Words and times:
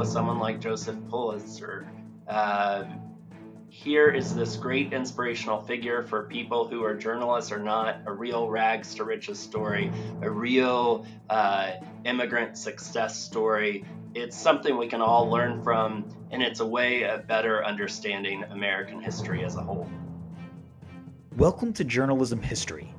with 0.00 0.08
someone 0.08 0.38
like 0.38 0.58
Joseph 0.58 0.96
Pulitzer. 1.10 1.86
Uh, 2.26 2.84
here 3.68 4.08
is 4.08 4.34
this 4.34 4.56
great 4.56 4.94
inspirational 4.94 5.60
figure 5.60 6.02
for 6.04 6.22
people 6.22 6.66
who 6.66 6.82
are 6.82 6.94
journalists 6.94 7.52
or 7.52 7.58
not, 7.58 8.00
a 8.06 8.12
real 8.12 8.48
rags 8.48 8.94
to 8.94 9.04
riches 9.04 9.38
story, 9.38 9.92
a 10.22 10.30
real 10.30 11.04
uh, 11.28 11.72
immigrant 12.06 12.56
success 12.56 13.22
story. 13.22 13.84
It's 14.14 14.34
something 14.34 14.78
we 14.78 14.86
can 14.86 15.02
all 15.02 15.28
learn 15.28 15.62
from, 15.62 16.08
and 16.30 16.42
it's 16.42 16.60
a 16.60 16.66
way 16.66 17.02
of 17.02 17.26
better 17.26 17.62
understanding 17.62 18.42
American 18.44 19.02
history 19.02 19.44
as 19.44 19.56
a 19.56 19.60
whole. 19.60 19.86
Welcome 21.36 21.74
to 21.74 21.84
Journalism 21.84 22.40
History, 22.40 22.94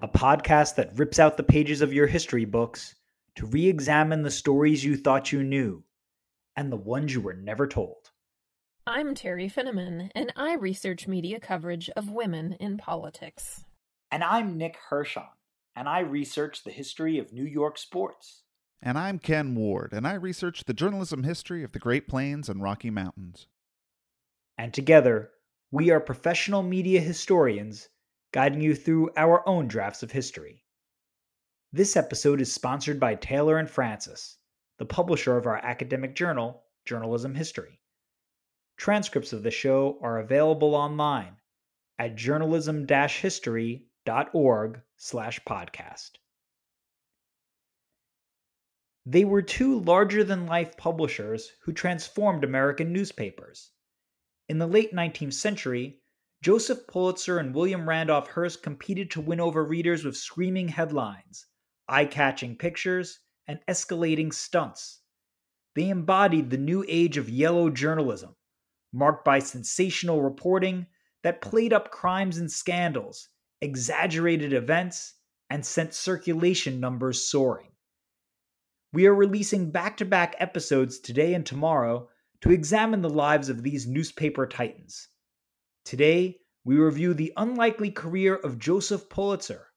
a 0.00 0.08
podcast 0.08 0.76
that 0.76 0.96
rips 0.98 1.18
out 1.18 1.36
the 1.36 1.42
pages 1.42 1.82
of 1.82 1.92
your 1.92 2.06
history 2.06 2.46
books 2.46 2.94
to 3.34 3.44
re 3.44 3.66
examine 3.66 4.22
the 4.22 4.30
stories 4.30 4.82
you 4.82 4.96
thought 4.96 5.32
you 5.32 5.42
knew 5.42 5.82
and 6.56 6.72
the 6.72 6.76
ones 6.76 7.12
you 7.12 7.20
were 7.20 7.34
never 7.34 7.66
told. 7.66 8.10
I'm 8.86 9.14
Teri 9.14 9.52
Finneman, 9.52 10.10
and 10.14 10.32
I 10.36 10.54
research 10.54 11.06
media 11.06 11.38
coverage 11.38 11.90
of 11.90 12.10
women 12.10 12.54
in 12.60 12.78
politics. 12.78 13.64
And 14.10 14.24
I'm 14.24 14.56
Nick 14.56 14.78
Hirshon, 14.90 15.26
and 15.74 15.88
I 15.88 16.00
research 16.00 16.64
the 16.64 16.70
history 16.70 17.18
of 17.18 17.32
New 17.32 17.44
York 17.44 17.78
sports. 17.78 18.42
And 18.80 18.96
I'm 18.96 19.18
Ken 19.18 19.54
Ward, 19.54 19.92
and 19.92 20.06
I 20.06 20.14
research 20.14 20.64
the 20.64 20.74
journalism 20.74 21.24
history 21.24 21.64
of 21.64 21.72
the 21.72 21.78
Great 21.78 22.06
Plains 22.06 22.48
and 22.48 22.62
Rocky 22.62 22.90
Mountains. 22.90 23.48
And 24.56 24.72
together, 24.72 25.30
we 25.70 25.90
are 25.90 26.00
professional 26.00 26.62
media 26.62 27.00
historians 27.00 27.88
guiding 28.32 28.60
you 28.60 28.74
through 28.74 29.10
our 29.16 29.46
own 29.48 29.66
drafts 29.66 30.02
of 30.02 30.12
history. 30.12 30.62
This 31.72 31.96
episode 31.96 32.40
is 32.40 32.52
sponsored 32.52 33.00
by 33.00 33.16
Taylor 33.16 33.58
and 33.58 33.68
Francis, 33.68 34.38
the 34.78 34.86
publisher 34.86 35.36
of 35.36 35.46
our 35.46 35.56
academic 35.56 36.14
journal, 36.14 36.62
Journalism 36.84 37.34
History. 37.34 37.80
Transcripts 38.76 39.32
of 39.32 39.42
the 39.42 39.50
show 39.50 39.98
are 40.02 40.18
available 40.18 40.74
online 40.74 41.36
at 41.98 42.14
journalism-history.org 42.14 44.82
slash 44.96 45.40
podcast. 45.44 46.10
They 49.06 49.24
were 49.24 49.40
two 49.40 49.80
larger-than-life 49.80 50.76
publishers 50.76 51.52
who 51.62 51.72
transformed 51.72 52.44
American 52.44 52.92
newspapers. 52.92 53.70
In 54.48 54.58
the 54.58 54.66
late 54.66 54.92
19th 54.92 55.34
century, 55.34 56.00
Joseph 56.42 56.86
Pulitzer 56.86 57.38
and 57.38 57.54
William 57.54 57.88
Randolph 57.88 58.28
Hearst 58.28 58.62
competed 58.62 59.10
to 59.12 59.20
win 59.20 59.40
over 59.40 59.64
readers 59.64 60.04
with 60.04 60.16
screaming 60.16 60.68
headlines, 60.68 61.46
eye-catching 61.88 62.56
pictures, 62.56 63.20
and 63.46 63.60
escalating 63.68 64.32
stunts. 64.32 65.00
They 65.74 65.88
embodied 65.88 66.50
the 66.50 66.56
new 66.56 66.84
age 66.88 67.16
of 67.16 67.28
yellow 67.28 67.70
journalism, 67.70 68.34
marked 68.92 69.24
by 69.24 69.40
sensational 69.40 70.22
reporting 70.22 70.86
that 71.22 71.42
played 71.42 71.72
up 71.72 71.90
crimes 71.90 72.38
and 72.38 72.50
scandals, 72.50 73.28
exaggerated 73.60 74.52
events, 74.52 75.14
and 75.50 75.64
sent 75.64 75.94
circulation 75.94 76.80
numbers 76.80 77.24
soaring. 77.24 77.70
We 78.92 79.06
are 79.06 79.14
releasing 79.14 79.70
back 79.70 79.96
to 79.98 80.04
back 80.04 80.34
episodes 80.38 80.98
today 80.98 81.34
and 81.34 81.44
tomorrow 81.44 82.08
to 82.40 82.50
examine 82.50 83.02
the 83.02 83.10
lives 83.10 83.48
of 83.48 83.62
these 83.62 83.86
newspaper 83.86 84.46
titans. 84.46 85.08
Today, 85.84 86.40
we 86.64 86.78
review 86.78 87.14
the 87.14 87.32
unlikely 87.36 87.90
career 87.90 88.34
of 88.34 88.58
Joseph 88.58 89.08
Pulitzer, 89.08 89.68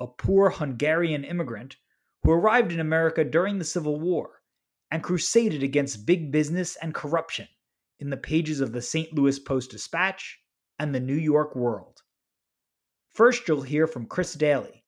a 0.00 0.06
poor 0.06 0.50
Hungarian 0.50 1.24
immigrant 1.24 1.76
who 2.24 2.32
arrived 2.32 2.72
in 2.72 2.80
America 2.80 3.22
during 3.22 3.58
the 3.58 3.64
Civil 3.64 4.00
War 4.00 4.40
and 4.90 5.02
crusaded 5.02 5.62
against 5.62 6.06
big 6.06 6.32
business 6.32 6.76
and 6.76 6.94
corruption 6.94 7.46
in 8.00 8.10
the 8.10 8.16
pages 8.16 8.60
of 8.60 8.72
the 8.72 8.82
St. 8.82 9.12
Louis 9.12 9.38
Post 9.38 9.70
Dispatch 9.70 10.40
and 10.78 10.94
the 10.94 11.00
New 11.00 11.14
York 11.14 11.54
World. 11.54 12.02
First, 13.12 13.46
you'll 13.46 13.62
hear 13.62 13.86
from 13.86 14.06
Chris 14.06 14.34
Daly, 14.34 14.84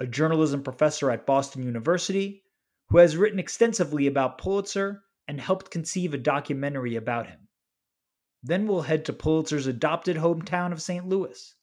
a 0.00 0.06
journalism 0.06 0.62
professor 0.62 1.10
at 1.10 1.26
Boston 1.26 1.62
University 1.62 2.42
who 2.88 2.98
has 2.98 3.16
written 3.16 3.38
extensively 3.38 4.06
about 4.08 4.38
Pulitzer 4.38 5.02
and 5.28 5.40
helped 5.40 5.70
conceive 5.70 6.12
a 6.12 6.18
documentary 6.18 6.96
about 6.96 7.28
him. 7.28 7.48
Then 8.42 8.66
we'll 8.66 8.82
head 8.82 9.04
to 9.04 9.12
Pulitzer's 9.12 9.68
adopted 9.68 10.16
hometown 10.16 10.72
of 10.72 10.82
St. 10.82 11.06
Louis 11.06 11.54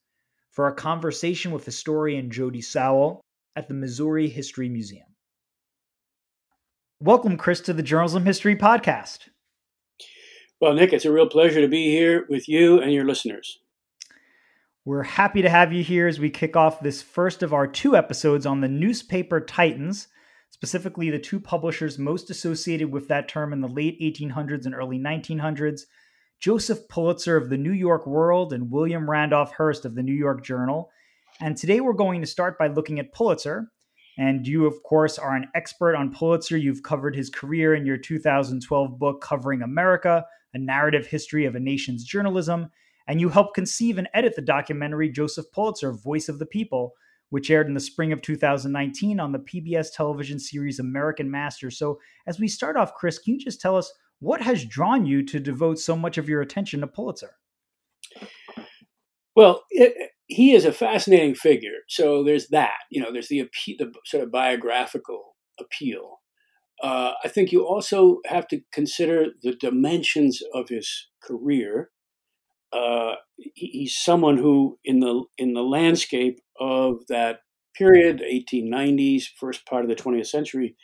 for 0.51 0.67
a 0.67 0.75
conversation 0.75 1.51
with 1.51 1.65
historian 1.65 2.31
Jody 2.31 2.61
Sowell 2.61 3.21
at 3.55 3.67
the 3.67 3.73
Missouri 3.73 4.29
History 4.29 4.69
Museum. 4.69 5.06
Welcome, 6.99 7.37
Chris, 7.37 7.61
to 7.61 7.73
the 7.73 7.83
Journalism 7.83 8.25
History 8.25 8.55
Podcast. 8.55 9.29
Well, 10.59 10.73
Nick, 10.73 10.93
it's 10.93 11.05
a 11.05 11.11
real 11.11 11.29
pleasure 11.29 11.61
to 11.61 11.67
be 11.67 11.91
here 11.91 12.25
with 12.27 12.49
you 12.49 12.81
and 12.81 12.91
your 12.91 13.05
listeners. 13.05 13.59
We're 14.83 15.03
happy 15.03 15.43
to 15.43 15.49
have 15.49 15.71
you 15.71 15.83
here 15.83 16.07
as 16.07 16.19
we 16.19 16.31
kick 16.31 16.55
off 16.55 16.79
this 16.79 17.03
first 17.03 17.43
of 17.43 17.53
our 17.53 17.67
two 17.67 17.95
episodes 17.95 18.47
on 18.47 18.61
the 18.61 18.67
newspaper 18.67 19.39
titans, 19.39 20.07
specifically 20.49 21.11
the 21.11 21.19
two 21.19 21.39
publishers 21.39 21.99
most 21.99 22.31
associated 22.31 22.91
with 22.91 23.07
that 23.09 23.27
term 23.27 23.53
in 23.53 23.61
the 23.61 23.67
late 23.67 23.99
1800s 24.01 24.65
and 24.65 24.73
early 24.73 24.97
1900s 24.97 25.81
Joseph 26.39 26.87
Pulitzer 26.87 27.37
of 27.37 27.51
the 27.51 27.57
New 27.57 27.73
York 27.73 28.07
World 28.07 28.53
and 28.53 28.71
William 28.71 29.07
Randolph 29.07 29.53
Hearst 29.53 29.85
of 29.85 29.93
the 29.93 30.01
New 30.01 30.15
York 30.15 30.43
Journal. 30.43 30.89
And 31.39 31.55
today 31.55 31.79
we're 31.79 31.93
going 31.93 32.21
to 32.21 32.27
start 32.27 32.57
by 32.57 32.67
looking 32.67 32.99
at 32.99 33.13
Pulitzer. 33.13 33.71
And 34.17 34.47
you, 34.47 34.65
of 34.65 34.81
course, 34.83 35.19
are 35.19 35.35
an 35.35 35.47
expert 35.53 35.95
on 35.95 36.11
Pulitzer. 36.11 36.57
You've 36.57 36.83
covered 36.83 37.15
his 37.15 37.29
career 37.29 37.75
in 37.75 37.85
your 37.85 37.97
2012 37.97 38.97
book, 38.97 39.21
Covering 39.21 39.61
America 39.61 40.25
A 40.53 40.57
Narrative 40.57 41.05
History 41.05 41.45
of 41.45 41.55
a 41.55 41.59
Nation's 41.59 42.03
Journalism. 42.03 42.69
And 43.07 43.21
you 43.21 43.29
helped 43.29 43.55
conceive 43.55 43.97
and 43.97 44.09
edit 44.13 44.35
the 44.35 44.41
documentary 44.41 45.09
Joseph 45.09 45.45
Pulitzer, 45.53 45.93
Voice 45.93 46.29
of 46.29 46.39
the 46.39 46.45
People, 46.45 46.93
which 47.29 47.51
aired 47.51 47.67
in 47.67 47.73
the 47.73 47.79
spring 47.79 48.11
of 48.11 48.21
2019 48.21 49.19
on 49.19 49.31
the 49.31 49.39
PBS 49.39 49.93
television 49.93 50.39
series 50.39 50.79
American 50.79 51.29
Masters. 51.29 51.77
So, 51.77 51.99
as 52.25 52.39
we 52.39 52.47
start 52.47 52.75
off, 52.75 52.95
Chris, 52.95 53.19
can 53.19 53.33
you 53.33 53.39
just 53.39 53.61
tell 53.61 53.77
us 53.77 53.93
what 54.19 54.41
has 54.41 54.65
drawn 54.65 55.05
you 55.05 55.23
to 55.25 55.39
devote 55.39 55.79
so 55.79 55.95
much 55.95 56.17
of 56.17 56.27
your 56.27 56.41
attention 56.41 56.81
to 56.81 56.87
Pulitzer? 56.87 57.35
Well, 59.35 59.63
it, 59.69 60.11
he 60.27 60.53
is 60.53 60.65
a 60.65 60.73
fascinating 60.73 61.35
figure. 61.35 61.79
So 61.87 62.23
there's 62.23 62.49
that. 62.49 62.79
You 62.91 63.01
know, 63.01 63.11
there's 63.11 63.29
the, 63.29 63.49
the 63.79 63.93
sort 64.05 64.23
of 64.23 64.31
biographical 64.31 65.35
appeal. 65.59 66.19
Uh, 66.83 67.13
I 67.23 67.27
think 67.29 67.51
you 67.51 67.65
also 67.65 68.19
have 68.25 68.47
to 68.49 68.61
consider 68.71 69.27
the 69.41 69.55
dimensions 69.55 70.43
of 70.53 70.69
his 70.69 71.07
career. 71.23 71.89
Uh, 72.71 73.15
he, 73.37 73.67
he's 73.67 73.97
someone 73.97 74.37
who, 74.37 74.77
in 74.83 74.99
the 74.99 75.23
in 75.37 75.53
the 75.53 75.63
landscape 75.63 76.39
of 76.59 77.07
that 77.07 77.39
period, 77.75 78.21
1890s, 78.21 79.23
first 79.39 79.65
part 79.65 79.83
of 79.83 79.89
the 79.89 79.95
20th 79.95 80.27
century, 80.27 80.75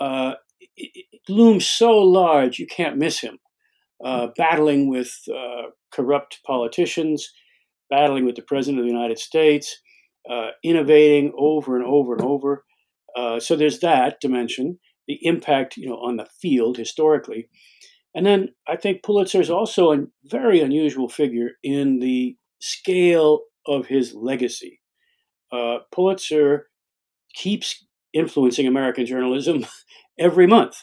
uh, 0.00 0.34
it, 0.76 1.06
it 1.12 1.20
looms 1.28 1.66
so 1.66 1.98
large 1.98 2.58
you 2.58 2.66
can't 2.66 2.96
miss 2.96 3.20
him. 3.20 3.38
Uh, 4.04 4.28
battling 4.36 4.88
with 4.88 5.16
uh, 5.32 5.68
corrupt 5.92 6.40
politicians, 6.44 7.32
battling 7.92 8.24
with 8.24 8.36
the 8.36 8.42
President 8.42 8.80
of 8.80 8.86
the 8.86 8.90
United 8.90 9.18
States, 9.18 9.78
uh, 10.28 10.48
innovating 10.64 11.30
over 11.36 11.76
and 11.76 11.84
over 11.84 12.14
and 12.14 12.22
over. 12.22 12.64
Uh, 13.14 13.38
so 13.38 13.54
there's 13.54 13.80
that 13.80 14.18
dimension, 14.18 14.78
the 15.06 15.18
impact, 15.26 15.76
you 15.76 15.86
know, 15.86 15.96
on 15.96 16.16
the 16.16 16.26
field 16.40 16.78
historically. 16.78 17.50
And 18.14 18.24
then 18.24 18.48
I 18.66 18.76
think 18.76 19.02
Pulitzer 19.02 19.42
is 19.42 19.50
also 19.50 19.92
a 19.92 20.06
very 20.24 20.60
unusual 20.60 21.10
figure 21.10 21.50
in 21.62 21.98
the 21.98 22.34
scale 22.60 23.42
of 23.66 23.86
his 23.86 24.14
legacy. 24.14 24.80
Uh, 25.52 25.80
Pulitzer 25.94 26.68
keeps 27.34 27.84
influencing 28.14 28.66
American 28.66 29.04
journalism 29.04 29.66
every 30.18 30.46
month 30.46 30.76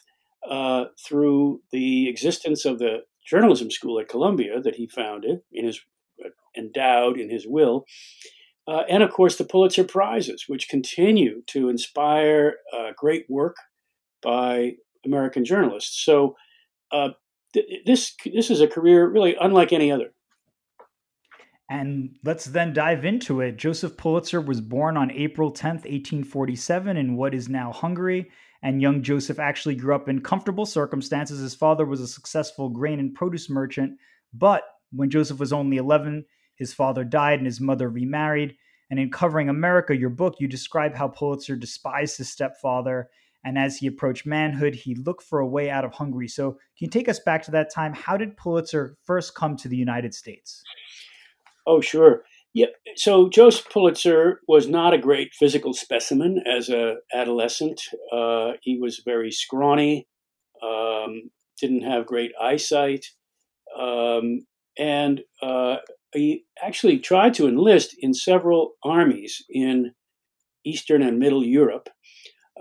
uh, 0.48 0.86
through 1.04 1.62
the 1.72 2.08
existence 2.08 2.66
of 2.66 2.78
the 2.78 3.00
journalism 3.26 3.72
school 3.72 4.00
at 4.00 4.10
Columbia 4.10 4.62
that 4.62 4.76
he 4.76 4.88
founded 4.88 5.40
in 5.52 5.66
his 5.66 5.82
endowed 6.58 7.20
in 7.20 7.30
his 7.30 7.46
will. 7.48 7.86
Uh, 8.68 8.84
and 8.90 9.02
of 9.02 9.12
course, 9.12 9.38
the 9.38 9.46
Pulitzer 9.46 9.84
Prizes, 9.84 10.46
which 10.48 10.70
continue 10.70 11.42
to 11.48 11.70
inspire 11.70 12.56
uh, 12.72 12.92
great 12.96 13.26
work 13.28 13.56
by 14.22 14.74
American 15.06 15.44
journalists. 15.44 16.04
So, 16.04 16.36
uh, 16.92 17.10
th- 17.54 17.84
this 17.86 18.16
this 18.26 18.52
is 18.52 18.62
a 18.62 18.68
career 18.68 19.08
really 19.08 19.36
unlike 19.40 19.74
any 19.74 19.92
other. 19.92 20.14
And 21.70 22.18
let's 22.24 22.46
then 22.46 22.74
dive 22.74 23.06
into 23.06 23.42
it. 23.42 23.58
Joseph 23.58 23.96
Pulitzer 23.96 24.42
was 24.42 24.60
born 24.60 24.98
on 24.98 25.12
April 25.12 25.52
10th, 25.52 25.86
1847, 25.86 26.98
in 26.98 27.16
what 27.16 27.36
is 27.36 27.48
now 27.48 27.72
Hungary. 27.72 28.32
And 28.64 28.82
young 28.82 29.04
Joseph 29.04 29.40
actually 29.40 29.76
grew 29.76 29.94
up 29.94 30.10
in 30.10 30.22
comfortable 30.22 30.66
circumstances. 30.66 31.40
His 31.40 31.54
father 31.54 31.86
was 31.86 32.02
a 32.02 32.08
successful 32.08 32.70
grain 32.70 33.00
and 33.00 33.14
produce 33.14 33.50
merchant. 33.50 33.94
But 34.34 34.64
when 34.92 35.12
Joseph 35.12 35.40
was 35.40 35.54
only 35.54 35.78
11, 35.78 36.26
his 36.60 36.74
father 36.74 37.04
died 37.04 37.40
and 37.40 37.48
his 37.48 37.60
mother 37.60 37.90
remarried. 37.90 38.56
And 38.92 39.00
in 39.00 39.10
Covering 39.10 39.50
America, 39.50 39.96
your 39.96 40.10
book, 40.10 40.36
you 40.40 40.48
describe 40.48 40.96
how 40.96 41.08
Pulitzer 41.08 41.56
despised 41.56 42.18
his 42.18 42.30
stepfather 42.30 43.10
And 43.44 43.58
as 43.58 43.78
he 43.78 43.88
approached 43.88 44.26
manhood, 44.26 44.76
he 44.76 44.96
looked 44.96 45.24
for 45.24 45.40
a 45.40 45.48
way 45.48 45.70
out 45.70 45.86
of 45.86 45.94
Hungary. 45.94 46.28
So, 46.28 46.52
can 46.52 46.86
you 46.86 46.90
take 46.90 47.08
us 47.08 47.20
back 47.20 47.42
to 47.44 47.52
that 47.52 47.74
time? 47.74 47.94
How 47.94 48.18
did 48.18 48.36
Pulitzer 48.36 48.98
first 49.04 49.34
come 49.34 49.56
to 49.58 49.70
the 49.70 49.78
United 49.78 50.14
States? 50.14 50.62
Oh, 51.66 51.80
sure. 51.80 52.24
Yeah. 52.54 52.68
So 52.96 53.30
Joseph 53.30 53.70
Pulitzer 53.70 54.42
was 54.48 54.68
not 54.68 54.94
a 54.94 54.98
great 54.98 55.34
physical 55.34 55.74
specimen 55.74 56.42
as 56.48 56.70
a 56.70 56.96
adolescent. 57.14 57.82
Uh, 58.12 58.54
he 58.62 58.78
was 58.80 59.02
very 59.06 59.32
scrawny, 59.32 60.08
um, 60.64 61.30
didn't 61.62 61.84
have 61.84 62.08
great 62.08 62.32
eyesight, 62.42 63.06
um, 63.80 64.40
and 64.78 65.22
uh, 65.42 65.78
he 66.14 66.46
actually 66.62 67.00
tried 67.00 67.34
to 67.36 67.48
enlist 67.48 67.96
in 68.00 68.14
several 68.14 68.74
armies 68.84 69.44
in 69.50 69.94
Eastern 70.66 71.02
and 71.02 71.20
Middle 71.20 71.44
Europe, 71.44 71.90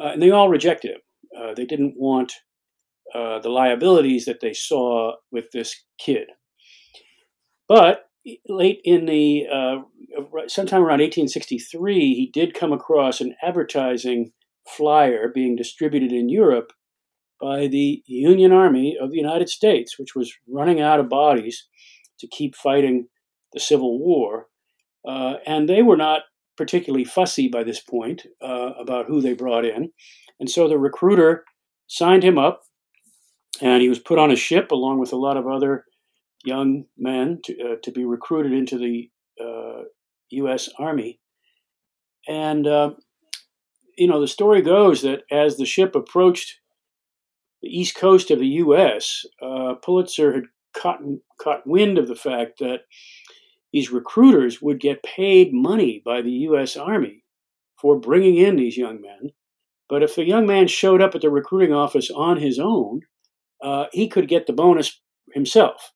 uh, 0.00 0.08
and 0.08 0.22
they 0.22 0.30
all 0.30 0.48
rejected 0.48 0.92
him. 0.92 1.00
Uh, 1.36 1.54
they 1.54 1.64
didn't 1.64 1.94
want 1.96 2.32
uh, 3.14 3.38
the 3.40 3.48
liabilities 3.48 4.24
that 4.26 4.40
they 4.40 4.52
saw 4.52 5.12
with 5.32 5.46
this 5.52 5.74
kid. 5.98 6.28
But 7.68 8.06
late 8.48 8.80
in 8.84 9.06
the 9.06 9.46
uh, 9.52 9.76
sometime 10.46 10.80
around 10.80 11.00
1863, 11.00 12.14
he 12.14 12.30
did 12.32 12.54
come 12.54 12.72
across 12.72 13.20
an 13.20 13.34
advertising 13.42 14.32
flyer 14.66 15.30
being 15.34 15.56
distributed 15.56 16.12
in 16.12 16.28
Europe 16.28 16.72
by 17.40 17.66
the 17.68 18.02
Union 18.06 18.52
Army 18.52 18.96
of 19.00 19.10
the 19.10 19.16
United 19.16 19.48
States, 19.48 19.98
which 19.98 20.14
was 20.14 20.32
running 20.48 20.80
out 20.80 21.00
of 21.00 21.08
bodies 21.08 21.68
to 22.18 22.26
keep 22.26 22.54
fighting 22.56 23.06
the 23.52 23.60
Civil 23.60 23.98
War. 23.98 24.46
Uh, 25.06 25.34
and 25.46 25.68
they 25.68 25.82
were 25.82 25.96
not 25.96 26.22
particularly 26.56 27.04
fussy 27.04 27.48
by 27.48 27.62
this 27.62 27.80
point 27.80 28.26
uh, 28.42 28.72
about 28.78 29.06
who 29.06 29.20
they 29.20 29.32
brought 29.32 29.64
in. 29.64 29.90
And 30.40 30.50
so 30.50 30.68
the 30.68 30.78
recruiter 30.78 31.44
signed 31.86 32.24
him 32.24 32.36
up, 32.38 32.62
and 33.60 33.80
he 33.80 33.88
was 33.88 33.98
put 33.98 34.18
on 34.18 34.30
a 34.30 34.36
ship 34.36 34.70
along 34.70 34.98
with 34.98 35.12
a 35.12 35.16
lot 35.16 35.36
of 35.36 35.46
other 35.46 35.84
young 36.44 36.84
men 36.96 37.40
to, 37.44 37.60
uh, 37.60 37.76
to 37.82 37.90
be 37.90 38.04
recruited 38.04 38.52
into 38.52 38.78
the 38.78 39.10
U.S. 40.30 40.68
Uh, 40.68 40.82
Army. 40.82 41.20
And, 42.28 42.66
uh, 42.66 42.90
you 43.96 44.06
know, 44.06 44.20
the 44.20 44.28
story 44.28 44.62
goes 44.62 45.02
that 45.02 45.22
as 45.30 45.56
the 45.56 45.64
ship 45.64 45.94
approached 45.94 46.58
the 47.62 47.68
east 47.68 47.96
coast 47.96 48.30
of 48.30 48.38
the 48.38 48.46
U.S., 48.46 49.24
uh, 49.42 49.74
Pulitzer 49.82 50.32
had 50.32 50.44
caught, 50.76 51.00
caught 51.40 51.66
wind 51.66 51.98
of 51.98 52.06
the 52.06 52.16
fact 52.16 52.58
that 52.60 52.80
these 53.72 53.90
recruiters 53.90 54.62
would 54.62 54.80
get 54.80 55.02
paid 55.02 55.52
money 55.52 56.02
by 56.04 56.22
the 56.22 56.30
U.S. 56.30 56.76
Army 56.76 57.24
for 57.80 57.98
bringing 57.98 58.36
in 58.36 58.56
these 58.56 58.76
young 58.76 59.00
men. 59.00 59.30
But 59.88 60.02
if 60.02 60.18
a 60.18 60.26
young 60.26 60.46
man 60.46 60.68
showed 60.68 61.00
up 61.00 61.14
at 61.14 61.22
the 61.22 61.30
recruiting 61.30 61.72
office 61.72 62.10
on 62.10 62.38
his 62.38 62.58
own, 62.58 63.00
uh, 63.62 63.86
he 63.92 64.08
could 64.08 64.28
get 64.28 64.46
the 64.46 64.52
bonus 64.52 65.00
himself. 65.32 65.92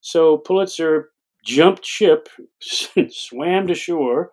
So 0.00 0.38
Pulitzer 0.38 1.10
jumped 1.44 1.84
ship, 1.84 2.28
swam 3.10 3.66
to 3.66 3.74
shore, 3.74 4.30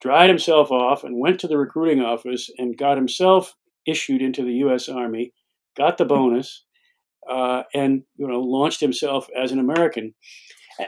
dried 0.00 0.28
himself 0.28 0.70
off, 0.70 1.04
and 1.04 1.18
went 1.18 1.40
to 1.40 1.48
the 1.48 1.58
recruiting 1.58 2.00
office 2.00 2.50
and 2.58 2.78
got 2.78 2.96
himself 2.96 3.54
issued 3.86 4.22
into 4.22 4.44
the 4.44 4.54
U.S. 4.54 4.88
Army, 4.88 5.32
got 5.76 5.98
the 5.98 6.04
bonus, 6.04 6.64
uh, 7.28 7.62
and 7.74 8.02
you 8.16 8.26
know 8.26 8.40
launched 8.40 8.80
himself 8.80 9.28
as 9.36 9.52
an 9.52 9.58
American. 9.58 10.14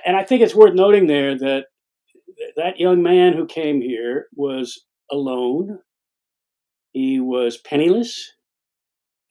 And 0.05 0.17
I 0.17 0.25
think 0.25 0.43
it's 0.43 0.55
worth 0.55 0.75
noting 0.75 1.06
there 1.06 1.37
that 1.38 1.67
that 2.56 2.79
young 2.79 3.02
man 3.02 3.32
who 3.32 3.46
came 3.46 3.81
here 3.81 4.26
was 4.35 4.85
alone. 5.11 5.79
He 6.93 7.20
was 7.20 7.56
penniless. 7.56 8.32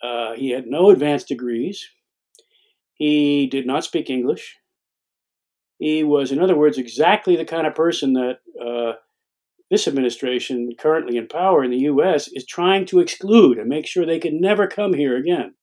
Uh, 0.01 0.33
he 0.33 0.51
had 0.51 0.67
no 0.67 0.89
advanced 0.89 1.27
degrees. 1.27 1.87
He 2.93 3.47
did 3.47 3.65
not 3.65 3.83
speak 3.83 4.09
English. 4.09 4.57
He 5.79 6.03
was, 6.03 6.31
in 6.31 6.39
other 6.39 6.57
words, 6.57 6.77
exactly 6.77 7.35
the 7.35 7.45
kind 7.45 7.67
of 7.67 7.75
person 7.75 8.13
that 8.13 8.39
uh, 8.59 8.93
this 9.69 9.87
administration, 9.87 10.71
currently 10.79 11.17
in 11.17 11.27
power 11.27 11.63
in 11.63 11.71
the 11.71 11.77
U.S., 11.79 12.27
is 12.29 12.45
trying 12.45 12.85
to 12.87 12.99
exclude 12.99 13.57
and 13.57 13.67
make 13.67 13.85
sure 13.85 14.05
they 14.05 14.19
can 14.19 14.41
never 14.41 14.67
come 14.67 14.93
here 14.93 15.15
again. 15.15 15.53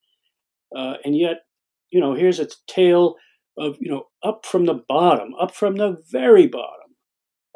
Uh, 0.75 0.95
and 1.03 1.17
yet, 1.17 1.45
you 1.89 1.99
know, 1.99 2.13
here's 2.13 2.39
a 2.39 2.47
tale 2.67 3.15
of 3.57 3.77
you 3.79 3.89
know 3.89 4.07
up 4.23 4.45
from 4.45 4.65
the 4.65 4.81
bottom, 4.87 5.33
up 5.39 5.53
from 5.53 5.75
the 5.75 5.97
very 6.11 6.47
bottom, 6.47 6.95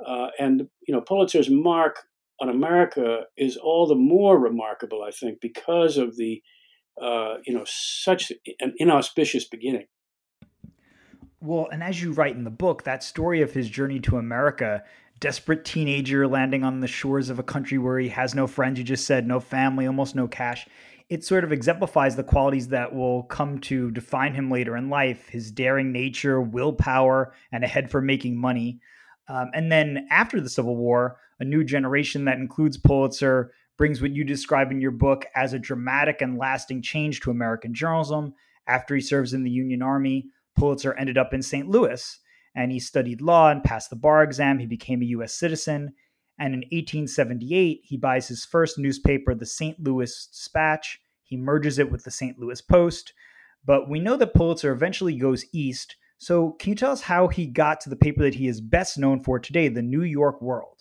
uh, 0.06 0.28
and 0.40 0.68
you 0.88 0.94
know 0.94 1.02
Pulitzer's 1.02 1.50
mark 1.50 2.04
on 2.42 2.50
America 2.50 3.22
is 3.38 3.58
all 3.58 3.86
the 3.86 3.96
more 3.96 4.40
remarkable, 4.40 5.04
I 5.04 5.12
think, 5.12 5.42
because 5.42 5.98
of 5.98 6.16
the 6.18 6.42
uh, 7.02 7.36
you 7.46 7.54
know 7.54 7.64
such 7.66 8.32
an 8.60 8.74
inauspicious 8.78 9.48
beginning. 9.48 9.88
Well, 11.42 11.70
and 11.72 11.82
as 11.82 12.02
you 12.02 12.12
write 12.12 12.36
in 12.36 12.44
the 12.44 12.50
book, 12.50 12.84
that 12.84 13.02
story 13.02 13.42
of 13.42 13.54
his 13.54 13.70
journey 13.70 14.02
to 14.02 14.18
America, 14.18 14.84
desperate 15.22 15.64
teenager 15.64 16.28
landing 16.28 16.66
on 16.66 16.82
the 16.82 16.88
shores 16.88 17.30
of 17.30 17.40
a 17.40 17.44
country 17.44 17.78
where 17.78 17.98
he 17.98 18.10
has 18.10 18.36
no 18.36 18.46
friends, 18.46 18.78
you 18.78 18.84
just 18.84 19.06
said, 19.06 19.26
no 19.26 19.40
family, 19.40 19.88
almost 19.88 20.16
no 20.16 20.28
cash 20.28 20.68
it 21.10 21.26
sort 21.26 21.44
of 21.44 21.52
exemplifies 21.52 22.16
the 22.16 22.24
qualities 22.24 22.68
that 22.68 22.94
will 22.94 23.24
come 23.24 23.60
to 23.60 23.90
define 23.92 24.34
him 24.34 24.52
later 24.52 24.78
in 24.78 24.90
life 24.90 25.28
his 25.30 25.52
daring 25.52 25.92
nature, 25.92 26.40
willpower, 26.40 27.34
and 27.52 27.64
a 27.64 27.68
head 27.68 27.90
for 27.90 28.02
making 28.02 28.40
money. 28.40 28.80
Um, 29.28 29.50
and 29.54 29.72
then 29.72 30.08
after 30.12 30.40
the 30.40 30.50
Civil 30.50 30.76
War, 30.76 31.18
a 31.40 31.46
new 31.46 31.64
generation 31.64 32.26
that 32.26 32.38
includes 32.38 32.78
Pulitzer 32.78 33.52
brings 33.78 34.02
what 34.02 34.12
you 34.12 34.24
describe 34.24 34.72
in 34.72 34.82
your 34.82 34.92
book 34.92 35.26
as 35.36 35.54
a 35.54 35.60
dramatic 35.60 36.22
and 36.22 36.38
lasting 36.38 36.82
change 36.82 37.22
to 37.22 37.32
American 37.32 37.74
journalism. 37.74 38.34
After 38.68 38.94
he 38.94 39.02
serves 39.02 39.34
in 39.34 39.44
the 39.44 39.50
Union 39.50 39.82
Army, 39.82 40.28
Pulitzer 40.56 40.94
ended 40.94 41.18
up 41.18 41.34
in 41.34 41.42
St. 41.42 41.68
Louis 41.68 42.20
and 42.56 42.72
he 42.72 42.80
studied 42.80 43.22
law 43.22 43.50
and 43.50 43.64
passed 43.64 43.90
the 43.90 43.96
bar 43.96 44.22
exam. 44.22 44.60
He 44.60 44.66
became 44.66 45.02
a 45.02 45.06
U.S. 45.06 45.34
citizen. 45.34 45.94
And 46.40 46.54
in 46.54 46.62
1878, 46.62 47.82
he 47.84 47.98
buys 47.98 48.28
his 48.28 48.46
first 48.46 48.78
newspaper, 48.78 49.36
the 49.36 49.46
St. 49.46 49.78
Louis 49.80 50.28
Dispatch. 50.32 51.00
He 51.24 51.38
merges 51.38 51.80
it 51.80 51.92
with 51.92 52.04
the 52.04 52.12
St. 52.12 52.40
Louis 52.40 52.62
Post. 52.62 53.14
But 53.66 53.90
we 53.90 54.00
know 54.00 54.16
that 54.16 54.34
Pulitzer 54.34 54.72
eventually 54.72 55.16
goes 55.18 55.46
east. 55.54 55.98
So, 56.18 56.52
can 56.60 56.70
you 56.70 56.76
tell 56.76 56.92
us 56.92 57.02
how 57.02 57.28
he 57.28 57.46
got 57.46 57.82
to 57.82 57.90
the 57.90 57.96
paper 57.96 58.24
that 58.24 58.36
he 58.36 58.48
is 58.48 58.62
best 58.62 58.98
known 58.98 59.24
for 59.24 59.40
today, 59.40 59.68
the 59.68 59.82
New 59.82 60.04
York 60.04 60.42
World? 60.42 60.80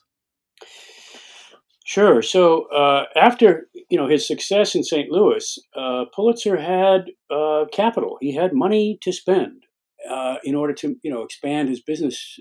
Sure. 1.88 2.20
So 2.20 2.64
uh, 2.70 3.06
after 3.16 3.66
you 3.88 3.96
know 3.96 4.06
his 4.06 4.26
success 4.26 4.74
in 4.74 4.84
St. 4.84 5.10
Louis, 5.10 5.58
uh, 5.74 6.04
Pulitzer 6.14 6.58
had 6.58 7.06
uh, 7.30 7.64
capital. 7.72 8.18
He 8.20 8.34
had 8.34 8.52
money 8.52 8.98
to 9.00 9.10
spend 9.10 9.64
uh, 10.06 10.36
in 10.44 10.54
order 10.54 10.74
to 10.74 10.96
you 11.02 11.10
know 11.10 11.22
expand 11.22 11.70
his 11.70 11.80
business 11.80 12.38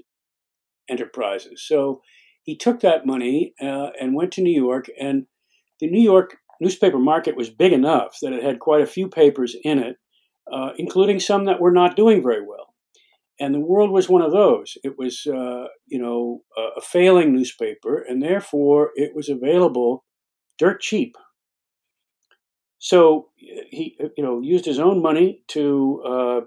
enterprises. 0.89 1.63
So 1.65 2.01
he 2.47 2.55
took 2.55 2.79
that 2.79 3.05
money 3.05 3.53
uh, 3.61 3.89
and 3.99 4.15
went 4.15 4.31
to 4.31 4.41
New 4.41 4.55
York, 4.55 4.87
and 4.97 5.25
the 5.81 5.89
New 5.89 6.01
York 6.01 6.37
newspaper 6.61 6.97
market 6.97 7.35
was 7.35 7.49
big 7.49 7.73
enough 7.73 8.17
that 8.21 8.31
it 8.31 8.41
had 8.41 8.59
quite 8.59 8.81
a 8.81 8.87
few 8.87 9.09
papers 9.09 9.53
in 9.63 9.79
it, 9.79 9.97
uh, 10.51 10.69
including 10.77 11.19
some 11.19 11.43
that 11.45 11.59
were 11.59 11.73
not 11.73 11.97
doing 11.97 12.23
very 12.23 12.41
well. 12.41 12.73
And 13.37 13.53
the 13.53 13.59
World 13.59 13.91
was 13.91 14.07
one 14.07 14.21
of 14.21 14.31
those. 14.31 14.77
It 14.81 14.97
was, 14.97 15.27
uh, 15.27 15.65
you 15.87 15.99
know, 15.99 16.41
a 16.77 16.81
failing 16.81 17.35
newspaper, 17.35 17.97
and 17.99 18.23
therefore 18.23 18.91
it 18.95 19.11
was 19.13 19.27
available 19.27 20.05
dirt 20.57 20.79
cheap. 20.79 21.17
So 22.79 23.27
he, 23.35 23.97
you 24.15 24.23
know, 24.23 24.39
used 24.41 24.65
his 24.65 24.79
own 24.79 25.01
money 25.01 25.43
to 25.49 26.01
uh, 26.07 26.41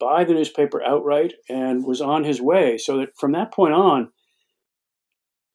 buy 0.00 0.24
the 0.24 0.32
newspaper 0.32 0.82
outright 0.82 1.34
and 1.50 1.84
was 1.84 2.00
on 2.00 2.24
his 2.24 2.40
way. 2.40 2.78
So 2.78 2.96
that 3.00 3.10
from 3.18 3.32
that 3.32 3.52
point 3.52 3.74
on, 3.74 4.10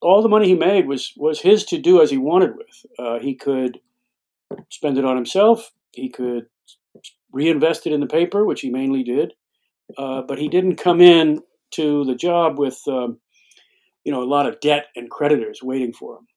all 0.02 0.22
the 0.22 0.30
money 0.30 0.48
he 0.48 0.56
made 0.56 0.88
was 0.88 1.14
was 1.18 1.42
his 1.42 1.66
to 1.66 1.78
do 1.78 2.02
as 2.02 2.10
he 2.10 2.18
wanted 2.18 2.56
with. 2.56 2.86
Uh, 2.98 3.20
he 3.20 3.36
could 3.36 3.80
spend 4.70 4.98
it 4.98 5.06
on 5.06 5.16
himself. 5.16 5.72
He 5.92 6.10
could 6.10 6.46
reinvest 7.32 7.86
it 7.86 7.94
in 7.94 8.00
the 8.00 8.08
paper, 8.08 8.46
which 8.46 8.62
he 8.62 8.70
mainly 8.70 9.04
did. 9.04 9.34
Uh, 9.98 10.22
but 10.22 10.40
he 10.40 10.48
didn't 10.48 10.76
come 10.76 11.02
in 11.02 11.42
to 11.72 12.06
the 12.06 12.16
job 12.16 12.60
with, 12.60 12.80
um, 12.88 13.20
you 14.04 14.12
know, 14.12 14.24
a 14.24 14.26
lot 14.26 14.48
of 14.48 14.60
debt 14.60 14.88
and 14.96 15.10
creditors 15.10 15.62
waiting 15.64 15.94
for 15.94 16.18
him. 16.18 16.28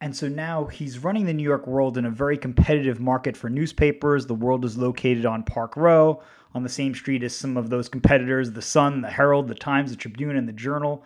And 0.00 0.16
so 0.16 0.28
now 0.28 0.64
he's 0.64 0.98
running 0.98 1.26
the 1.26 1.32
New 1.32 1.44
York 1.44 1.66
World 1.68 1.96
in 1.96 2.06
a 2.06 2.10
very 2.10 2.36
competitive 2.36 2.98
market 2.98 3.36
for 3.36 3.48
newspapers. 3.48 4.26
The 4.26 4.34
World 4.34 4.64
is 4.64 4.76
located 4.76 5.24
on 5.24 5.44
Park 5.44 5.76
Row, 5.76 6.20
on 6.54 6.64
the 6.64 6.68
same 6.68 6.92
street 6.92 7.22
as 7.22 7.36
some 7.36 7.56
of 7.56 7.70
those 7.70 7.88
competitors 7.88 8.50
the 8.50 8.62
Sun, 8.62 9.02
the 9.02 9.10
Herald, 9.10 9.46
the 9.46 9.54
Times, 9.54 9.90
the 9.92 9.96
Tribune, 9.96 10.36
and 10.36 10.48
the 10.48 10.52
Journal 10.52 11.04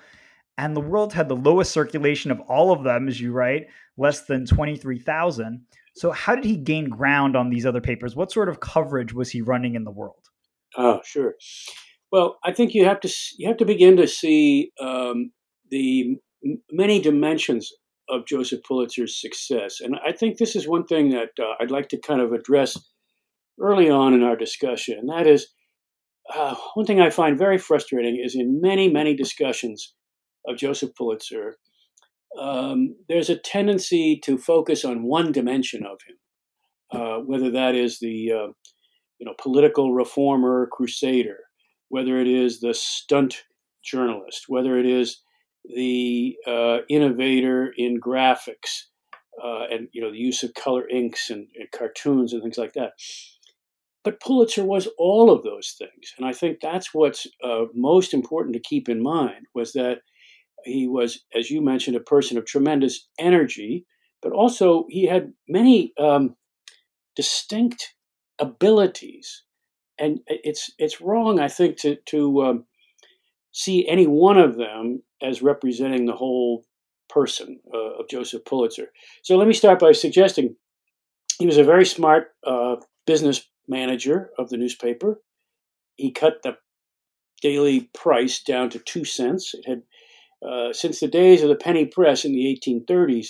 and 0.58 0.76
the 0.76 0.80
world 0.80 1.12
had 1.12 1.28
the 1.28 1.36
lowest 1.36 1.72
circulation 1.72 2.30
of 2.30 2.40
all 2.40 2.72
of 2.72 2.82
them, 2.82 3.08
as 3.08 3.20
you 3.20 3.32
write, 3.32 3.66
less 3.96 4.22
than 4.22 4.46
23,000. 4.46 5.66
So, 5.94 6.12
how 6.12 6.34
did 6.34 6.44
he 6.44 6.56
gain 6.56 6.88
ground 6.88 7.36
on 7.36 7.50
these 7.50 7.66
other 7.66 7.80
papers? 7.80 8.16
What 8.16 8.32
sort 8.32 8.48
of 8.48 8.60
coverage 8.60 9.12
was 9.12 9.30
he 9.30 9.42
running 9.42 9.74
in 9.74 9.84
the 9.84 9.90
world? 9.90 10.28
Oh, 10.76 11.00
sure. 11.04 11.34
Well, 12.12 12.38
I 12.44 12.52
think 12.52 12.74
you 12.74 12.84
have 12.84 13.00
to 13.00 13.12
you 13.38 13.48
have 13.48 13.56
to 13.58 13.64
begin 13.64 13.96
to 13.96 14.06
see 14.06 14.72
um, 14.80 15.32
the 15.70 16.16
many 16.70 17.00
dimensions 17.00 17.70
of 18.08 18.26
Joseph 18.26 18.60
Pulitzer's 18.68 19.20
success. 19.20 19.80
And 19.80 19.96
I 20.06 20.12
think 20.12 20.38
this 20.38 20.54
is 20.54 20.68
one 20.68 20.86
thing 20.86 21.10
that 21.10 21.30
uh, 21.40 21.54
I'd 21.60 21.72
like 21.72 21.88
to 21.88 22.00
kind 22.00 22.20
of 22.20 22.32
address 22.32 22.78
early 23.60 23.90
on 23.90 24.14
in 24.14 24.22
our 24.22 24.36
discussion, 24.36 24.98
and 24.98 25.08
that 25.08 25.26
is 25.26 25.48
uh, 26.34 26.54
one 26.74 26.86
thing 26.86 27.00
I 27.00 27.10
find 27.10 27.38
very 27.38 27.58
frustrating 27.58 28.20
is 28.22 28.34
in 28.34 28.60
many, 28.60 28.88
many 28.88 29.14
discussions 29.14 29.94
of 30.46 30.56
Joseph 30.56 30.94
Pulitzer, 30.94 31.56
um, 32.38 32.94
there's 33.08 33.30
a 33.30 33.36
tendency 33.36 34.20
to 34.24 34.38
focus 34.38 34.84
on 34.84 35.04
one 35.04 35.32
dimension 35.32 35.84
of 35.84 35.98
him, 36.06 37.00
uh, 37.00 37.18
whether 37.18 37.50
that 37.50 37.74
is 37.74 37.98
the 37.98 38.32
uh, 38.32 38.48
you 39.18 39.26
know 39.26 39.34
political 39.40 39.94
reformer, 39.94 40.68
crusader, 40.70 41.38
whether 41.88 42.18
it 42.18 42.28
is 42.28 42.60
the 42.60 42.74
stunt 42.74 43.44
journalist, 43.84 44.44
whether 44.48 44.78
it 44.78 44.86
is 44.86 45.22
the 45.74 46.36
uh, 46.46 46.78
innovator 46.88 47.72
in 47.76 48.00
graphics 48.00 48.84
uh, 49.42 49.64
and 49.70 49.88
you 49.92 50.00
know 50.00 50.10
the 50.10 50.18
use 50.18 50.42
of 50.42 50.54
color 50.54 50.88
inks 50.88 51.30
and, 51.30 51.46
and 51.58 51.70
cartoons 51.72 52.32
and 52.32 52.42
things 52.42 52.58
like 52.58 52.72
that. 52.74 52.92
But 54.04 54.20
Pulitzer 54.20 54.64
was 54.64 54.86
all 54.98 55.30
of 55.30 55.42
those 55.42 55.74
things, 55.78 56.14
and 56.16 56.26
I 56.26 56.32
think 56.32 56.58
that's 56.60 56.94
what's 56.94 57.26
uh, 57.42 57.64
most 57.74 58.14
important 58.14 58.54
to 58.54 58.60
keep 58.60 58.88
in 58.88 59.02
mind 59.02 59.46
was 59.54 59.72
that 59.72 59.98
he 60.66 60.86
was, 60.86 61.24
as 61.34 61.50
you 61.50 61.60
mentioned, 61.62 61.96
a 61.96 62.00
person 62.00 62.38
of 62.38 62.44
tremendous 62.44 63.08
energy, 63.18 63.86
but 64.22 64.32
also 64.32 64.86
he 64.88 65.06
had 65.06 65.32
many 65.48 65.92
um, 65.98 66.36
distinct 67.14 67.94
abilities, 68.38 69.44
and 69.98 70.20
it's 70.26 70.70
it's 70.78 71.00
wrong, 71.00 71.40
I 71.40 71.48
think, 71.48 71.78
to 71.78 71.96
to 72.06 72.42
um, 72.42 72.64
see 73.52 73.88
any 73.88 74.06
one 74.06 74.38
of 74.38 74.56
them 74.56 75.02
as 75.22 75.42
representing 75.42 76.06
the 76.06 76.16
whole 76.16 76.64
person 77.08 77.60
uh, 77.72 78.00
of 78.00 78.08
Joseph 78.08 78.44
Pulitzer. 78.44 78.88
So 79.22 79.36
let 79.36 79.48
me 79.48 79.54
start 79.54 79.78
by 79.78 79.92
suggesting 79.92 80.56
he 81.38 81.46
was 81.46 81.58
a 81.58 81.64
very 81.64 81.86
smart 81.86 82.28
uh, 82.46 82.76
business 83.06 83.48
manager 83.68 84.30
of 84.38 84.50
the 84.50 84.56
newspaper. 84.56 85.20
He 85.96 86.10
cut 86.10 86.42
the 86.42 86.56
daily 87.42 87.90
price 87.94 88.42
down 88.42 88.70
to 88.70 88.78
two 88.78 89.04
cents. 89.04 89.54
It 89.54 89.66
had, 89.66 89.82
uh, 90.48 90.72
since 90.72 91.00
the 91.00 91.08
days 91.08 91.42
of 91.42 91.48
the 91.48 91.56
penny 91.56 91.86
press 91.86 92.24
in 92.24 92.32
the 92.32 92.60
1830s, 92.64 93.28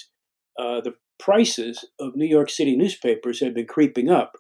uh, 0.58 0.80
the 0.80 0.94
prices 1.18 1.85
of 1.99 2.14
New 2.14 2.26
York 2.26 2.50
City 2.50 2.76
newspapers 2.76 3.40
had 3.40 3.54
been 3.54 3.66
creeping 3.66 4.11
up. 4.11 4.37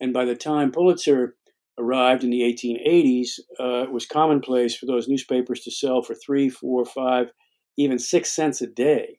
And 0.00 0.12
by 0.12 0.24
the 0.24 0.36
time 0.36 0.72
Pulitzer 0.72 1.36
arrived 1.78 2.22
in 2.22 2.30
the 2.30 2.42
1880s, 2.42 3.40
uh, 3.58 3.84
it 3.84 3.92
was 3.92 4.06
commonplace 4.06 4.76
for 4.76 4.86
those 4.86 5.08
newspapers 5.08 5.60
to 5.62 5.70
sell 5.70 6.02
for 6.02 6.14
three, 6.14 6.48
four, 6.48 6.84
five, 6.84 7.32
even 7.76 7.98
six 7.98 8.30
cents 8.30 8.60
a 8.60 8.66
day. 8.66 9.18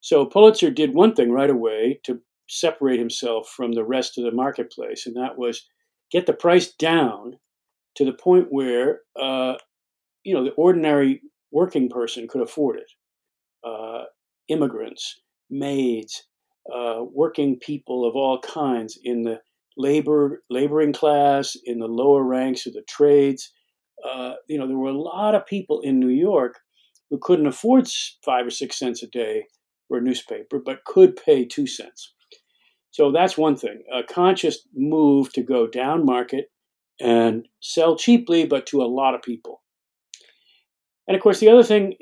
So 0.00 0.26
Pulitzer 0.26 0.70
did 0.70 0.94
one 0.94 1.14
thing 1.14 1.30
right 1.30 1.50
away 1.50 2.00
to 2.04 2.20
separate 2.48 2.98
himself 2.98 3.48
from 3.48 3.72
the 3.72 3.84
rest 3.84 4.18
of 4.18 4.24
the 4.24 4.32
marketplace, 4.32 5.06
and 5.06 5.16
that 5.16 5.38
was 5.38 5.64
get 6.10 6.26
the 6.26 6.32
price 6.32 6.72
down 6.72 7.36
to 7.94 8.04
the 8.04 8.12
point 8.12 8.48
where 8.50 9.00
uh, 9.20 9.54
you 10.24 10.34
know 10.34 10.44
the 10.44 10.50
ordinary 10.52 11.22
working 11.52 11.88
person 11.88 12.26
could 12.28 12.42
afford 12.42 12.78
it. 12.78 12.90
Uh, 13.64 14.04
immigrants, 14.48 15.20
maids, 15.50 16.24
uh, 16.74 17.04
working 17.12 17.58
people 17.58 18.08
of 18.08 18.16
all 18.16 18.40
kinds 18.40 18.98
in 19.04 19.22
the 19.22 19.40
labor 19.76 20.42
laboring 20.50 20.92
class, 20.92 21.56
in 21.64 21.78
the 21.78 21.86
lower 21.86 22.24
ranks 22.24 22.66
of 22.66 22.72
the 22.72 22.82
trades. 22.88 23.52
Uh, 24.04 24.32
you 24.48 24.58
know, 24.58 24.66
there 24.66 24.76
were 24.76 24.90
a 24.90 25.00
lot 25.00 25.34
of 25.34 25.46
people 25.46 25.80
in 25.82 26.00
New 26.00 26.08
York 26.08 26.58
who 27.10 27.18
couldn't 27.18 27.46
afford 27.46 27.86
five 28.24 28.46
or 28.46 28.50
six 28.50 28.78
cents 28.78 29.02
a 29.02 29.06
day 29.06 29.44
for 29.88 29.98
a 29.98 30.00
newspaper, 30.00 30.60
but 30.64 30.84
could 30.84 31.14
pay 31.16 31.44
two 31.44 31.66
cents. 31.66 32.12
So 32.90 33.10
that's 33.10 33.38
one 33.38 33.56
thing. 33.56 33.82
A 33.92 34.02
conscious 34.02 34.66
move 34.74 35.32
to 35.32 35.42
go 35.42 35.66
down 35.66 36.04
market 36.04 36.46
and 37.00 37.46
sell 37.60 37.96
cheaply, 37.96 38.44
but 38.44 38.66
to 38.66 38.82
a 38.82 38.84
lot 38.84 39.14
of 39.14 39.22
people. 39.22 39.61
And 41.08 41.16
of 41.16 41.22
course, 41.22 41.40
the 41.40 41.48
other 41.48 41.64
thing, 41.64 41.94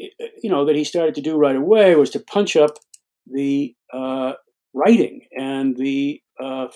you 0.42 0.50
know, 0.50 0.64
that 0.64 0.76
he 0.76 0.84
started 0.84 1.14
to 1.14 1.22
do 1.22 1.36
right 1.36 1.56
away 1.56 1.94
was 1.94 2.10
to 2.10 2.20
punch 2.20 2.56
up 2.56 2.78
the 3.26 3.74
uh, 3.92 4.32
writing 4.74 5.22
and 5.36 5.76
the 5.76 6.20
uh, 6.38 6.68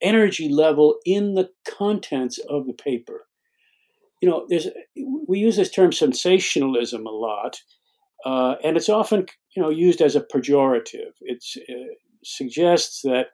energy 0.00 0.48
level 0.48 0.96
in 1.04 1.34
the 1.34 1.50
contents 1.68 2.38
of 2.48 2.66
the 2.66 2.72
paper. 2.72 3.26
You 4.22 4.30
know, 4.30 4.46
there's 4.48 4.68
we 5.28 5.38
use 5.38 5.56
this 5.56 5.70
term 5.70 5.92
sensationalism 5.92 7.06
a 7.06 7.10
lot, 7.10 7.60
uh, 8.24 8.54
and 8.64 8.76
it's 8.76 8.88
often 8.88 9.26
you 9.54 9.62
know 9.62 9.68
used 9.68 10.00
as 10.00 10.16
a 10.16 10.20
pejorative. 10.22 11.12
It 11.20 11.44
uh, 11.68 11.94
suggests 12.24 13.02
that 13.02 13.26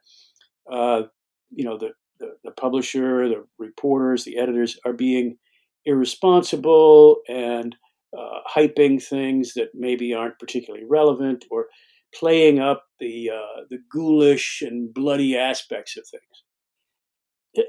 uh, 0.70 1.02
you 1.50 1.64
know 1.64 1.78
the, 1.78 1.90
the, 2.18 2.32
the 2.42 2.50
publisher, 2.50 3.28
the 3.28 3.44
reporters, 3.58 4.25
the 4.25 4.38
editors 4.38 4.78
are 4.84 4.92
being 4.92 5.38
irresponsible 5.84 7.18
and 7.28 7.76
uh, 8.16 8.40
hyping 8.54 9.02
things 9.02 9.54
that 9.54 9.69
maybe 9.75 10.14
aren't 10.14 10.38
particularly 10.38 10.85
relevant 10.88 11.45
or 11.50 11.66
playing 12.14 12.59
up 12.59 12.85
the 13.00 13.31
uh, 13.31 13.62
the 13.71 13.78
ghoulish 13.90 14.62
and 14.62 14.92
bloody 14.92 15.37
aspects 15.37 15.97
of 15.97 16.04
things 16.11 16.42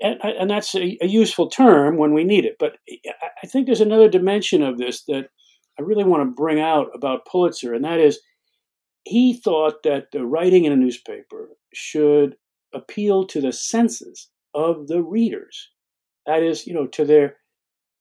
and, 0.02 0.20
and 0.24 0.50
that's 0.50 0.76
a, 0.76 0.98
a, 1.02 1.08
useful 1.08 1.50
term 1.50 1.98
when 1.98 2.14
we 2.14 2.24
need 2.24 2.46
it. 2.46 2.56
But 2.60 2.78
I 3.42 3.48
think 3.48 3.66
there's 3.66 3.82
another 3.82 4.10
dimension 4.10 4.62
of 4.62 4.78
this 4.78 5.04
that 5.06 5.30
I 5.78 5.82
really 5.82 6.04
want 6.04 6.22
to 6.24 6.36
bring 6.36 6.60
out 6.60 6.88
about 6.94 7.26
Pulitzer, 7.26 7.74
and 7.74 7.84
that 7.84 8.00
is 8.00 8.20
he 9.04 9.34
thought 9.34 9.84
that 9.84 10.08
the 10.14 10.26
writing 10.26 10.64
in 10.66 10.72
a 10.72 10.78
newspaper 10.78 11.50
should 11.74 12.36
appeal 12.74 13.28
to 13.28 13.42
the 13.42 13.52
senses 13.52 14.30
of 14.54 14.88
the 14.88 15.02
readers. 15.02 15.70
That 16.26 16.42
is, 16.42 16.66
you 16.66 16.74
know, 16.74 16.88
to 16.88 17.04
their 17.04 17.36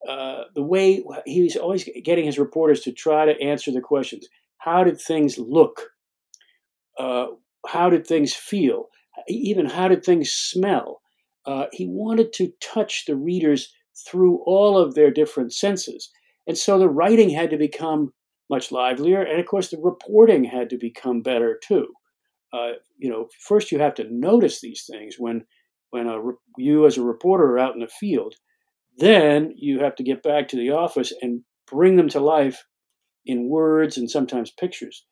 uh, 0.09 0.45
the 0.55 0.63
way 0.63 1.03
he 1.27 1.43
was 1.43 1.57
always 1.57 1.89
getting 2.05 2.25
his 2.25 2.39
reporters 2.39 2.81
to 2.81 2.93
try 2.93 3.25
to 3.25 3.41
answer 3.41 3.71
the 3.71 3.81
questions: 3.81 4.29
How 4.59 4.85
did 4.85 5.01
things 5.01 5.39
look? 5.39 5.91
Uh, 6.99 7.27
how 7.67 7.91
did 7.91 8.07
things 8.07 8.35
feel? 8.35 8.89
Even 9.29 9.67
how 9.67 9.89
did 9.89 10.05
things 10.05 10.31
smell? 10.31 11.03
uh, 11.47 11.67
he 11.73 11.87
wanted 11.87 12.33
to 12.35 12.53
touch 12.61 13.05
the 13.07 13.17
readers 13.17 13.73
through 14.07 14.43
all 14.47 14.79
of 14.79 14.95
their 14.95 15.11
different 15.11 15.53
senses. 15.53 16.11
And 16.47 16.57
so 16.57 16.79
the 16.79 16.89
writing 16.89 17.31
had 17.31 17.51
to 17.51 17.57
become 17.57 18.13
much 18.51 18.73
livelier. 18.73 19.23
And 19.23 19.41
of 19.41 19.47
course, 19.47 19.71
the 19.71 19.79
reporting 19.79 20.45
had 20.45 20.71
to 20.71 20.79
become 20.79 21.23
better 21.23 21.59
too. 21.63 21.89
Uh, 22.53 22.73
you 22.99 23.09
know, 23.09 23.29
first 23.41 23.73
you 23.73 23.79
have 23.79 23.95
to 23.95 24.07
notice 24.11 24.61
these 24.61 24.85
things 24.91 25.17
when, 25.19 25.45
when 25.91 26.07
a, 26.07 26.21
you 26.59 26.87
as 26.87 26.99
a 26.99 27.03
reporter 27.03 27.45
are 27.45 27.59
out 27.59 27.75
in 27.75 27.81
the 27.81 27.87
field. 27.87 28.35
Then 28.99 29.55
you 29.57 29.81
have 29.81 29.95
to 29.97 30.03
get 30.03 30.23
back 30.23 30.49
to 30.49 30.57
the 30.57 30.71
office 30.71 31.13
and 31.23 31.43
bring 31.67 31.97
them 31.97 32.09
to 32.11 32.21
life 32.21 32.65
in 33.25 33.49
words 33.49 33.97
and 33.97 34.11
sometimes 34.11 34.51
pictures. 34.51 35.05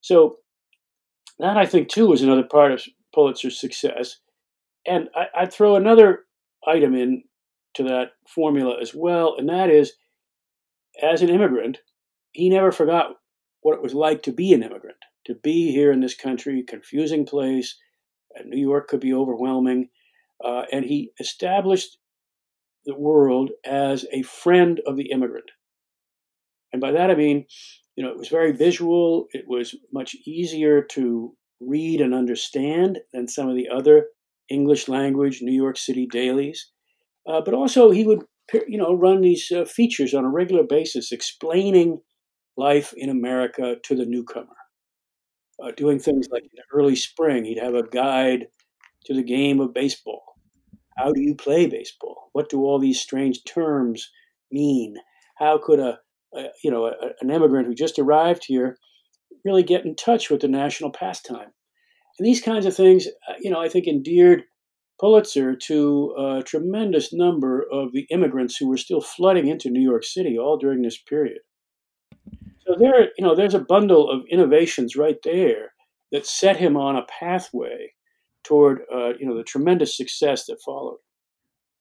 So 0.00 0.36
that 1.38 1.56
I 1.56 1.66
think 1.66 1.88
too 1.88 2.08
was 2.08 2.22
another 2.22 2.42
part 2.42 2.72
of 2.72 2.82
Pulitzer's 3.14 3.58
success 3.58 4.18
and 4.86 5.08
I, 5.14 5.26
I'd 5.34 5.52
throw 5.52 5.76
another 5.76 6.24
item 6.66 6.94
in 6.94 7.24
to 7.74 7.84
that 7.84 8.12
formula 8.28 8.76
as 8.80 8.94
well, 8.94 9.36
and 9.38 9.48
that 9.48 9.70
is 9.70 9.94
as 11.02 11.22
an 11.22 11.30
immigrant, 11.30 11.78
he 12.32 12.50
never 12.50 12.72
forgot 12.72 13.14
what 13.62 13.74
it 13.74 13.82
was 13.82 13.94
like 13.94 14.22
to 14.22 14.32
be 14.32 14.52
an 14.52 14.62
immigrant, 14.62 14.96
to 15.26 15.34
be 15.34 15.70
here 15.70 15.92
in 15.92 16.00
this 16.00 16.14
country, 16.14 16.62
confusing 16.62 17.24
place. 17.24 17.78
And 18.34 18.50
New 18.50 18.60
York 18.60 18.88
could 18.88 19.00
be 19.00 19.14
overwhelming. 19.14 19.88
Uh, 20.44 20.64
and 20.72 20.84
he 20.84 21.12
established 21.20 21.98
the 22.84 22.94
world 22.94 23.50
as 23.64 24.06
a 24.12 24.22
friend 24.22 24.80
of 24.86 24.96
the 24.96 25.10
immigrant. 25.10 25.50
And 26.72 26.80
by 26.80 26.92
that 26.92 27.10
I 27.10 27.14
mean, 27.14 27.46
you 27.96 28.04
know, 28.04 28.10
it 28.10 28.18
was 28.18 28.28
very 28.28 28.52
visual. 28.52 29.26
It 29.32 29.44
was 29.46 29.74
much 29.92 30.16
easier 30.26 30.82
to 30.92 31.34
read 31.60 32.00
and 32.00 32.14
understand 32.14 32.98
than 33.12 33.28
some 33.28 33.48
of 33.48 33.56
the 33.56 33.68
other 33.68 34.06
English 34.48 34.88
language 34.88 35.42
New 35.42 35.52
York 35.52 35.76
City 35.76 36.06
dailies. 36.10 36.70
Uh, 37.26 37.40
but 37.40 37.54
also, 37.54 37.90
he 37.90 38.04
would 38.04 38.24
you 38.66 38.78
know 38.78 38.94
run 38.94 39.20
these 39.20 39.50
uh, 39.52 39.64
features 39.64 40.14
on 40.14 40.24
a 40.24 40.30
regular 40.30 40.64
basis 40.64 41.12
explaining 41.12 42.00
life 42.56 42.92
in 42.96 43.08
America 43.08 43.76
to 43.84 43.94
the 43.94 44.06
newcomer. 44.06 44.56
Uh, 45.62 45.70
doing 45.76 45.98
things 45.98 46.26
like 46.30 46.42
in 46.42 46.62
early 46.72 46.96
spring, 46.96 47.44
he'd 47.44 47.58
have 47.58 47.74
a 47.74 47.88
guide 47.88 48.46
to 49.04 49.14
the 49.14 49.22
game 49.22 49.60
of 49.60 49.72
baseball. 49.72 50.22
How 50.96 51.12
do 51.12 51.20
you 51.20 51.34
play 51.34 51.66
baseball? 51.66 52.30
What 52.32 52.48
do 52.48 52.64
all 52.64 52.78
these 52.78 53.00
strange 53.00 53.44
terms 53.44 54.10
mean? 54.50 54.96
How 55.38 55.58
could 55.58 55.80
a, 55.80 55.98
a 56.34 56.48
you 56.62 56.70
know 56.70 56.86
a, 56.86 56.92
an 57.20 57.30
immigrant 57.30 57.66
who 57.66 57.74
just 57.74 57.98
arrived 57.98 58.44
here 58.46 58.76
really 59.44 59.62
get 59.62 59.84
in 59.84 59.96
touch 59.96 60.30
with 60.30 60.40
the 60.40 60.48
national 60.48 60.90
pastime? 60.90 61.52
And 62.18 62.26
these 62.26 62.42
kinds 62.42 62.66
of 62.66 62.76
things, 62.76 63.06
uh, 63.28 63.34
you 63.40 63.50
know, 63.50 63.60
I 63.60 63.68
think 63.68 63.86
endeared 63.86 64.44
Pulitzer 65.00 65.56
to 65.56 66.14
a 66.16 66.42
tremendous 66.44 67.12
number 67.12 67.66
of 67.72 67.92
the 67.92 68.06
immigrants 68.10 68.56
who 68.56 68.68
were 68.68 68.76
still 68.76 69.00
flooding 69.00 69.48
into 69.48 69.70
New 69.70 69.82
York 69.82 70.04
City 70.04 70.38
all 70.38 70.58
during 70.58 70.82
this 70.82 70.98
period. 70.98 71.38
So 72.66 72.76
there, 72.78 73.08
you 73.18 73.24
know, 73.24 73.34
there's 73.34 73.54
a 73.54 73.58
bundle 73.58 74.08
of 74.08 74.22
innovations 74.30 74.94
right 74.94 75.16
there 75.24 75.72
that 76.12 76.26
set 76.26 76.56
him 76.56 76.76
on 76.76 76.94
a 76.94 77.06
pathway 77.06 77.94
toward 78.44 78.82
uh, 78.92 79.12
you 79.18 79.26
know 79.26 79.36
the 79.36 79.44
tremendous 79.44 79.96
success 79.96 80.46
that 80.46 80.60
followed. 80.64 80.98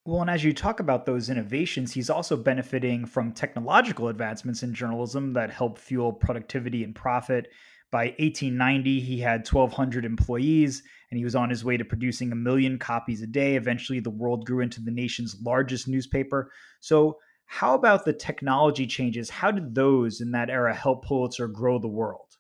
Well, 0.06 0.22
and 0.22 0.32
as 0.32 0.44
you 0.44 0.52
talk 0.52 0.80
about 0.80 1.06
those 1.06 1.30
innovations, 1.30 1.94
he's 1.94 2.10
also 2.10 2.36
benefiting 2.36 3.06
from 3.06 3.34
technological 3.34 4.08
advancements 4.08 4.64
in 4.64 4.74
journalism 4.74 5.34
that 5.34 5.52
help 5.52 5.78
fuel 5.78 6.12
productivity 6.12 6.84
and 6.84 6.96
profit. 6.96 7.50
By 7.92 8.06
1890, 8.18 9.00
he 9.02 9.20
had 9.20 9.48
1,200 9.48 10.04
employees, 10.04 10.82
and 11.12 11.18
he 11.20 11.24
was 11.24 11.36
on 11.36 11.50
his 11.50 11.64
way 11.64 11.78
to 11.78 11.86
producing 11.86 12.32
a 12.32 12.36
million 12.36 12.80
copies 12.80 13.22
a 13.22 13.28
day. 13.28 13.56
Eventually, 13.56 14.00
the 14.00 14.10
world 14.10 14.46
grew 14.46 14.62
into 14.62 14.82
the 14.82 14.92
nation's 14.92 15.36
largest 15.44 15.88
newspaper. 15.88 16.52
So, 16.80 17.20
how 17.46 17.76
about 17.76 18.06
the 18.06 18.14
technology 18.14 18.88
changes? 18.88 19.30
How 19.30 19.52
did 19.52 19.76
those 19.76 20.22
in 20.22 20.32
that 20.32 20.50
era 20.50 20.74
help 20.74 21.06
Pulitzer 21.06 21.50
grow 21.50 21.80
the 21.80 21.90
world? 21.90 22.38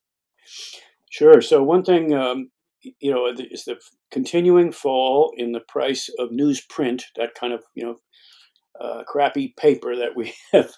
Sure. 1.09 1.41
So, 1.41 1.61
one 1.61 1.83
thing 1.83 2.13
um, 2.13 2.49
you 2.81 3.11
know, 3.11 3.27
is 3.27 3.65
the 3.65 3.77
continuing 4.11 4.71
fall 4.71 5.33
in 5.37 5.51
the 5.51 5.61
price 5.67 6.09
of 6.19 6.29
newsprint, 6.29 7.03
that 7.15 7.33
kind 7.35 7.53
of, 7.53 7.61
you 7.75 7.83
know, 7.83 7.95
uh, 8.79 9.03
crappy 9.03 9.53
paper 9.57 9.95
that 9.95 10.15
we 10.15 10.33
have 10.51 10.71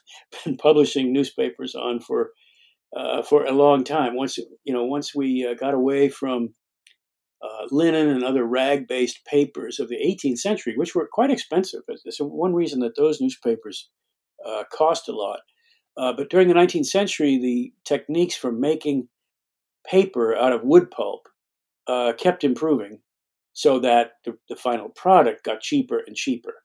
been 0.43 0.57
publishing 0.57 1.13
newspapers 1.13 1.75
on 1.75 1.99
for 1.99 2.31
uh, 2.95 3.21
for 3.23 3.45
a 3.45 3.51
long 3.51 3.83
time. 3.83 4.15
Once 4.15 4.37
you 4.37 4.73
know, 4.73 4.85
once 4.85 5.15
we 5.15 5.47
uh, 5.49 5.53
got 5.53 5.73
away 5.73 6.09
from 6.09 6.53
uh, 7.43 7.67
linen 7.71 8.09
and 8.09 8.23
other 8.23 8.45
rag-based 8.45 9.25
papers 9.25 9.79
of 9.79 9.89
the 9.89 9.97
18th 9.97 10.37
century, 10.37 10.73
which 10.77 10.95
were 10.95 11.09
quite 11.11 11.31
expensive. 11.31 11.81
It's 11.87 12.19
one 12.19 12.53
reason 12.53 12.79
that 12.79 12.95
those 12.95 13.19
newspapers 13.19 13.89
uh, 14.45 14.63
cost 14.71 15.09
a 15.09 15.11
lot. 15.11 15.39
Uh, 15.97 16.13
but 16.13 16.29
during 16.29 16.47
the 16.47 16.53
19th 16.53 16.85
century, 16.85 17.37
the 17.37 17.73
techniques 17.85 18.35
for 18.35 18.51
making 18.51 19.09
paper 19.85 20.35
out 20.35 20.53
of 20.53 20.63
wood 20.63 20.89
pulp 20.89 21.27
uh, 21.87 22.13
kept 22.17 22.43
improving 22.43 22.99
so 23.53 23.79
that 23.79 24.13
the, 24.25 24.37
the 24.49 24.55
final 24.55 24.89
product 24.89 25.43
got 25.43 25.61
cheaper 25.61 26.01
and 26.05 26.15
cheaper. 26.15 26.55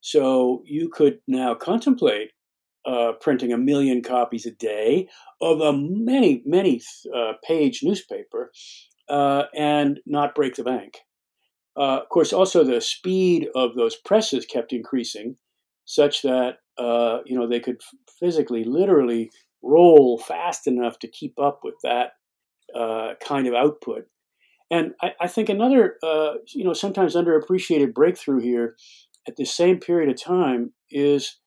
So 0.00 0.62
you 0.64 0.88
could 0.88 1.18
now 1.26 1.54
contemplate 1.54 2.30
uh, 2.86 3.12
printing 3.20 3.52
a 3.52 3.58
million 3.58 4.02
copies 4.02 4.46
a 4.46 4.52
day 4.52 5.08
of 5.40 5.60
a 5.60 5.72
many, 5.72 6.42
many 6.46 6.80
uh, 7.14 7.32
page 7.44 7.80
newspaper 7.82 8.52
uh, 9.08 9.44
and 9.54 10.00
not 10.06 10.34
break 10.34 10.54
the 10.54 10.62
bank. 10.62 10.98
Uh, 11.76 11.98
of 12.02 12.08
course, 12.08 12.32
also 12.32 12.64
the 12.64 12.80
speed 12.80 13.48
of 13.54 13.74
those 13.74 13.96
presses 13.96 14.46
kept 14.46 14.72
increasing, 14.72 15.36
such 15.84 16.22
that 16.22 16.58
uh, 16.78 17.18
you 17.26 17.38
know 17.38 17.46
they 17.46 17.60
could 17.60 17.80
physically, 18.18 18.64
literally 18.64 19.30
roll 19.62 20.18
fast 20.18 20.66
enough 20.66 20.98
to 21.00 21.08
keep 21.08 21.38
up 21.38 21.60
with 21.62 21.74
that 21.82 22.12
uh, 22.74 23.14
kind 23.20 23.46
of 23.46 23.54
output. 23.54 24.06
And 24.70 24.92
I, 25.00 25.12
I 25.20 25.26
think 25.28 25.48
another, 25.48 25.96
uh, 26.02 26.34
you 26.48 26.64
know, 26.64 26.72
sometimes 26.72 27.14
underappreciated 27.14 27.94
breakthrough 27.94 28.40
here 28.40 28.76
at 29.28 29.36
the 29.36 29.44
same 29.44 29.78
period 29.78 30.10
of 30.10 30.20
time 30.20 30.72
is 30.90 31.38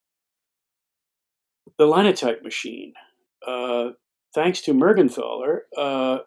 the 1.77 1.85
linotype 1.85 2.43
machine. 2.43 2.93
Uh, 3.45 3.89
thanks 4.33 4.61
to 4.61 4.73
Mergenthaler, 4.73 5.59
uh, 5.77 6.19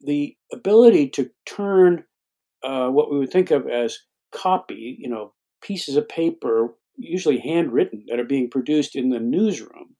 the 0.00 0.36
ability 0.52 1.08
to 1.10 1.30
turn 1.46 2.04
uh, 2.62 2.88
what 2.88 3.10
we 3.10 3.18
would 3.18 3.30
think 3.30 3.50
of 3.50 3.66
as 3.68 3.98
copy, 4.32 4.96
you 4.98 5.08
know, 5.08 5.32
pieces 5.62 5.96
of 5.96 6.08
paper, 6.08 6.74
usually 6.96 7.38
handwritten, 7.38 8.04
that 8.08 8.18
are 8.18 8.24
being 8.24 8.50
produced 8.50 8.96
in 8.96 9.10
the 9.10 9.20
newsroom, 9.20 9.96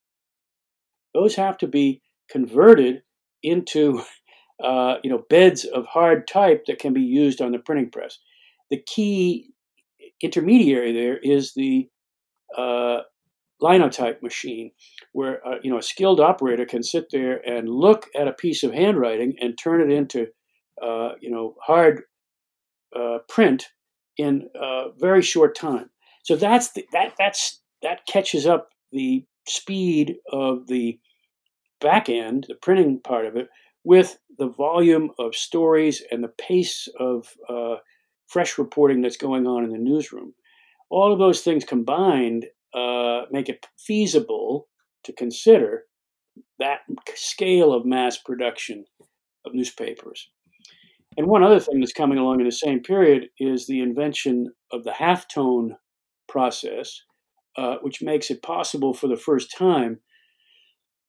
those 1.15 1.35
have 1.35 1.59
to 1.59 1.67
be 1.67 2.03
converted 2.31 3.03
into 3.43 4.03
uh, 4.63 4.97
you 5.03 5.11
know, 5.11 5.25
beds 5.31 5.65
of 5.65 5.87
hard 5.87 6.27
type 6.27 6.65
that 6.67 6.79
can 6.79 6.93
be 6.93 7.03
used 7.03 7.41
on 7.41 7.53
the 7.53 7.59
printing 7.59 7.91
press. 7.91 8.19
The 8.71 8.83
key 8.87 9.51
intermediary 10.23 10.93
there 10.93 11.19
is 11.19 11.55
the 11.55 11.89
uh, 12.57 13.01
linotype 13.61 14.23
machine, 14.23 14.71
where 15.13 15.47
uh, 15.47 15.57
you 15.63 15.71
know 15.71 15.79
a 15.79 15.83
skilled 15.83 16.21
operator 16.21 16.65
can 16.65 16.83
sit 16.83 17.11
there 17.11 17.37
and 17.49 17.69
look 17.69 18.07
at 18.15 18.29
a 18.29 18.33
piece 18.33 18.63
of 18.63 18.73
handwriting 18.73 19.37
and 19.41 19.57
turn 19.57 19.81
it 19.81 19.95
into 19.95 20.27
uh, 20.83 21.13
you 21.21 21.31
know 21.31 21.55
hard 21.63 22.03
uh, 22.95 23.19
print 23.29 23.69
in 24.17 24.49
a 24.55 24.87
very 24.99 25.23
short 25.23 25.57
time. 25.57 25.91
So 26.25 26.37
that's 26.37 26.73
the, 26.73 26.85
that 26.93 27.15
that's 27.19 27.61
that 27.83 28.07
catches 28.07 28.47
up 28.47 28.71
the 28.93 29.25
speed 29.47 30.17
of 30.33 30.67
the 30.67 30.99
back 31.81 32.09
end, 32.09 32.47
the 32.49 32.55
printing 32.57 33.01
part 33.01 33.27
of 33.27 33.37
it, 33.37 33.49
with 33.89 34.19
the 34.37 34.51
volume 34.51 35.11
of 35.19 35.35
stories 35.35 36.03
and 36.11 36.23
the 36.23 36.35
pace 36.37 36.89
of 37.01 37.27
uh, 37.49 37.77
fresh 38.27 38.59
reporting 38.59 39.01
that's 39.01 39.17
going 39.17 39.47
on 39.47 39.65
in 39.65 39.71
the 39.71 39.79
newsroom. 39.79 40.35
All 40.91 41.11
of 41.11 41.19
those 41.19 41.41
things 41.41 41.65
combined 41.65 42.45
uh, 42.75 43.23
make 43.31 43.49
it 43.49 43.67
feasible 43.79 44.69
to 45.05 45.13
consider 45.15 45.85
that 46.59 46.81
scale 47.15 47.73
of 47.73 47.87
mass 47.87 48.19
production 48.19 48.85
of 49.47 49.55
newspapers. 49.55 50.29
And 51.17 51.27
one 51.27 51.43
other 51.43 51.59
thing 51.59 51.81
that's 51.81 51.95
coming 51.95 52.19
along 52.19 52.41
in 52.41 52.47
the 52.47 52.53
same 52.53 52.81
period 52.81 53.31
is 53.39 53.67
the 53.67 53.81
invention 53.81 54.53
of 54.71 54.85
the 54.85 54.91
halftone 54.91 55.71
process, 56.29 57.01
uh, 57.57 57.77
which 57.81 58.03
makes 58.03 58.31
it 58.31 58.43
possible 58.43 58.93
for 58.93 59.09
the 59.09 59.17
first 59.17 59.51
time 59.57 60.01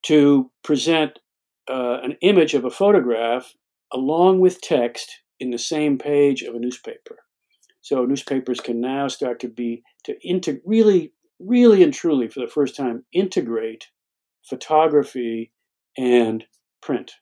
to 0.04 0.50
present 0.64 1.20
uh, 1.70 2.00
an 2.04 2.18
image 2.22 2.54
of 2.54 2.66
a 2.66 2.70
photograph 2.70 3.54
along 3.94 4.40
with 4.40 4.62
text 4.62 5.22
in 5.40 5.52
the 5.52 5.58
same 5.58 5.98
page 5.98 6.42
of 6.42 6.56
a 6.56 6.60
newspaper. 6.60 7.18
So 7.82 8.06
newspapers 8.06 8.60
can 8.60 8.82
now 8.82 9.08
start 9.08 9.40
to 9.42 9.48
be 9.48 9.84
to 10.04 10.16
into 10.22 10.60
really, 10.66 11.14
really 11.40 11.84
and 11.84 11.94
truly 11.94 12.28
for 12.28 12.40
the 12.40 12.48
first 12.48 12.76
time 12.76 13.06
integrate 13.14 13.88
photography 14.44 15.52
and 15.98 16.44
print. 16.82 17.14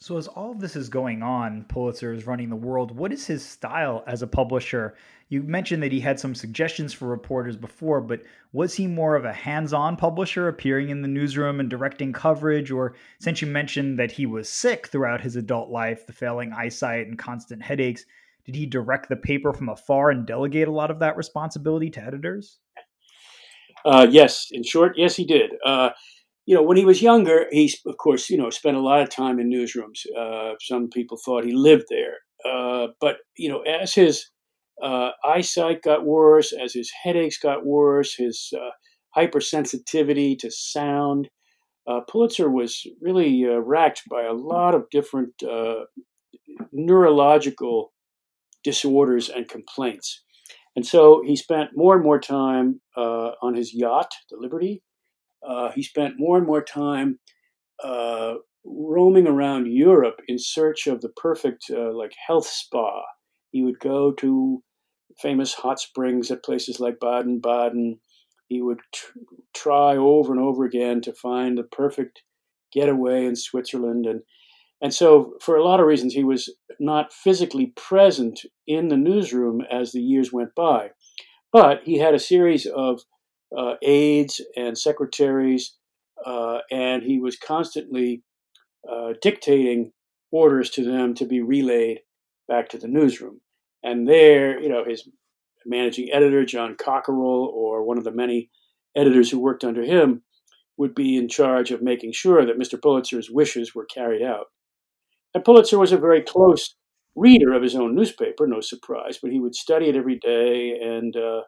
So, 0.00 0.18
as 0.18 0.26
all 0.26 0.52
this 0.52 0.74
is 0.74 0.88
going 0.88 1.22
on, 1.22 1.64
Pulitzer 1.68 2.12
is 2.12 2.26
running 2.26 2.50
the 2.50 2.56
world. 2.56 2.96
What 2.96 3.12
is 3.12 3.24
his 3.24 3.44
style 3.44 4.02
as 4.08 4.22
a 4.22 4.26
publisher? 4.26 4.96
You 5.32 5.42
mentioned 5.42 5.82
that 5.82 5.92
he 5.92 6.00
had 6.00 6.20
some 6.20 6.34
suggestions 6.34 6.92
for 6.92 7.08
reporters 7.08 7.56
before, 7.56 8.02
but 8.02 8.20
was 8.52 8.74
he 8.74 8.86
more 8.86 9.16
of 9.16 9.24
a 9.24 9.32
hands 9.32 9.72
on 9.72 9.96
publisher, 9.96 10.46
appearing 10.46 10.90
in 10.90 11.00
the 11.00 11.08
newsroom 11.08 11.58
and 11.58 11.70
directing 11.70 12.12
coverage? 12.12 12.70
Or 12.70 12.96
since 13.18 13.40
you 13.40 13.48
mentioned 13.48 13.98
that 13.98 14.12
he 14.12 14.26
was 14.26 14.46
sick 14.46 14.88
throughout 14.88 15.22
his 15.22 15.36
adult 15.36 15.70
life, 15.70 16.06
the 16.06 16.12
failing 16.12 16.52
eyesight 16.52 17.06
and 17.06 17.18
constant 17.18 17.62
headaches, 17.62 18.04
did 18.44 18.54
he 18.54 18.66
direct 18.66 19.08
the 19.08 19.16
paper 19.16 19.54
from 19.54 19.70
afar 19.70 20.10
and 20.10 20.26
delegate 20.26 20.68
a 20.68 20.70
lot 20.70 20.90
of 20.90 20.98
that 20.98 21.16
responsibility 21.16 21.88
to 21.88 22.04
editors? 22.04 22.58
Uh, 23.86 24.06
yes, 24.10 24.48
in 24.50 24.62
short, 24.62 24.98
yes, 24.98 25.16
he 25.16 25.24
did. 25.24 25.52
Uh, 25.64 25.92
you 26.44 26.54
know, 26.54 26.62
when 26.62 26.76
he 26.76 26.84
was 26.84 27.00
younger, 27.00 27.46
he, 27.50 27.72
of 27.86 27.96
course, 27.96 28.28
you 28.28 28.36
know, 28.36 28.50
spent 28.50 28.76
a 28.76 28.80
lot 28.80 29.00
of 29.00 29.08
time 29.08 29.38
in 29.38 29.48
newsrooms. 29.48 30.04
Uh, 30.14 30.56
some 30.60 30.90
people 30.90 31.16
thought 31.16 31.42
he 31.42 31.52
lived 31.52 31.86
there. 31.88 32.16
Uh, 32.44 32.88
but, 33.00 33.16
you 33.38 33.48
know, 33.48 33.62
as 33.62 33.94
his 33.94 34.26
uh, 34.82 35.10
eyesight 35.24 35.82
got 35.82 36.04
worse, 36.04 36.52
as 36.52 36.74
his 36.74 36.90
headaches 37.02 37.38
got 37.38 37.64
worse, 37.64 38.14
his 38.14 38.52
uh, 38.56 38.70
hypersensitivity 39.16 40.38
to 40.38 40.50
sound, 40.50 41.28
uh, 41.86 42.00
Pulitzer 42.08 42.50
was 42.50 42.86
really 43.00 43.44
uh, 43.46 43.58
racked 43.58 44.02
by 44.10 44.22
a 44.22 44.32
lot 44.32 44.74
of 44.74 44.88
different 44.90 45.32
neurological 46.72 47.92
disorders 48.62 49.28
and 49.28 49.48
complaints. 49.48 50.22
And 50.76 50.86
so 50.86 51.22
he 51.26 51.36
spent 51.36 51.70
more 51.74 51.94
and 51.94 52.04
more 52.04 52.20
time 52.20 52.80
on 52.96 53.54
his 53.54 53.74
yacht, 53.74 54.12
the 54.30 54.36
Liberty, 54.38 54.82
uh, 55.46 55.70
he 55.72 55.82
spent 55.82 56.14
more 56.18 56.38
and 56.38 56.46
more 56.46 56.62
time 56.62 57.18
uh, 57.82 58.34
roaming 58.64 59.26
around 59.26 59.72
Europe 59.72 60.20
in 60.28 60.38
search 60.38 60.86
of 60.86 61.00
the 61.00 61.08
perfect 61.10 61.64
uh, 61.70 61.92
like 61.92 62.12
health 62.26 62.46
spa. 62.46 63.02
He 63.50 63.62
would 63.62 63.80
go 63.80 64.12
to 64.12 64.62
famous 65.20 65.54
hot 65.54 65.80
springs 65.80 66.30
at 66.30 66.44
places 66.44 66.80
like 66.80 67.00
Baden 67.00 67.40
Baden. 67.40 67.98
He 68.48 68.60
would 68.60 68.80
tr- 68.92 69.18
try 69.54 69.96
over 69.96 70.32
and 70.32 70.40
over 70.40 70.64
again 70.64 71.00
to 71.02 71.12
find 71.12 71.56
the 71.56 71.62
perfect 71.62 72.22
getaway 72.72 73.24
in 73.26 73.36
Switzerland 73.36 74.06
and 74.06 74.22
and 74.80 74.92
so 74.92 75.34
for 75.40 75.56
a 75.56 75.62
lot 75.62 75.78
of 75.78 75.86
reasons 75.86 76.14
he 76.14 76.24
was 76.24 76.52
not 76.80 77.12
physically 77.12 77.66
present 77.76 78.40
in 78.66 78.88
the 78.88 78.96
newsroom 78.96 79.60
as 79.70 79.92
the 79.92 80.00
years 80.00 80.32
went 80.32 80.54
by 80.54 80.90
but 81.52 81.82
he 81.84 81.98
had 81.98 82.14
a 82.14 82.18
series 82.18 82.66
of 82.66 83.02
uh, 83.56 83.74
aides 83.82 84.40
and 84.56 84.76
secretaries, 84.76 85.76
uh, 86.24 86.58
and 86.70 87.02
he 87.02 87.20
was 87.20 87.36
constantly 87.36 88.22
uh, 88.90 89.12
dictating 89.20 89.92
orders 90.30 90.70
to 90.70 90.84
them 90.84 91.14
to 91.14 91.26
be 91.26 91.42
relayed 91.42 92.00
back 92.48 92.70
to 92.70 92.78
the 92.78 92.88
newsroom. 92.88 93.40
And 93.82 94.08
there, 94.08 94.60
you 94.60 94.68
know, 94.68 94.84
his 94.84 95.08
managing 95.66 96.10
editor, 96.12 96.44
John 96.44 96.76
Cockerill, 96.76 97.46
or 97.48 97.84
one 97.84 97.98
of 97.98 98.04
the 98.04 98.12
many 98.12 98.50
editors 98.96 99.30
who 99.30 99.38
worked 99.38 99.64
under 99.64 99.82
him, 99.82 100.22
would 100.76 100.94
be 100.94 101.16
in 101.16 101.28
charge 101.28 101.70
of 101.70 101.82
making 101.82 102.12
sure 102.12 102.44
that 102.44 102.58
Mr. 102.58 102.80
Pulitzer's 102.80 103.30
wishes 103.30 103.74
were 103.74 103.84
carried 103.84 104.22
out. 104.22 104.46
And 105.34 105.44
Pulitzer 105.44 105.78
was 105.78 105.92
a 105.92 105.98
very 105.98 106.22
close 106.22 106.74
reader 107.14 107.52
of 107.52 107.62
his 107.62 107.74
own 107.74 107.94
newspaper, 107.94 108.46
no 108.46 108.60
surprise, 108.60 109.18
but 109.22 109.30
he 109.30 109.40
would 109.40 109.54
study 109.54 109.86
it 109.88 109.96
every 109.96 110.18
day 110.18 110.78
and, 110.80 111.14
uh, 111.16 111.42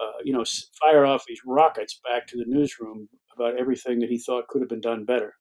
uh, 0.00 0.18
you 0.24 0.32
know, 0.32 0.44
fire 0.80 1.06
off 1.06 1.24
these 1.26 1.40
rockets 1.46 2.00
back 2.04 2.26
to 2.26 2.36
the 2.36 2.44
newsroom 2.46 3.08
about 3.34 3.58
everything 3.58 4.00
that 4.00 4.10
he 4.10 4.18
thought 4.18 4.48
could 4.48 4.62
have 4.62 4.68
been 4.68 4.80
done 4.80 5.04
better. 5.04 5.34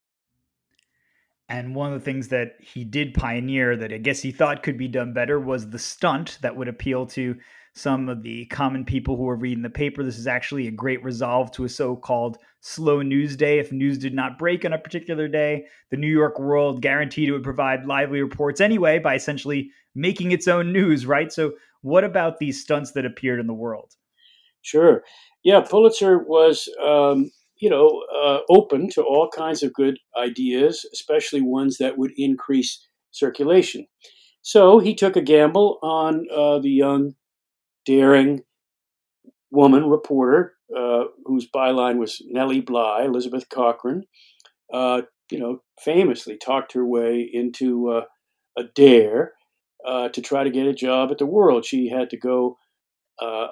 And 1.48 1.76
one 1.76 1.94
of 1.94 2.00
the 2.00 2.06
things 2.06 2.30
that 2.30 2.54
he 2.60 2.84
did 2.84 3.14
pioneer 3.14 3.78
that 3.78 3.94
I 3.94 3.98
guess 3.98 4.22
he 4.22 4.32
thought 4.32 4.64
could 4.64 4.78
be 4.78 4.88
done 4.88 5.14
better 5.14 5.40
was 5.40 5.70
the 5.70 5.80
stunt 5.80 6.40
that 6.42 6.56
would 6.56 6.68
appeal 6.68 7.06
to 7.08 7.36
some 7.76 8.08
of 8.08 8.24
the 8.24 8.46
common 8.46 8.86
people 8.86 9.18
who 9.18 9.24
were 9.24 9.36
reading 9.36 9.62
the 9.62 9.70
paper. 9.70 10.02
This 10.02 10.18
is 10.18 10.28
actually 10.28 10.68
a 10.68 10.72
great 10.72 11.04
resolve 11.04 11.52
to 11.52 11.66
a 11.66 11.70
so 11.70 11.96
called 11.96 12.38
slow 12.62 13.02
news 13.02 13.36
day. 13.36 13.60
If 13.60 13.72
news 13.72 13.98
did 13.98 14.14
not 14.14 14.40
break 14.40 14.66
on 14.66 14.74
a 14.74 14.78
particular 14.78 15.28
day, 15.28 15.66
the 15.92 15.98
New 15.98 16.12
York 16.12 16.40
World 16.40 16.82
guaranteed 16.82 17.30
it 17.30 17.34
would 17.34 17.44
provide 17.44 17.86
lively 17.86 18.22
reports 18.22 18.62
anyway 18.62 18.98
by 18.98 19.14
essentially 19.14 19.70
making 19.94 20.32
its 20.32 20.48
own 20.48 20.72
news, 20.72 21.06
right? 21.06 21.32
So, 21.32 21.54
what 21.82 22.04
about 22.04 22.40
these 22.40 22.62
stunts 22.62 22.94
that 22.94 23.06
appeared 23.06 23.40
in 23.40 23.46
the 23.46 23.54
world? 23.54 23.94
Sure. 24.62 25.04
Yeah, 25.44 25.62
Pulitzer 25.62 26.18
was 26.18 26.68
um, 26.84 27.30
you 27.60 27.70
know, 27.70 28.04
uh, 28.15 28.39
open 28.50 28.89
to 28.89 29.02
all 29.02 29.30
kinds 29.30 29.63
of 29.63 29.74
good 29.74 29.98
ideas, 30.18 30.86
especially 30.94 31.41
ones 31.41 31.78
that 31.78 31.98
would 31.98 32.12
increase 32.18 32.86
circulation. 33.12 33.88
So 34.41 34.80
he 34.80 34.94
took 34.94 35.15
a 35.15 35.22
gamble 35.22 35.80
on 35.82 36.28
uh, 36.32 36.60
the 36.60 36.70
young, 36.70 37.15
daring 37.86 38.41
woman 39.52 39.86
reporter 39.86 40.54
uh, 40.76 41.06
whose 41.26 41.48
byline 41.50 41.98
was 41.98 42.22
Nellie 42.28 42.62
Bly, 42.62 43.04
Elizabeth 43.06 43.48
Cochran. 43.50 44.04
Uh, 44.74 45.04
you 45.32 45.39
know, 45.39 45.60
famously 45.80 46.38
talked 46.38 46.74
her 46.74 46.86
way 46.86 47.28
into 47.32 47.89
uh, 47.89 48.02
a 48.58 48.63
dare 48.76 49.34
uh, 49.86 50.10
to 50.10 50.22
try 50.22 50.44
to 50.44 50.50
get 50.50 50.68
a 50.68 50.74
job 50.74 51.12
at 51.12 51.18
the 51.18 51.26
World. 51.26 51.65
She 51.65 51.89
had 51.89 52.10
to 52.10 52.18
go 52.18 52.58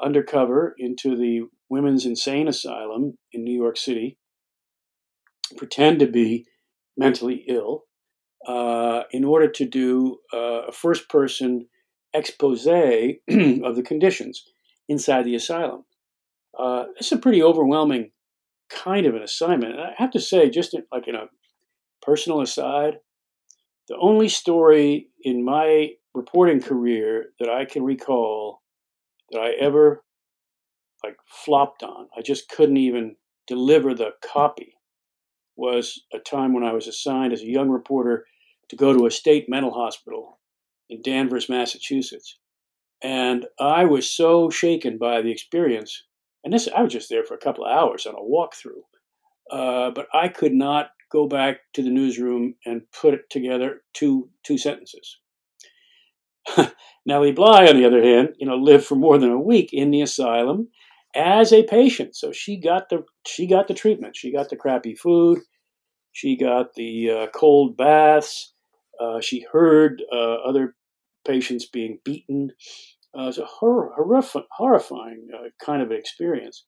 undercover 0.04 0.76
into 0.78 1.16
the 1.16 1.48
women's 1.74 2.06
insane 2.06 2.48
asylum 2.48 3.18
in 3.32 3.44
New 3.44 3.58
York 3.60 3.78
City 3.78 4.16
pretend 5.58 6.00
to 6.00 6.08
be 6.08 6.46
mentally 6.96 7.44
ill 7.48 7.86
uh, 8.48 9.04
in 9.10 9.24
order 9.24 9.50
to 9.50 9.66
do 9.66 10.20
uh, 10.32 10.68
a 10.68 10.72
first 10.72 11.10
person 11.10 11.68
expose 12.14 12.68
of 12.68 13.76
the 13.76 13.84
conditions 13.84 14.44
inside 14.88 15.24
the 15.24 15.34
asylum. 15.34 15.84
Uh, 16.58 16.86
it's 16.98 17.12
a 17.12 17.18
pretty 17.18 17.42
overwhelming 17.42 18.12
kind 18.70 19.08
of 19.08 19.16
an 19.16 19.24
assignment. 19.24 19.74
And 19.74 19.82
I 19.82 19.94
have 19.98 20.12
to 20.12 20.20
say, 20.20 20.52
just 20.52 20.76
in, 20.76 20.84
like 20.92 21.08
in 21.08 21.16
a 21.16 21.26
personal 22.04 22.42
aside, 22.42 23.00
the 23.88 23.98
only 24.00 24.30
story 24.30 25.08
in 25.24 25.44
my 25.44 25.94
reporting 26.14 26.62
career 26.62 27.26
that 27.40 27.50
I 27.50 27.66
can 27.66 27.84
recall 27.84 28.62
that 29.32 29.40
I 29.40 29.54
ever 29.60 30.04
like 31.04 31.18
flopped 31.26 31.84
on. 31.84 32.08
I 32.18 32.22
just 32.22 32.50
couldn't 32.50 32.78
even 32.78 33.16
deliver 33.48 33.94
the 33.94 34.12
copy. 34.22 34.74
Was 35.56 36.02
a 36.12 36.18
time 36.18 36.54
when 36.54 36.64
I 36.64 36.74
was 36.74 36.88
assigned 36.88 37.32
as 37.32 37.42
a 37.42 37.48
young 37.48 37.70
reporter 37.70 38.26
to 38.70 38.76
go 38.76 38.92
to 38.92 39.06
a 39.06 39.12
state 39.12 39.48
mental 39.48 39.72
hospital 39.72 40.40
in 40.90 41.02
Danvers, 41.04 41.48
Massachusetts. 41.48 42.40
And 43.04 43.46
I 43.60 43.86
was 43.86 44.10
so 44.10 44.50
shaken 44.50 44.98
by 44.98 45.22
the 45.22 45.32
experience. 45.32 46.04
And 46.44 46.54
this, 46.54 46.68
I 46.76 46.82
was 46.82 46.94
just 46.94 47.10
there 47.10 47.24
for 47.24 47.36
a 47.36 47.40
couple 47.40 47.66
of 47.66 47.72
hours 47.72 48.08
on 48.08 48.16
a 48.16 48.18
walkthrough. 48.18 48.82
Uh, 49.52 49.92
but 49.92 50.08
I 50.14 50.30
could 50.30 50.54
not 50.54 50.90
go 51.12 51.28
back 51.28 51.60
to 51.74 51.84
the 51.84 51.90
newsroom 51.90 52.56
and 52.66 52.82
put 52.92 53.14
it 53.14 53.30
together 53.30 53.84
two 53.94 54.30
two 54.44 54.58
sentences. 54.58 55.20
Nellie 57.06 57.32
Bly, 57.32 57.68
on 57.68 57.78
the 57.78 57.86
other 57.86 58.02
hand, 58.02 58.30
you 58.38 58.48
know, 58.48 58.56
lived 58.56 58.86
for 58.86 58.96
more 58.96 59.18
than 59.18 59.32
a 59.32 59.40
week 59.40 59.70
in 59.74 59.92
the 59.92 60.02
asylum 60.02 60.70
as 61.16 61.54
a 61.54 61.64
patient. 61.64 62.16
So 62.16 62.32
she 62.32 62.60
got 62.60 62.90
the 62.90 63.04
she 63.28 63.48
got 63.48 63.68
the 63.68 63.74
treatment. 63.74 64.16
She 64.16 64.32
got 64.32 64.50
the 64.50 64.56
crappy 64.56 64.96
food. 64.96 65.40
She 66.12 66.38
got 66.38 66.74
the 66.76 67.10
uh, 67.10 67.28
cold 67.34 67.76
baths. 67.78 68.54
Uh, 69.00 69.20
she 69.20 69.46
heard 69.52 70.04
uh, 70.12 70.36
other 70.36 70.76
patients 71.26 71.66
being 71.66 72.00
beaten. 72.04 72.52
Uh, 73.18 73.28
it's 73.28 73.38
a 73.38 73.46
hor- 73.46 73.92
horrif- 73.98 74.44
horrifying 74.52 75.28
uh, 75.34 75.50
kind 75.64 75.82
of 75.82 75.92
experience. 75.92 76.66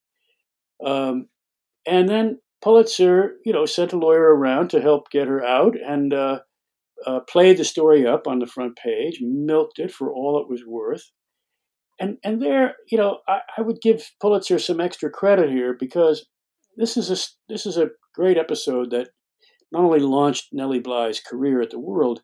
Um, 0.84 1.28
and 1.86 2.10
then 2.10 2.40
Pulitzer, 2.64 3.36
you 3.46 3.54
know, 3.54 3.66
sent 3.66 3.94
a 3.94 3.98
lawyer 3.98 4.36
around 4.36 4.70
to 4.72 4.82
help 4.82 5.12
get 5.12 5.28
her 5.28 5.46
out 5.46 5.76
and 5.80 6.14
uh, 6.14 6.40
played 7.30 7.58
the 7.58 7.64
story 7.64 8.08
up 8.08 8.28
on 8.28 8.40
the 8.40 8.48
front 8.48 8.76
page, 8.76 9.20
milked 9.22 9.80
it 9.80 9.92
for 9.92 10.12
all 10.12 10.42
it 10.42 10.50
was 10.50 10.64
worth 10.66 11.12
and 12.00 12.18
and 12.24 12.42
there, 12.42 12.76
you 12.90 12.98
know, 12.98 13.20
I, 13.28 13.40
I, 13.58 13.62
would 13.62 13.82
give 13.82 14.12
Pulitzer 14.22 14.60
some 14.60 14.82
extra 14.82 15.10
credit 15.10 15.50
here 15.50 15.76
because 15.80 16.26
this 16.76 16.98
is 16.98 17.10
a 17.10 17.18
this 17.48 17.66
is 17.66 17.78
a 17.78 17.90
great 18.14 18.38
episode 18.38 18.92
that 18.92 19.10
not 19.72 19.84
only 19.84 20.00
launched 20.00 20.50
Nellie 20.52 20.80
Bly's 20.80 21.20
career 21.20 21.62
at 21.62 21.70
the 21.70 21.80
World, 21.80 22.22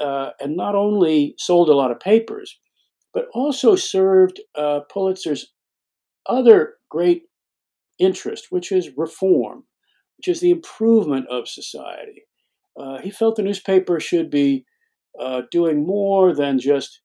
uh, 0.00 0.30
and 0.40 0.56
not 0.56 0.74
only 0.74 1.34
sold 1.38 1.68
a 1.68 1.74
lot 1.74 1.90
of 1.90 2.00
papers, 2.00 2.58
but 3.12 3.26
also 3.32 3.76
served 3.76 4.40
uh, 4.56 4.80
Pulitzer's 4.92 5.52
other 6.26 6.74
great 6.90 7.22
interest, 7.98 8.46
which 8.50 8.72
is 8.72 8.90
reform, 8.96 9.64
which 10.16 10.28
is 10.28 10.40
the 10.40 10.50
improvement 10.50 11.26
of 11.28 11.48
society. 11.48 12.24
Uh, 12.78 12.98
he 12.98 13.10
felt 13.10 13.36
the 13.36 13.42
newspaper 13.42 14.00
should 14.00 14.30
be 14.30 14.64
uh, 15.20 15.42
doing 15.50 15.86
more 15.86 16.34
than 16.34 16.58
just, 16.58 17.00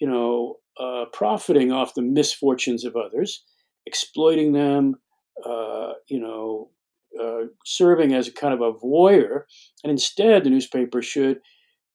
you 0.00 0.08
know, 0.08 0.56
uh, 0.78 1.04
profiting 1.12 1.72
off 1.72 1.94
the 1.94 2.02
misfortunes 2.02 2.84
of 2.84 2.96
others, 2.96 3.44
exploiting 3.86 4.52
them, 4.52 4.94
uh, 5.44 5.92
you 6.08 6.20
know, 6.20 6.70
uh, 7.22 7.46
serving 7.64 8.14
as 8.14 8.28
a 8.28 8.32
kind 8.32 8.54
of 8.54 8.60
a 8.60 8.72
voyeur, 8.72 9.42
and 9.84 9.90
instead 9.90 10.44
the 10.44 10.50
newspaper 10.50 11.02
should 11.02 11.38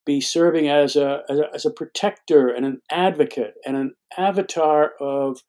be 0.06 0.20
serving 0.20 0.68
as 0.68 0.96
a, 0.96 1.22
as 1.28 1.38
a, 1.38 1.44
as 1.54 1.66
a 1.66 1.70
protector 1.70 2.48
and 2.48 2.64
an 2.64 2.80
advocate 2.90 3.54
and 3.66 3.76
an 3.76 3.94
avatar 4.16 4.92
of 5.00 5.42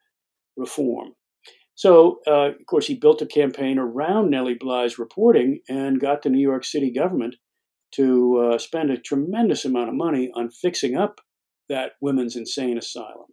reform. 0.57 1.13
So, 1.75 2.19
uh, 2.27 2.49
of 2.49 2.65
course, 2.67 2.87
he 2.87 2.95
built 2.95 3.21
a 3.21 3.25
campaign 3.25 3.79
around 3.79 4.29
Nellie 4.29 4.57
Bly's 4.59 4.99
reporting 4.99 5.59
and 5.69 6.01
got 6.01 6.23
the 6.23 6.29
New 6.29 6.41
York 6.41 6.65
City 6.65 6.91
government 6.91 7.35
to 7.93 8.37
uh, 8.37 8.57
spend 8.57 8.91
a 8.91 8.97
tremendous 8.97 9.63
amount 9.63 9.87
of 9.87 9.95
money 9.95 10.29
on 10.35 10.49
fixing 10.49 10.97
up 10.97 11.21
that 11.69 11.93
women's 12.01 12.35
insane 12.35 12.77
asylum. 12.77 13.27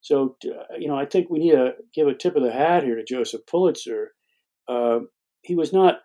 So, 0.00 0.36
uh, 0.46 0.76
you 0.78 0.88
know, 0.88 0.96
I 0.96 1.06
think 1.06 1.28
we 1.28 1.38
need 1.38 1.52
to 1.52 1.72
give 1.94 2.08
a 2.08 2.14
tip 2.14 2.36
of 2.36 2.42
the 2.42 2.52
hat 2.52 2.84
here 2.84 2.96
to 2.96 3.04
Joseph 3.04 3.42
Pulitzer. 3.46 4.12
Uh, 4.68 5.00
he 5.42 5.54
was 5.54 5.72
not 5.72 6.00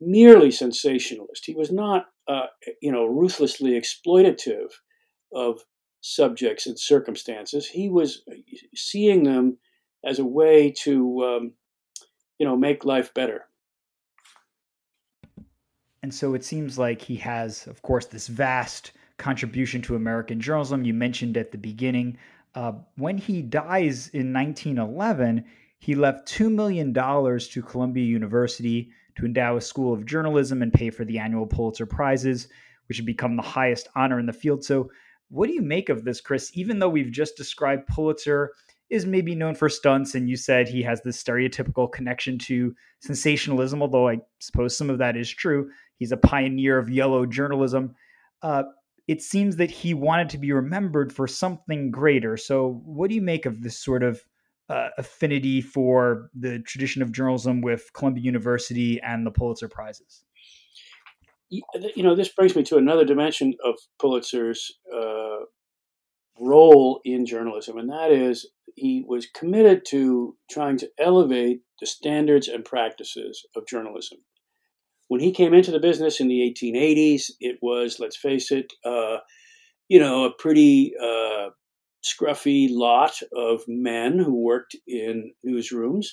merely 0.00 0.50
sensationalist. 0.50 1.44
He 1.44 1.54
was 1.54 1.70
not, 1.70 2.06
uh, 2.28 2.46
you 2.80 2.92
know, 2.92 3.04
ruthlessly 3.04 3.72
exploitative 3.72 4.70
of 5.34 5.60
subjects 6.00 6.66
and 6.66 6.78
circumstances. 6.78 7.66
He 7.66 7.88
was 7.88 8.22
seeing 8.74 9.24
them 9.24 9.58
as 10.04 10.18
a 10.18 10.24
way 10.24 10.72
to, 10.84 11.24
um, 11.24 11.52
you 12.38 12.46
know, 12.46 12.56
make 12.56 12.84
life 12.84 13.12
better. 13.12 13.44
And 16.02 16.14
so 16.14 16.34
it 16.34 16.44
seems 16.44 16.78
like 16.78 17.02
he 17.02 17.16
has, 17.16 17.66
of 17.66 17.82
course, 17.82 18.06
this 18.06 18.28
vast 18.28 18.92
contribution 19.18 19.82
to 19.82 19.96
American 19.96 20.40
journalism. 20.40 20.84
You 20.84 20.94
mentioned 20.94 21.36
at 21.36 21.52
the 21.52 21.58
beginning. 21.58 22.16
Uh, 22.54 22.72
when 22.96 23.18
he 23.18 23.42
dies 23.42 24.08
in 24.08 24.32
1911, 24.32 25.44
he 25.80 25.94
left 25.94 26.28
$2 26.28 26.50
million 26.50 26.92
to 26.92 27.62
Columbia 27.62 28.04
University 28.04 28.90
to 29.16 29.26
endow 29.26 29.56
a 29.56 29.60
school 29.60 29.92
of 29.92 30.06
journalism 30.06 30.62
and 30.62 30.72
pay 30.72 30.90
for 30.90 31.04
the 31.04 31.18
annual 31.18 31.46
Pulitzer 31.46 31.86
Prizes, 31.86 32.48
which 32.88 32.96
had 32.96 33.06
become 33.06 33.36
the 33.36 33.42
highest 33.42 33.88
honor 33.94 34.18
in 34.18 34.26
the 34.26 34.32
field. 34.32 34.64
So, 34.64 34.90
what 35.30 35.46
do 35.46 35.52
you 35.52 35.60
make 35.60 35.90
of 35.90 36.04
this, 36.04 36.22
Chris? 36.22 36.50
Even 36.54 36.78
though 36.78 36.88
we've 36.88 37.12
just 37.12 37.36
described 37.36 37.86
Pulitzer 37.86 38.52
is 38.88 39.04
maybe 39.04 39.34
known 39.34 39.54
for 39.54 39.68
stunts, 39.68 40.14
and 40.14 40.28
you 40.28 40.36
said 40.36 40.68
he 40.68 40.82
has 40.82 41.02
this 41.02 41.22
stereotypical 41.22 41.90
connection 41.92 42.38
to 42.38 42.74
sensationalism, 43.00 43.82
although 43.82 44.08
I 44.08 44.20
suppose 44.38 44.74
some 44.74 44.88
of 44.88 44.98
that 44.98 45.16
is 45.16 45.28
true. 45.28 45.70
He's 45.96 46.12
a 46.12 46.16
pioneer 46.16 46.78
of 46.78 46.88
yellow 46.88 47.26
journalism. 47.26 47.94
Uh, 48.40 48.62
it 49.08 49.22
seems 49.22 49.56
that 49.56 49.70
he 49.70 49.94
wanted 49.94 50.28
to 50.28 50.38
be 50.38 50.52
remembered 50.52 51.12
for 51.12 51.26
something 51.26 51.90
greater. 51.90 52.36
So, 52.36 52.82
what 52.84 53.08
do 53.08 53.14
you 53.14 53.22
make 53.22 53.46
of 53.46 53.62
this 53.62 53.78
sort 53.78 54.02
of 54.02 54.20
uh, 54.68 54.90
affinity 54.98 55.62
for 55.62 56.30
the 56.38 56.58
tradition 56.60 57.00
of 57.00 57.10
journalism 57.10 57.62
with 57.62 57.90
Columbia 57.94 58.22
University 58.22 59.00
and 59.00 59.26
the 59.26 59.30
Pulitzer 59.30 59.68
Prizes? 59.68 60.24
You 61.50 62.02
know, 62.02 62.14
this 62.14 62.28
brings 62.28 62.54
me 62.54 62.62
to 62.64 62.76
another 62.76 63.06
dimension 63.06 63.54
of 63.64 63.76
Pulitzer's 63.98 64.70
uh, 64.94 65.46
role 66.38 67.00
in 67.06 67.24
journalism, 67.24 67.78
and 67.78 67.88
that 67.88 68.12
is 68.12 68.46
he 68.74 69.02
was 69.08 69.26
committed 69.34 69.86
to 69.86 70.36
trying 70.50 70.76
to 70.76 70.90
elevate 70.98 71.62
the 71.80 71.86
standards 71.86 72.48
and 72.48 72.66
practices 72.66 73.46
of 73.56 73.66
journalism. 73.66 74.18
When 75.08 75.20
he 75.20 75.32
came 75.32 75.54
into 75.54 75.70
the 75.70 75.80
business 75.80 76.20
in 76.20 76.28
the 76.28 76.40
1880s, 76.40 77.30
it 77.40 77.58
was, 77.60 77.98
let's 77.98 78.16
face 78.16 78.50
it, 78.50 78.72
uh, 78.84 79.18
you 79.88 79.98
know, 79.98 80.24
a 80.24 80.32
pretty 80.32 80.92
uh, 81.02 81.48
scruffy 82.04 82.68
lot 82.70 83.20
of 83.34 83.62
men 83.66 84.18
who 84.18 84.34
worked 84.34 84.76
in 84.86 85.32
newsrooms. 85.46 86.06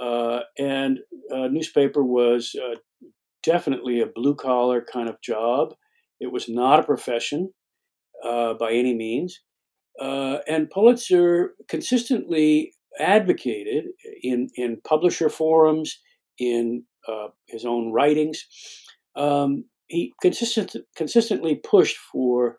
Uh, 0.00 0.40
and 0.58 0.98
a 1.30 1.48
newspaper 1.48 2.02
was 2.02 2.54
uh, 2.62 2.76
definitely 3.42 4.00
a 4.00 4.06
blue 4.14 4.34
collar 4.34 4.84
kind 4.92 5.08
of 5.08 5.20
job. 5.22 5.74
It 6.20 6.30
was 6.30 6.48
not 6.48 6.80
a 6.80 6.84
profession 6.84 7.50
uh, 8.22 8.54
by 8.54 8.72
any 8.72 8.94
means. 8.94 9.40
Uh, 10.00 10.38
and 10.46 10.70
Pulitzer 10.70 11.54
consistently 11.68 12.74
advocated 12.98 13.86
in, 14.22 14.48
in 14.56 14.80
publisher 14.86 15.30
forums, 15.30 15.98
in 16.38 16.84
uh, 17.08 17.28
his 17.48 17.64
own 17.64 17.92
writings. 17.92 18.44
Um, 19.14 19.64
he 19.88 20.12
consistent, 20.20 20.76
consistently 20.96 21.56
pushed 21.56 21.96
for 22.12 22.58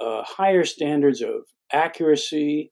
uh, 0.00 0.22
higher 0.24 0.64
standards 0.64 1.22
of 1.22 1.44
accuracy, 1.72 2.70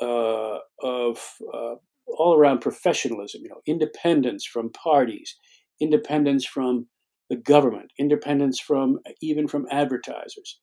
uh, 0.00 0.58
of 0.82 1.18
uh, 1.52 1.74
all 2.06 2.34
around 2.36 2.60
professionalism, 2.60 3.42
you 3.42 3.48
know, 3.48 3.60
independence 3.66 4.44
from 4.46 4.70
parties, 4.72 5.36
independence 5.80 6.44
from 6.44 6.86
the 7.28 7.36
government, 7.36 7.92
independence 7.98 8.58
from 8.58 8.98
even 9.20 9.46
from 9.46 9.66
advertisers. 9.70 10.58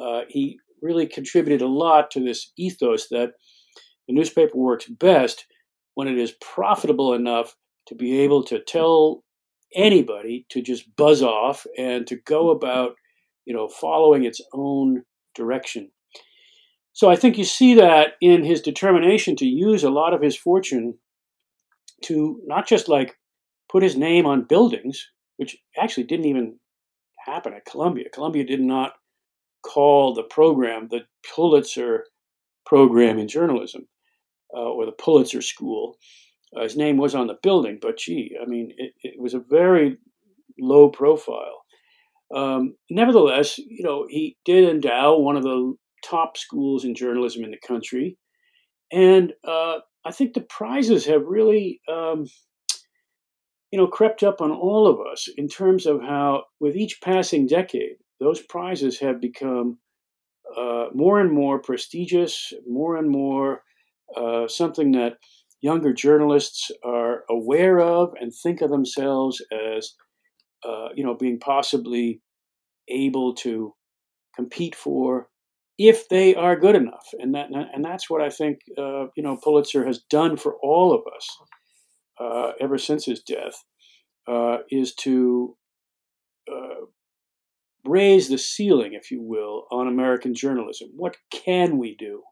Uh, 0.00 0.22
he 0.28 0.58
really 0.80 1.06
contributed 1.06 1.62
a 1.62 1.66
lot 1.66 2.10
to 2.10 2.20
this 2.20 2.52
ethos 2.56 3.08
that 3.08 3.32
the 4.08 4.14
newspaper 4.14 4.56
works 4.56 4.86
best 4.86 5.46
when 5.94 6.08
it 6.08 6.18
is 6.18 6.34
profitable 6.40 7.14
enough 7.14 7.54
to 7.88 7.94
be 7.94 8.20
able 8.20 8.44
to 8.44 8.60
tell 8.60 9.22
anybody 9.74 10.46
to 10.50 10.62
just 10.62 10.94
buzz 10.96 11.22
off 11.22 11.66
and 11.78 12.06
to 12.06 12.16
go 12.16 12.50
about, 12.50 12.94
you 13.44 13.54
know, 13.54 13.68
following 13.68 14.24
its 14.24 14.40
own 14.52 15.02
direction. 15.34 15.90
So 16.92 17.10
I 17.10 17.16
think 17.16 17.38
you 17.38 17.44
see 17.44 17.74
that 17.74 18.14
in 18.20 18.44
his 18.44 18.60
determination 18.60 19.34
to 19.36 19.46
use 19.46 19.82
a 19.82 19.90
lot 19.90 20.12
of 20.12 20.20
his 20.20 20.36
fortune 20.36 20.94
to 22.04 22.40
not 22.46 22.66
just 22.68 22.88
like 22.88 23.16
put 23.70 23.82
his 23.82 23.96
name 23.96 24.26
on 24.26 24.44
buildings, 24.44 25.08
which 25.38 25.56
actually 25.78 26.04
didn't 26.04 26.26
even 26.26 26.58
happen 27.24 27.54
at 27.54 27.64
Columbia. 27.64 28.06
Columbia 28.12 28.44
did 28.44 28.60
not 28.60 28.92
call 29.62 30.12
the 30.12 30.24
program 30.24 30.88
the 30.90 31.00
Pulitzer 31.34 32.04
program 32.66 33.18
in 33.18 33.28
journalism 33.28 33.88
uh, 34.54 34.60
or 34.60 34.84
the 34.84 34.92
Pulitzer 34.92 35.40
School. 35.40 35.96
Uh, 36.56 36.62
his 36.62 36.76
name 36.76 36.96
was 36.96 37.14
on 37.14 37.26
the 37.26 37.38
building, 37.42 37.78
but 37.80 37.98
gee, 37.98 38.36
I 38.40 38.46
mean, 38.46 38.72
it, 38.76 38.92
it 39.02 39.20
was 39.20 39.34
a 39.34 39.42
very 39.48 39.96
low 40.58 40.88
profile. 40.90 41.64
Um, 42.34 42.74
nevertheless, 42.90 43.58
you 43.58 43.82
know, 43.84 44.06
he 44.08 44.36
did 44.44 44.68
endow 44.68 45.16
one 45.16 45.36
of 45.36 45.42
the 45.42 45.74
top 46.04 46.36
schools 46.36 46.84
in 46.84 46.94
journalism 46.94 47.44
in 47.44 47.50
the 47.50 47.66
country, 47.66 48.18
and 48.90 49.32
uh, 49.46 49.78
I 50.04 50.10
think 50.12 50.34
the 50.34 50.42
prizes 50.42 51.06
have 51.06 51.22
really, 51.24 51.80
um, 51.90 52.26
you 53.70 53.78
know, 53.78 53.86
crept 53.86 54.22
up 54.22 54.40
on 54.40 54.50
all 54.50 54.86
of 54.86 54.98
us 55.10 55.28
in 55.36 55.48
terms 55.48 55.86
of 55.86 56.00
how, 56.02 56.44
with 56.60 56.76
each 56.76 57.00
passing 57.02 57.46
decade, 57.46 57.96
those 58.20 58.40
prizes 58.40 58.98
have 59.00 59.20
become 59.20 59.78
uh, 60.56 60.86
more 60.92 61.20
and 61.20 61.32
more 61.32 61.58
prestigious, 61.60 62.52
more 62.68 62.96
and 62.96 63.08
more 63.08 63.62
uh, 64.16 64.46
something 64.48 64.92
that 64.92 65.14
younger 65.62 65.92
journalists 65.92 66.70
are 66.84 67.22
aware 67.30 67.80
of 67.80 68.12
and 68.20 68.32
think 68.34 68.60
of 68.60 68.70
themselves 68.70 69.40
as, 69.52 69.94
uh, 70.68 70.88
you 70.94 71.04
know, 71.04 71.14
being 71.14 71.38
possibly 71.38 72.20
able 72.88 73.34
to 73.34 73.72
compete 74.36 74.74
for 74.74 75.28
if 75.78 76.08
they 76.08 76.34
are 76.34 76.58
good 76.58 76.74
enough. 76.74 77.06
And 77.18 77.34
that 77.34 77.48
and 77.50 77.84
that's 77.84 78.10
what 78.10 78.20
I 78.20 78.28
think 78.28 78.58
uh, 78.76 79.06
you 79.16 79.22
know 79.22 79.38
Pulitzer 79.42 79.86
has 79.86 80.00
done 80.10 80.36
for 80.36 80.56
all 80.62 80.92
of 80.92 81.02
us 81.14 81.38
uh, 82.20 82.52
ever 82.60 82.78
since 82.78 83.06
his 83.06 83.22
death 83.22 83.54
uh, 84.28 84.58
is 84.70 84.94
to 84.96 85.56
uh, 86.50 86.86
raise 87.84 88.28
the 88.28 88.38
ceiling, 88.38 88.92
if 88.94 89.10
you 89.10 89.22
will, 89.22 89.66
on 89.70 89.88
American 89.88 90.34
journalism. 90.34 90.90
What 90.94 91.16
can 91.30 91.78
we 91.78 91.96
do? 91.96 92.22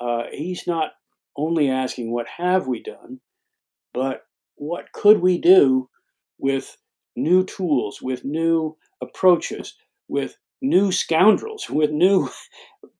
Uh, 0.00 0.24
he's 0.32 0.64
not 0.66 0.92
only 1.36 1.70
asking 1.70 2.12
what 2.12 2.26
have 2.28 2.66
we 2.66 2.82
done, 2.82 3.20
but 3.94 4.22
what 4.56 4.92
could 4.92 5.20
we 5.20 5.38
do 5.38 5.88
with 6.38 6.76
new 7.16 7.44
tools, 7.44 8.00
with 8.02 8.24
new 8.24 8.76
approaches, 9.02 9.74
with 10.08 10.36
new 10.62 10.92
scoundrels, 10.92 11.66
with 11.70 11.90
new 11.90 12.28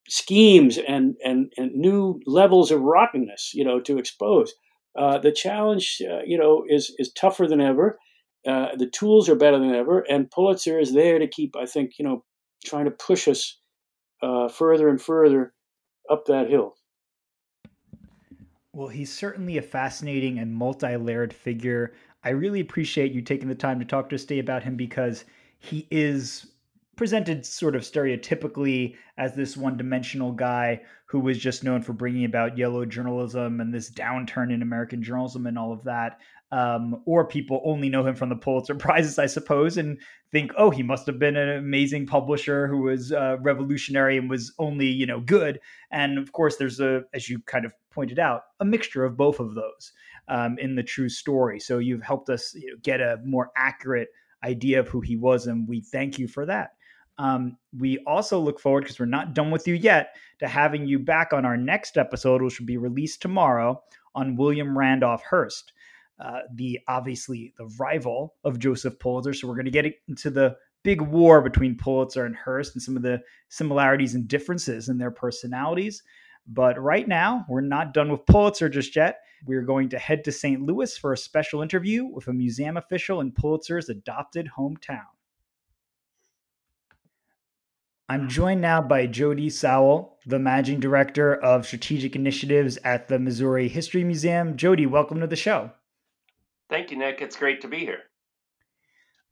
schemes 0.09 0.79
and, 0.79 1.17
and, 1.25 1.53
and 1.57 1.75
new 1.75 2.21
levels 2.27 2.71
of 2.71 2.81
rottenness, 2.81 3.53
you 3.55 3.65
know, 3.65 3.81
to 3.81 3.99
expose. 3.99 4.53
Uh, 4.99 5.19
the 5.19 5.33
challenge, 5.33 6.03
uh, 6.11 6.21
you 6.27 6.37
know, 6.37 6.65
is 6.69 6.95
is 6.99 7.13
tougher 7.13 7.47
than 7.47 7.61
ever. 7.61 7.99
Uh, 8.47 8.75
the 8.77 8.89
tools 8.89 9.29
are 9.29 9.37
better 9.37 9.59
than 9.59 9.75
ever, 9.75 10.01
and 10.01 10.31
Pulitzer 10.31 10.79
is 10.81 10.93
there 10.95 11.19
to 11.19 11.29
keep, 11.29 11.55
I 11.57 11.67
think, 11.67 11.93
you 11.99 12.05
know, 12.05 12.25
trying 12.65 12.87
to 12.87 12.91
push 12.91 13.29
us 13.29 13.59
uh, 14.23 14.49
further 14.49 14.89
and 14.89 15.01
further 15.01 15.55
up 16.11 16.27
that 16.27 16.51
hill. 16.51 16.75
Well, 18.73 18.89
he's 18.89 19.13
certainly 19.13 19.59
a 19.59 19.63
fascinating 19.63 20.39
and 20.39 20.55
multi 20.55 20.97
layered 20.97 21.33
figure. 21.33 21.95
I 22.23 22.31
really 22.31 22.61
appreciate 22.61 23.13
you 23.13 23.23
taking 23.23 23.49
the 23.49 23.55
time 23.55 23.79
to 23.81 23.85
talk 23.85 24.09
to 24.09 24.15
us 24.15 24.23
today 24.25 24.39
about 24.39 24.63
him 24.63 24.77
because 24.77 25.25
he 25.59 25.87
is 25.91 26.47
presented 26.97 27.47
sort 27.47 27.75
of 27.75 27.83
stereotypically 27.83 28.95
as 29.17 29.35
this 29.35 29.57
one 29.57 29.77
dimensional 29.77 30.33
guy 30.33 30.83
who 31.07 31.19
was 31.19 31.39
just 31.39 31.65
known 31.65 31.83
for 31.83 31.95
bringing 31.95 32.27
about 32.27 32.59
yellow 32.59 32.85
journalism 32.85 33.61
and 33.61 33.73
this 33.73 33.91
downturn 33.91 34.53
in 34.53 34.63
American 34.63 35.03
journalism 35.03 35.47
and 35.47 35.59
all 35.59 35.73
of 35.73 35.83
that 35.85 36.21
um, 36.53 37.01
or 37.07 37.25
people 37.25 37.63
only 37.65 37.89
know 37.89 38.05
him 38.05 38.15
from 38.15 38.29
the 38.29 38.37
Pulitzer 38.37 38.75
Prizes, 38.77 39.19
I 39.19 39.27
suppose, 39.27 39.77
and 39.77 39.99
think, 40.31 40.53
oh, 40.57 40.71
he 40.71 40.83
must 40.83 41.07
have 41.07 41.19
been 41.19 41.37
an 41.37 41.49
amazing 41.49 42.07
publisher 42.07 42.67
who 42.67 42.83
was 42.83 43.13
uh, 43.13 43.37
revolutionary 43.41 44.17
and 44.17 44.29
was 44.29 44.53
only, 44.59 44.87
you 44.87 45.07
know, 45.07 45.21
good. 45.21 45.61
And 45.91 46.19
of 46.19 46.33
course, 46.33 46.57
there's 46.57 46.81
a, 46.81 47.03
as 47.15 47.29
you 47.29 47.41
kind 47.41 47.65
of 47.65 47.73
pointed 47.91 48.19
out, 48.19 48.43
a 48.59 48.65
mixture 48.65 49.05
of 49.05 49.17
both 49.17 49.41
of 49.41 49.55
those 49.55 49.93
um, 50.29 50.59
in 50.59 50.75
the 50.75 50.83
true 50.83 51.09
story. 51.09 51.61
So 51.61 51.79
you've 51.79 52.03
helped 52.03 52.31
us 52.31 52.55
you 52.55 52.71
know, 52.71 52.77
get 52.83 53.01
a 53.01 53.19
more 53.25 53.51
accurate 53.57 54.09
idea 54.43 54.81
of 54.81 54.89
who 54.89 55.01
he 55.01 55.17
was, 55.17 55.47
and 55.47 55.69
we 55.69 55.81
thank 55.81 56.19
you 56.19 56.27
for 56.27 56.47
that. 56.47 56.71
Um, 57.19 57.59
we 57.79 57.99
also 58.07 58.39
look 58.41 58.59
forward, 58.59 58.85
because 58.85 58.99
we're 58.99 59.05
not 59.05 59.35
done 59.35 59.51
with 59.51 59.69
you 59.69 59.75
yet, 59.75 60.17
to 60.39 60.49
having 60.49 60.87
you 60.87 60.99
back 60.99 61.35
on 61.35 61.45
our 61.45 61.57
next 61.57 61.99
episode, 61.99 62.41
which 62.41 62.59
will 62.59 62.67
be 62.67 62.79
released 62.79 63.21
tomorrow 63.21 63.83
on 64.15 64.37
William 64.37 64.77
Randolph 64.77 65.23
Hearst. 65.23 65.75
Uh, 66.21 66.41
the 66.55 66.79
obviously 66.87 67.55
the 67.57 67.67
rival 67.79 68.35
of 68.45 68.59
Joseph 68.59 68.99
Pulitzer. 68.99 69.33
So 69.33 69.49
we're 69.49 69.55
going 69.55 69.65
to 69.65 69.71
get 69.71 69.87
into 70.09 70.31
the 70.31 70.57
big 70.83 71.01
war 71.01 71.41
between 71.41 71.77
Pulitzer 71.77 72.27
and 72.27 72.37
Hearst 72.37 72.75
and 72.75 72.83
some 72.83 72.97
of 72.97 73.03
the 73.03 73.21
similarities 73.49 74.15
and 74.15 74.29
differences 74.29 74.89
in 74.89 74.99
their 74.99 75.11
personalities. 75.11 76.03
But 76.47 76.81
right 76.81 77.07
now, 77.07 77.47
we're 77.49 77.61
not 77.61 77.95
done 77.95 78.11
with 78.11 78.27
Pulitzer 78.27 78.69
just 78.69 78.97
yet. 78.97 79.21
We're 79.47 79.63
going 79.63 79.89
to 79.91 79.99
head 79.99 80.25
to 80.25 80.33
St. 80.33 80.61
Louis 80.61 80.97
for 80.97 81.13
a 81.13 81.17
special 81.17 81.63
interview 81.63 82.05
with 82.05 82.29
a 82.29 82.33
museum 82.33 82.77
official 82.77 83.21
in 83.21 83.33
Pulitzer's 83.33 83.89
adopted 83.89 84.51
hometown. 84.59 85.07
I'm 88.09 88.29
joined 88.29 88.61
now 88.61 88.83
by 88.83 89.07
Jody 89.07 89.49
Sowell, 89.49 90.19
the 90.27 90.41
managing 90.41 90.81
director 90.81 91.37
of 91.37 91.65
strategic 91.65 92.17
initiatives 92.17 92.77
at 92.79 93.07
the 93.07 93.21
Missouri 93.21 93.69
History 93.69 94.03
Museum. 94.03 94.57
Jody, 94.57 94.85
welcome 94.85 95.21
to 95.21 95.29
the 95.29 95.37
show. 95.37 95.71
Thank 96.71 96.93
you, 96.93 96.97
Nick. 96.97 97.21
It's 97.21 97.37
great 97.37 97.61
to 97.63 97.69
be 97.69 97.81
here. 97.81 97.99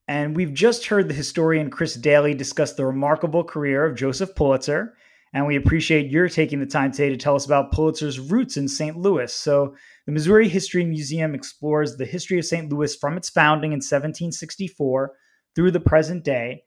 And 0.09 0.35
we've 0.35 0.53
just 0.53 0.87
heard 0.87 1.09
the 1.09 1.15
historian 1.15 1.71
Chris 1.71 1.95
Daly 1.95 2.35
discuss 2.35 2.73
the 2.73 2.85
remarkable 2.85 3.45
career 3.45 3.85
of 3.85 3.97
Joseph 3.97 4.35
Pulitzer. 4.35 4.95
And 5.33 5.47
we 5.47 5.57
appreciate 5.57 6.11
your 6.11 6.29
taking 6.29 6.59
the 6.59 6.67
time 6.67 6.91
today 6.91 7.11
to 7.11 7.17
tell 7.17 7.37
us 7.37 7.47
about 7.47 7.71
Pulitzer's 7.71 8.19
roots 8.19 8.57
in 8.57 8.67
St. 8.67 8.97
Louis. 8.97 9.33
So, 9.33 9.77
the 10.07 10.13
Missouri 10.13 10.49
History 10.49 10.85
Museum 10.85 11.35
explores 11.35 11.97
the 11.97 12.07
history 12.07 12.39
of 12.39 12.47
St. 12.47 12.73
Louis 12.73 12.97
from 12.97 13.17
its 13.17 13.29
founding 13.29 13.73
in 13.73 13.77
1764 13.77 15.13
through 15.55 15.71
the 15.71 15.81
present 15.81 16.25
day. 16.25 16.63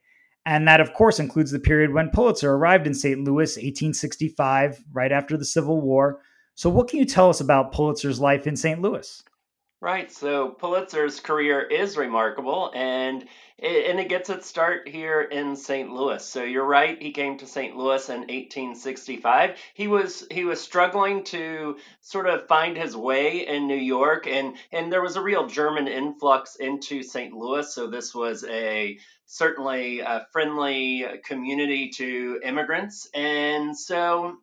And 0.46 0.66
that, 0.68 0.80
of 0.80 0.94
course, 0.94 1.18
includes 1.18 1.50
the 1.50 1.58
period 1.58 1.92
when 1.92 2.10
Pulitzer 2.10 2.52
arrived 2.52 2.86
in 2.86 2.94
St. 2.94 3.18
Louis, 3.18 3.56
1865, 3.56 4.84
right 4.92 5.12
after 5.12 5.36
the 5.36 5.44
Civil 5.44 5.80
War. 5.80 6.20
So, 6.54 6.70
what 6.70 6.88
can 6.88 7.00
you 7.00 7.04
tell 7.04 7.28
us 7.28 7.40
about 7.40 7.72
Pulitzer's 7.72 8.20
life 8.20 8.46
in 8.46 8.56
St. 8.56 8.80
Louis? 8.80 9.22
Right. 9.82 10.12
So 10.12 10.50
Pulitzer's 10.50 11.18
career 11.18 11.60
is 11.60 11.96
remarkable, 11.96 12.70
and 12.72 13.24
it, 13.58 13.90
and 13.90 13.98
it 13.98 14.08
gets 14.08 14.30
its 14.30 14.46
start 14.46 14.86
here 14.86 15.22
in 15.22 15.56
St. 15.56 15.92
Louis. 15.92 16.24
So 16.24 16.44
you're 16.44 16.64
right. 16.64 17.02
He 17.02 17.10
came 17.10 17.36
to 17.38 17.48
St. 17.48 17.76
Louis 17.76 18.08
in 18.08 18.20
1865. 18.20 19.58
He 19.74 19.88
was 19.88 20.24
he 20.30 20.44
was 20.44 20.60
struggling 20.60 21.24
to 21.24 21.78
sort 22.00 22.28
of 22.28 22.46
find 22.46 22.76
his 22.76 22.96
way 22.96 23.44
in 23.48 23.66
New 23.66 23.74
York, 23.74 24.28
and 24.28 24.56
and 24.70 24.92
there 24.92 25.02
was 25.02 25.16
a 25.16 25.20
real 25.20 25.48
German 25.48 25.88
influx 25.88 26.54
into 26.54 27.02
St. 27.02 27.34
Louis. 27.34 27.74
So 27.74 27.88
this 27.88 28.14
was 28.14 28.44
a 28.44 28.96
certainly 29.26 29.98
a 29.98 30.28
friendly 30.30 31.06
community 31.24 31.90
to 31.96 32.38
immigrants, 32.44 33.08
and 33.14 33.76
so 33.76 34.36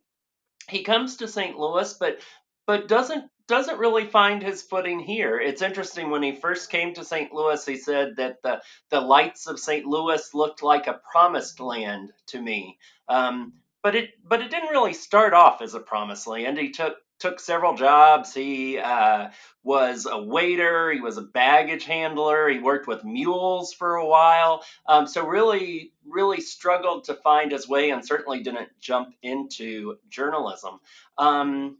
he 0.68 0.84
comes 0.84 1.16
to 1.16 1.30
St. 1.30 1.58
Louis, 1.58 1.94
but 1.94 2.20
but 2.68 2.90
doesn't 2.90 3.32
doesn't 3.50 3.80
really 3.80 4.06
find 4.06 4.42
his 4.42 4.62
footing 4.62 5.00
here. 5.00 5.40
It's 5.40 5.64
interesting 5.64 6.12
when 6.12 6.24
he 6.24 6.36
first 6.36 6.70
came 6.70 6.94
to 6.94 7.04
St. 7.04 7.34
Louis, 7.34 7.66
he 7.66 7.76
said 7.76 8.16
that 8.18 8.42
the 8.44 8.62
the 8.92 9.02
lights 9.02 9.48
of 9.48 9.60
St. 9.60 9.86
Louis 9.86 10.34
looked 10.34 10.64
like 10.64 10.88
a 10.88 11.02
promised 11.12 11.60
land 11.60 12.14
to 12.28 12.42
me. 12.42 12.78
Um, 13.10 13.54
but 13.82 13.96
it 13.96 14.12
but 14.24 14.42
it 14.42 14.52
didn't 14.52 14.70
really 14.70 14.94
start 14.94 15.34
off 15.34 15.62
as 15.62 15.74
a 15.74 15.80
promised 15.80 16.28
land. 16.28 16.58
He 16.58 16.70
took 16.70 16.98
took 17.20 17.40
several 17.40 17.76
jobs. 17.76 18.34
He 18.34 18.78
uh, 18.78 19.30
was 19.64 20.08
a 20.10 20.22
waiter. 20.22 20.92
He 20.92 21.02
was 21.02 21.18
a 21.18 21.22
baggage 21.24 21.86
handler. 21.86 22.48
He 22.50 22.60
worked 22.60 22.88
with 22.88 23.04
mules 23.04 23.74
for 23.74 23.96
a 23.96 24.06
while. 24.06 24.64
Um, 24.88 25.06
so 25.08 25.26
really, 25.26 25.92
really 26.06 26.40
struggled 26.40 27.06
to 27.06 27.16
find 27.16 27.52
his 27.52 27.68
way, 27.68 27.90
and 27.90 28.06
certainly 28.06 28.42
didn't 28.42 28.70
jump 28.80 29.10
into 29.22 29.98
journalism. 30.08 30.80
Um, 31.18 31.78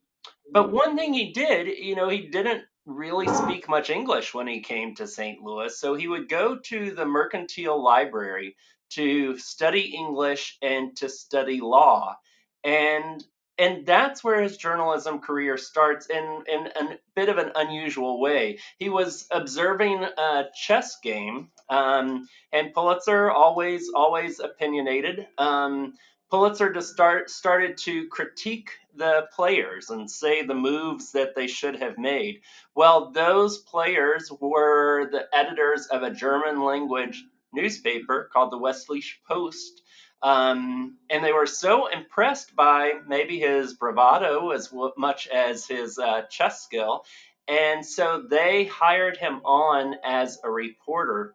but 0.52 0.72
one 0.72 0.98
thing 0.98 1.14
he 1.14 1.32
did, 1.32 1.68
you 1.68 1.96
know, 1.96 2.10
he 2.10 2.28
didn't 2.28 2.64
really 2.86 3.28
speak 3.28 3.70
much 3.70 3.90
English 3.90 4.34
when 4.34 4.48
he 4.48 4.62
came 4.62 4.96
to 4.96 5.08
St. 5.08 5.42
Louis. 5.42 5.78
So 5.78 5.96
he 5.96 6.08
would 6.08 6.28
go 6.28 6.58
to 6.58 6.92
the 6.92 7.06
Mercantile 7.06 7.82
Library 7.82 8.56
to 8.92 9.38
study 9.38 9.96
English 9.96 10.58
and 10.62 10.96
to 10.98 11.10
study 11.10 11.62
law. 11.62 12.18
And 12.64 13.24
and 13.60 13.86
that's 13.86 14.24
where 14.24 14.42
his 14.42 14.56
journalism 14.56 15.20
career 15.20 15.58
starts 15.58 16.10
in, 16.10 16.44
in, 16.48 16.68
a 16.68 16.98
bit 17.14 17.28
of 17.28 17.38
an 17.38 17.52
unusual 17.56 18.22
way. 18.22 18.60
He 18.78 18.88
was 18.88 19.28
observing 19.32 20.02
a 20.02 20.46
chess 20.56 20.98
game, 21.04 21.50
um, 21.68 22.26
and 22.54 22.74
Pulitzer 22.74 23.30
always 23.30 23.92
always 23.94 24.40
opinionated. 24.40 25.28
Um, 25.38 25.96
Pulitzer 26.32 26.72
to 26.72 26.82
start 26.82 27.30
started 27.30 27.78
to 27.80 28.08
critique 28.08 28.72
the 28.96 29.28
players 29.34 29.90
and 29.90 30.10
say 30.10 30.44
the 30.44 30.56
moves 30.56 31.12
that 31.12 31.36
they 31.36 31.48
should 31.48 31.76
have 31.78 31.98
made. 31.98 32.42
Well, 32.76 33.12
those 33.12 33.58
players 33.60 34.32
were 34.40 35.10
the 35.10 35.28
editors 35.34 35.88
of 35.88 36.04
a 36.04 36.12
German 36.12 36.64
language 36.64 37.24
newspaper 37.54 38.30
called 38.32 38.52
the 38.52 38.60
Westliche 38.60 39.16
Post. 39.28 39.82
Um, 40.22 40.98
and 41.10 41.24
they 41.24 41.32
were 41.32 41.48
so 41.48 41.88
impressed 41.88 42.56
by 42.56 42.94
maybe 43.08 43.40
his 43.40 43.74
bravado 43.76 44.52
as 44.52 44.74
much 44.98 45.28
as 45.28 45.66
his 45.66 45.98
uh, 45.98 46.24
chess 46.24 46.62
skill. 46.62 47.06
And 47.48 47.86
so 47.86 48.24
they 48.30 48.66
hired 48.66 49.18
him 49.18 49.42
on 49.46 49.96
as 50.04 50.40
a 50.44 50.52
reporter. 50.52 51.34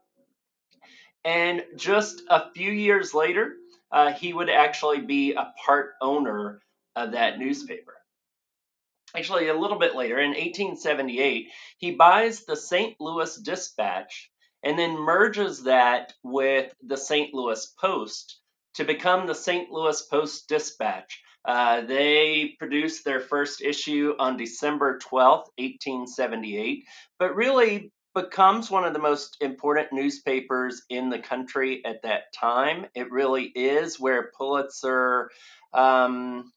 And 1.24 1.64
just 1.76 2.22
a 2.28 2.50
few 2.52 2.70
years 2.70 3.14
later, 3.14 3.54
uh, 3.90 4.12
he 4.12 4.32
would 4.32 4.50
actually 4.50 5.00
be 5.00 5.32
a 5.32 5.52
part 5.64 5.92
owner 6.02 6.60
of 6.96 7.12
that 7.12 7.38
newspaper. 7.38 7.94
Actually, 9.16 9.48
a 9.48 9.58
little 9.58 9.78
bit 9.78 9.94
later, 9.94 10.18
in 10.18 10.30
1878, 10.30 11.48
he 11.78 11.92
buys 11.92 12.44
the 12.44 12.56
St. 12.56 12.96
Louis 13.00 13.36
Dispatch 13.36 14.30
and 14.64 14.78
then 14.78 14.98
merges 14.98 15.64
that 15.64 16.14
with 16.22 16.74
the 16.82 16.96
St. 16.96 17.32
Louis 17.32 17.64
Post 17.78 18.40
to 18.74 18.84
become 18.84 19.26
the 19.26 19.34
St. 19.34 19.70
Louis 19.70 20.02
Post 20.02 20.48
Dispatch. 20.48 21.22
Uh, 21.44 21.82
they 21.82 22.56
produced 22.58 23.04
their 23.04 23.20
first 23.20 23.60
issue 23.60 24.14
on 24.18 24.36
December 24.36 24.98
12th, 24.98 25.46
1878, 25.58 26.84
but 27.18 27.36
really 27.36 27.92
becomes 28.14 28.70
one 28.70 28.84
of 28.84 28.94
the 28.94 28.98
most 28.98 29.36
important 29.40 29.92
newspapers 29.92 30.82
in 30.88 31.10
the 31.10 31.18
country 31.18 31.84
at 31.84 32.02
that 32.02 32.32
time. 32.32 32.86
It 32.94 33.10
really 33.10 33.44
is 33.44 34.00
where 34.00 34.30
Pulitzer 34.36 35.30
um, 35.72 36.52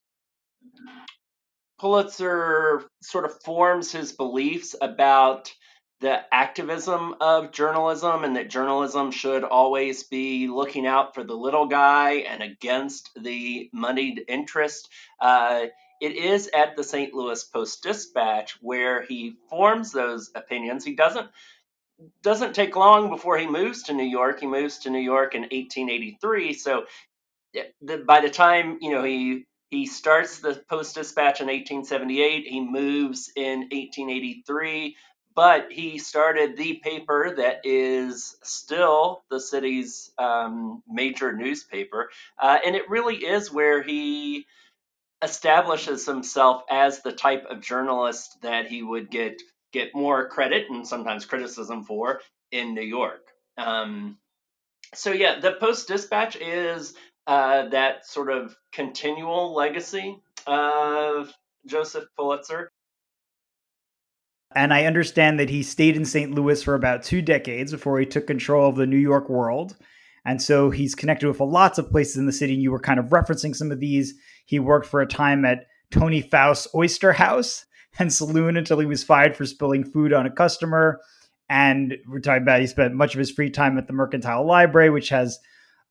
Pulitzer 1.80 2.84
sort 3.02 3.26
of 3.26 3.42
forms 3.44 3.92
his 3.92 4.12
beliefs 4.12 4.76
about 4.82 5.54
the 6.00 6.22
activism 6.34 7.16
of 7.22 7.52
journalism 7.52 8.24
and 8.24 8.36
that 8.36 8.50
journalism 8.50 9.12
should 9.12 9.44
always 9.44 10.04
be 10.04 10.48
looking 10.48 10.86
out 10.86 11.16
for 11.16 11.24
the 11.24 11.34
little 11.34 11.66
guy 11.66 12.26
and 12.28 12.44
against 12.44 13.10
the 13.20 13.70
moneyed 13.74 14.24
interest. 14.28 14.90
Uh, 15.20 15.66
it 16.00 16.16
is 16.16 16.50
at 16.54 16.76
the 16.76 16.84
St. 16.84 17.14
Louis 17.14 17.44
Post 17.46 17.82
Dispatch 17.82 18.58
where 18.62 19.02
he 19.02 19.36
forms 19.50 19.92
those 19.92 20.30
opinions. 20.36 20.86
He 20.86 20.96
doesn't 20.96 21.30
doesn't 22.22 22.54
take 22.54 22.76
long 22.76 23.10
before 23.10 23.40
he 23.40 23.48
moves 23.48 23.84
to 23.84 23.94
New 23.94 24.04
York. 24.04 24.40
He 24.40 24.46
moves 24.46 24.80
to 24.80 24.92
New 24.92 25.00
York 25.00 25.34
in 25.34 25.42
1883. 25.42 26.54
So 26.54 26.86
the, 27.82 27.98
by 28.06 28.22
the 28.22 28.30
time 28.30 28.78
you 28.82 28.92
know 28.92 29.04
he 29.04 29.46
he 29.70 29.86
starts 29.86 30.40
the 30.40 30.62
Post 30.70 30.96
Dispatch 30.96 31.42
in 31.42 31.48
1878, 31.48 32.48
he 32.48 32.62
moves 32.62 33.32
in 33.36 33.60
1883. 33.72 34.96
But 35.36 35.72
he 35.72 36.00
started 36.00 36.58
the 36.58 36.82
paper 36.84 37.36
that 37.38 37.62
is 37.64 38.38
still 38.42 39.24
the 39.30 39.40
city's 39.40 40.12
um, 40.18 40.82
major 40.88 41.32
newspaper, 41.32 42.10
uh, 42.42 42.58
and 42.66 42.76
it 42.76 42.90
really 42.90 43.18
is 43.18 43.52
where 43.52 43.84
he 43.84 44.48
establishes 45.22 46.08
himself 46.08 46.64
as 46.72 47.02
the 47.02 47.12
type 47.12 47.46
of 47.52 47.62
journalist 47.62 48.38
that 48.42 48.68
he 48.68 48.82
would 48.82 49.12
get 49.12 49.40
get 49.74 49.94
more 49.94 50.28
credit 50.30 50.70
and 50.70 50.88
sometimes 50.88 51.26
criticism 51.26 51.84
for 51.84 52.22
in 52.52 52.74
New 52.74 52.82
York. 52.82 53.22
Um, 53.58 54.18
so 54.94 55.12
yeah, 55.12 55.40
the 55.40 55.54
Post 55.54 55.88
Dispatch 55.88 56.36
is 56.38 56.94
uh, 57.28 57.68
that 57.70 58.06
sort 58.06 58.32
of 58.32 58.56
continual 58.72 59.54
legacy 59.54 60.18
of 60.48 61.32
Joseph 61.66 62.06
Pulitzer. 62.16 62.72
And 64.56 64.74
I 64.74 64.86
understand 64.86 65.40
that 65.40 65.50
he 65.50 65.62
stayed 65.62 65.98
in 65.98 66.06
St. 66.06 66.34
Louis 66.34 66.64
for 66.64 66.74
about 66.74 67.04
two 67.04 67.22
decades 67.22 67.74
before 67.74 68.00
he 68.00 68.06
took 68.06 68.26
control 68.26 68.70
of 68.70 68.78
the 68.78 68.88
New 68.88 68.98
York 68.98 69.30
world. 69.30 69.76
And 70.24 70.42
so 70.42 70.70
he's 70.70 70.96
connected 70.96 71.28
with 71.28 71.42
lots 71.42 71.78
of 71.78 71.92
places 71.92 72.18
in 72.18 72.26
the 72.26 72.32
city. 72.32 72.54
And 72.54 72.64
you 72.64 72.72
were 72.72 72.80
kind 72.80 73.00
of 73.00 73.08
referencing 73.08 73.56
some 73.56 73.72
of 73.72 73.82
these. 73.82 74.14
He 74.46 74.60
worked 74.60 74.88
for 74.88 75.02
a 75.02 75.08
time 75.08 75.44
at 75.44 75.68
Tony 75.92 76.22
Faust's 76.22 76.68
Oyster 76.74 77.14
House 77.14 77.66
and 78.00 78.12
Saloon 78.12 78.56
until 78.56 78.80
he 78.80 78.86
was 78.86 79.04
fired 79.04 79.36
for 79.36 79.46
spilling 79.46 79.84
food 79.84 80.14
on 80.14 80.26
a 80.26 80.32
customer. 80.32 81.02
And 81.50 81.98
we're 82.08 82.20
talking 82.20 82.44
about 82.44 82.62
he 82.62 82.68
spent 82.68 82.94
much 82.94 83.16
of 83.16 83.20
his 83.20 83.32
free 83.32 83.50
time 83.50 83.78
at 83.78 83.88
the 83.88 83.94
Mercantile 83.94 84.46
Library, 84.46 84.90
which 84.90 85.10
has 85.10 85.40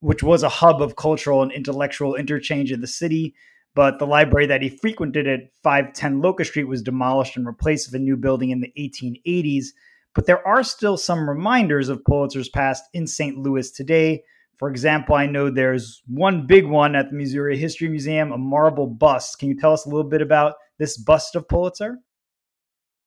which 0.00 0.22
was 0.22 0.42
a 0.42 0.48
hub 0.48 0.82
of 0.82 0.96
cultural 0.96 1.42
and 1.42 1.52
intellectual 1.52 2.14
interchange 2.14 2.72
in 2.72 2.80
the 2.80 2.86
city. 2.86 3.34
But 3.74 3.98
the 3.98 4.06
library 4.06 4.46
that 4.46 4.62
he 4.62 4.70
frequented 4.70 5.26
at 5.26 5.52
510 5.62 6.20
Locust 6.20 6.50
Street 6.50 6.64
was 6.64 6.82
demolished 6.82 7.36
and 7.36 7.46
replaced 7.46 7.88
with 7.88 8.00
a 8.00 8.02
new 8.02 8.16
building 8.16 8.50
in 8.50 8.60
the 8.60 8.72
1880s. 8.78 9.66
But 10.14 10.24
there 10.26 10.46
are 10.46 10.62
still 10.62 10.96
some 10.96 11.28
reminders 11.28 11.90
of 11.90 12.02
Pulitzer's 12.04 12.48
past 12.48 12.84
in 12.94 13.06
St. 13.06 13.36
Louis 13.36 13.70
today. 13.70 14.22
For 14.56 14.70
example, 14.70 15.14
I 15.14 15.26
know 15.26 15.50
there's 15.50 16.02
one 16.06 16.46
big 16.46 16.66
one 16.66 16.96
at 16.96 17.10
the 17.10 17.16
Missouri 17.16 17.58
History 17.58 17.88
Museum, 17.88 18.32
a 18.32 18.38
marble 18.38 18.86
bust. 18.86 19.38
Can 19.38 19.50
you 19.50 19.58
tell 19.58 19.74
us 19.74 19.84
a 19.84 19.90
little 19.90 20.08
bit 20.08 20.22
about 20.22 20.54
this 20.78 20.96
bust 20.96 21.36
of 21.36 21.46
Pulitzer? 21.46 21.98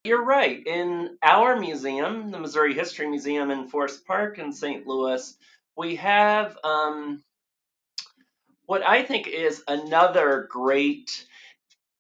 You're 0.04 0.24
right. 0.24 0.66
In 0.66 1.18
our 1.24 1.60
museum, 1.60 2.30
the 2.30 2.40
Missouri 2.40 2.74
History 2.74 3.08
Museum 3.10 3.50
in 3.50 3.68
Forest 3.68 4.06
Park 4.06 4.38
in 4.38 4.54
St. 4.54 4.86
Louis, 4.86 5.36
we 5.78 5.96
have 5.96 6.58
um, 6.64 7.24
what 8.66 8.84
I 8.84 9.04
think 9.04 9.28
is 9.28 9.64
another 9.68 10.48
great 10.50 11.26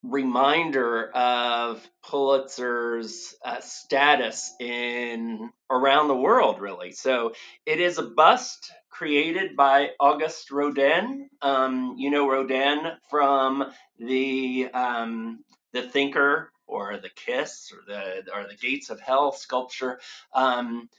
reminder 0.03 1.09
of 1.11 1.85
Pulitzer's 2.05 3.35
uh, 3.43 3.59
status 3.59 4.53
in 4.59 5.49
around 5.69 6.07
the 6.07 6.15
world, 6.15 6.59
really. 6.59 6.91
So 6.91 7.33
it 7.65 7.79
is 7.79 7.97
a 7.97 8.03
bust 8.03 8.71
created 8.89 9.55
by 9.55 9.89
Auguste 9.99 10.51
Rodin. 10.51 11.29
Um, 11.41 11.95
you 11.97 12.11
know 12.11 12.29
Rodin 12.29 12.79
from 13.09 13.71
the 13.97 14.69
um, 14.73 15.43
the 15.73 15.83
Thinker 15.83 16.51
or 16.67 16.97
the 16.97 17.09
Kiss 17.09 17.71
or 17.73 17.79
the 17.87 18.31
or 18.33 18.47
the 18.47 18.55
Gates 18.55 18.89
of 18.89 18.99
Hell 18.99 19.31
sculpture. 19.31 19.99
Um, 20.33 20.89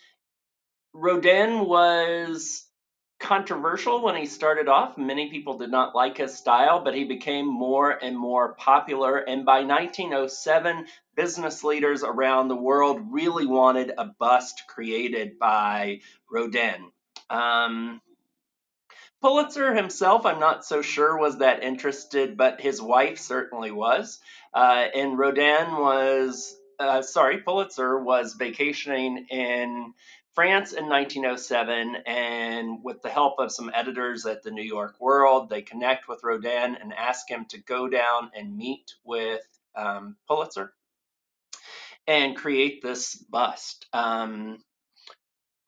Rodin 0.92 1.60
was 1.60 2.66
controversial 3.20 4.02
when 4.02 4.16
he 4.16 4.26
started 4.26 4.66
off. 4.66 4.98
Many 4.98 5.30
people 5.30 5.58
did 5.58 5.70
not 5.70 5.94
like 5.94 6.16
his 6.16 6.34
style, 6.34 6.82
but 6.82 6.94
he 6.94 7.04
became 7.04 7.46
more 7.46 7.90
and 7.90 8.18
more 8.18 8.54
popular. 8.54 9.18
And 9.18 9.44
by 9.44 9.62
1907, 9.62 10.86
business 11.14 11.62
leaders 11.62 12.02
around 12.02 12.48
the 12.48 12.56
world 12.56 13.12
really 13.12 13.46
wanted 13.46 13.92
a 13.96 14.06
bust 14.06 14.62
created 14.66 15.38
by 15.38 16.00
Rodin. 16.30 16.90
Um, 17.28 18.00
Pulitzer 19.20 19.74
himself, 19.74 20.24
I'm 20.24 20.40
not 20.40 20.64
so 20.64 20.80
sure, 20.80 21.18
was 21.18 21.38
that 21.38 21.62
interested, 21.62 22.38
but 22.38 22.60
his 22.60 22.80
wife 22.80 23.18
certainly 23.18 23.70
was. 23.70 24.18
Uh, 24.54 24.86
and 24.94 25.18
Rodin 25.18 25.72
was, 25.72 26.56
uh, 26.78 27.02
sorry, 27.02 27.38
Pulitzer 27.38 28.02
was 28.02 28.34
vacationing 28.34 29.26
in 29.28 29.92
France 30.34 30.72
in 30.72 30.88
1907, 30.88 31.96
and 32.06 32.84
with 32.84 33.02
the 33.02 33.10
help 33.10 33.38
of 33.38 33.52
some 33.52 33.70
editors 33.74 34.26
at 34.26 34.42
the 34.42 34.50
New 34.50 34.62
York 34.62 34.94
World, 35.00 35.50
they 35.50 35.62
connect 35.62 36.08
with 36.08 36.22
Rodin 36.22 36.76
and 36.76 36.94
ask 36.94 37.28
him 37.28 37.46
to 37.46 37.58
go 37.58 37.88
down 37.88 38.30
and 38.34 38.56
meet 38.56 38.94
with 39.04 39.42
um, 39.74 40.16
Pulitzer 40.28 40.72
and 42.06 42.36
create 42.36 42.82
this 42.82 43.14
bust. 43.14 43.86
Um, 43.92 44.58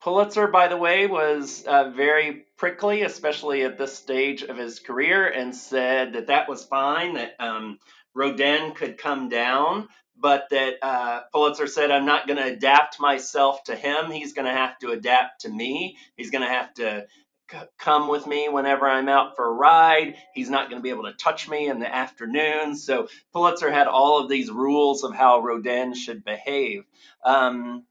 Pulitzer, 0.01 0.47
by 0.47 0.67
the 0.67 0.77
way, 0.77 1.07
was 1.07 1.63
uh, 1.65 1.89
very 1.89 2.45
prickly, 2.57 3.03
especially 3.03 3.63
at 3.63 3.77
this 3.77 3.97
stage 3.97 4.43
of 4.43 4.57
his 4.57 4.79
career, 4.79 5.27
and 5.27 5.55
said 5.55 6.13
that 6.13 6.27
that 6.27 6.49
was 6.49 6.65
fine, 6.65 7.13
that 7.13 7.35
um, 7.39 7.79
Rodin 8.13 8.73
could 8.73 8.97
come 8.97 9.29
down, 9.29 9.87
but 10.19 10.47
that 10.51 10.75
uh, 10.81 11.21
Pulitzer 11.33 11.67
said, 11.67 11.91
I'm 11.91 12.05
not 12.05 12.27
going 12.27 12.37
to 12.37 12.53
adapt 12.53 12.99
myself 12.99 13.63
to 13.65 13.75
him. 13.75 14.11
He's 14.11 14.33
going 14.33 14.47
to 14.47 14.53
have 14.53 14.79
to 14.79 14.91
adapt 14.91 15.41
to 15.41 15.49
me. 15.49 15.97
He's 16.17 16.31
going 16.31 16.43
to 16.43 16.49
have 16.49 16.73
to 16.75 17.07
c- 17.51 17.57
come 17.79 18.07
with 18.09 18.27
me 18.27 18.49
whenever 18.49 18.87
I'm 18.87 19.09
out 19.09 19.35
for 19.35 19.45
a 19.47 19.53
ride. 19.53 20.15
He's 20.33 20.49
not 20.49 20.69
going 20.69 20.81
to 20.81 20.83
be 20.83 20.91
able 20.91 21.05
to 21.05 21.13
touch 21.13 21.49
me 21.49 21.67
in 21.69 21.79
the 21.79 21.93
afternoon. 21.93 22.75
So 22.75 23.07
Pulitzer 23.33 23.71
had 23.71 23.87
all 23.87 24.19
of 24.21 24.29
these 24.29 24.51
rules 24.51 25.03
of 25.03 25.13
how 25.15 25.41
Rodin 25.41 25.95
should 25.95 26.23
behave. 26.25 26.83
Um, 27.25 27.85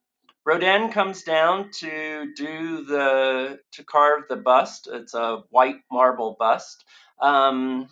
Rodin 0.45 0.91
comes 0.91 1.23
down 1.25 1.71
to 1.81 2.33
do 2.37 2.85
the 2.85 3.61
to 3.73 3.85
carve 3.85 4.25
the 4.29 4.37
bust. 4.37 4.89
It's 4.93 5.15
a 5.15 5.45
white 5.51 5.77
marble 5.91 6.37
bust. 6.39 6.85
Um, 7.21 7.89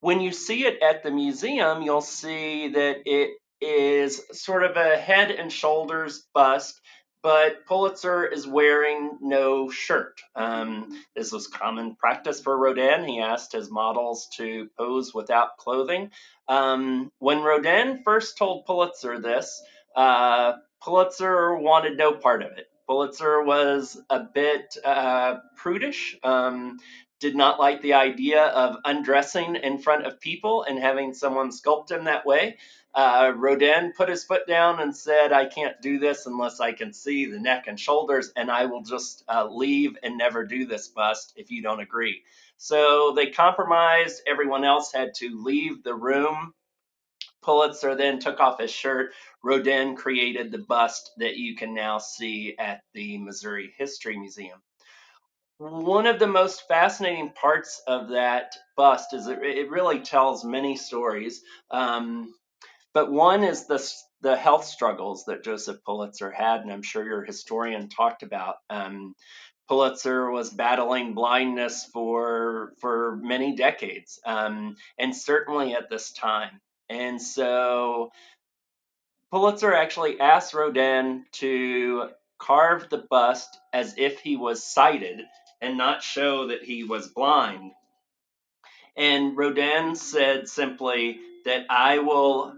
when 0.00 0.20
you 0.22 0.32
see 0.32 0.66
it 0.66 0.82
at 0.82 1.02
the 1.02 1.10
museum, 1.12 1.82
you'll 1.82 2.02
see 2.02 2.68
that 2.70 2.98
it 3.06 3.32
is 3.62 4.20
sort 4.32 4.64
of 4.64 4.76
a 4.76 4.96
head 4.96 5.30
and 5.30 5.52
shoulders 5.52 6.26
bust, 6.34 6.80
but 7.22 7.64
Pulitzer 7.66 8.26
is 8.26 8.46
wearing 8.46 9.18
no 9.20 9.70
shirt. 9.70 10.20
Um, 10.34 11.00
this 11.14 11.30
was 11.30 11.46
common 11.46 11.94
practice 11.94 12.40
for 12.40 12.56
Rodin. 12.56 13.04
He 13.04 13.20
asked 13.20 13.52
his 13.52 13.70
models 13.70 14.28
to 14.36 14.68
pose 14.76 15.14
without 15.14 15.56
clothing. 15.56 16.10
Um, 16.48 17.12
when 17.18 17.42
Rodin 17.42 18.02
first 18.04 18.36
told 18.36 18.66
Pulitzer 18.66 19.20
this, 19.20 19.62
uh, 19.94 20.54
Pulitzer 20.82 21.54
wanted 21.54 21.96
no 21.96 22.12
part 22.12 22.42
of 22.42 22.52
it. 22.52 22.66
Pulitzer 22.88 23.42
was 23.44 23.96
a 24.10 24.20
bit 24.20 24.76
uh, 24.84 25.36
prudish, 25.56 26.16
um, 26.24 26.78
did 27.20 27.36
not 27.36 27.60
like 27.60 27.80
the 27.82 27.94
idea 27.94 28.44
of 28.44 28.78
undressing 28.84 29.54
in 29.54 29.78
front 29.78 30.06
of 30.06 30.18
people 30.20 30.64
and 30.64 30.76
having 30.76 31.14
someone 31.14 31.50
sculpt 31.50 31.92
him 31.92 32.04
that 32.04 32.26
way. 32.26 32.56
Uh, 32.94 33.32
Rodin 33.36 33.92
put 33.96 34.08
his 34.08 34.24
foot 34.24 34.46
down 34.46 34.80
and 34.80 34.94
said, 34.94 35.32
I 35.32 35.46
can't 35.46 35.80
do 35.80 35.98
this 35.98 36.26
unless 36.26 36.60
I 36.60 36.72
can 36.72 36.92
see 36.92 37.26
the 37.26 37.40
neck 37.40 37.64
and 37.66 37.80
shoulders, 37.80 38.32
and 38.36 38.50
I 38.50 38.66
will 38.66 38.82
just 38.82 39.24
uh, 39.28 39.48
leave 39.50 39.96
and 40.02 40.18
never 40.18 40.44
do 40.44 40.66
this 40.66 40.88
bust 40.88 41.32
if 41.36 41.50
you 41.50 41.62
don't 41.62 41.80
agree. 41.80 42.22
So 42.58 43.12
they 43.16 43.30
compromised. 43.30 44.22
Everyone 44.26 44.64
else 44.64 44.92
had 44.92 45.14
to 45.14 45.42
leave 45.42 45.82
the 45.82 45.94
room. 45.94 46.52
Pulitzer 47.42 47.96
then 47.96 48.20
took 48.20 48.38
off 48.40 48.60
his 48.60 48.70
shirt, 48.70 49.12
Rodin 49.42 49.96
created 49.96 50.52
the 50.52 50.58
bust 50.58 51.10
that 51.16 51.36
you 51.36 51.56
can 51.56 51.74
now 51.74 51.98
see 51.98 52.54
at 52.58 52.82
the 52.94 53.18
Missouri 53.18 53.74
History 53.76 54.16
Museum. 54.16 54.62
One 55.58 56.06
of 56.06 56.18
the 56.18 56.26
most 56.26 56.66
fascinating 56.68 57.30
parts 57.30 57.82
of 57.86 58.08
that 58.10 58.54
bust 58.76 59.12
is 59.12 59.26
it, 59.26 59.42
it 59.42 59.70
really 59.70 60.00
tells 60.00 60.44
many 60.44 60.76
stories. 60.76 61.42
Um, 61.70 62.34
but 62.94 63.10
one 63.10 63.44
is 63.44 63.66
the, 63.66 63.82
the 64.20 64.36
health 64.36 64.64
struggles 64.64 65.24
that 65.26 65.44
Joseph 65.44 65.82
Pulitzer 65.84 66.30
had, 66.30 66.60
and 66.60 66.72
I'm 66.72 66.82
sure 66.82 67.04
your 67.04 67.24
historian 67.24 67.88
talked 67.88 68.22
about. 68.22 68.56
Um, 68.70 69.14
Pulitzer 69.68 70.30
was 70.30 70.50
battling 70.50 71.14
blindness 71.14 71.88
for 71.92 72.74
for 72.80 73.16
many 73.22 73.54
decades, 73.56 74.20
um, 74.26 74.76
and 74.98 75.16
certainly 75.16 75.74
at 75.74 75.88
this 75.88 76.12
time. 76.12 76.60
And 76.90 77.22
so 77.22 78.10
Pulitzer 79.30 79.72
actually 79.72 80.20
asked 80.20 80.52
Rodin 80.52 81.24
to 81.32 82.10
carve 82.38 82.90
the 82.90 83.04
bust 83.08 83.56
as 83.72 83.94
if 83.96 84.20
he 84.20 84.36
was 84.36 84.62
sighted 84.62 85.22
and 85.62 85.78
not 85.78 86.02
show 86.02 86.48
that 86.48 86.64
he 86.64 86.84
was 86.84 87.08
blind. 87.08 87.72
And 88.94 89.36
Rodin 89.36 89.94
said 89.94 90.48
simply 90.48 91.20
that 91.46 91.64
I 91.70 92.00
will 92.00 92.54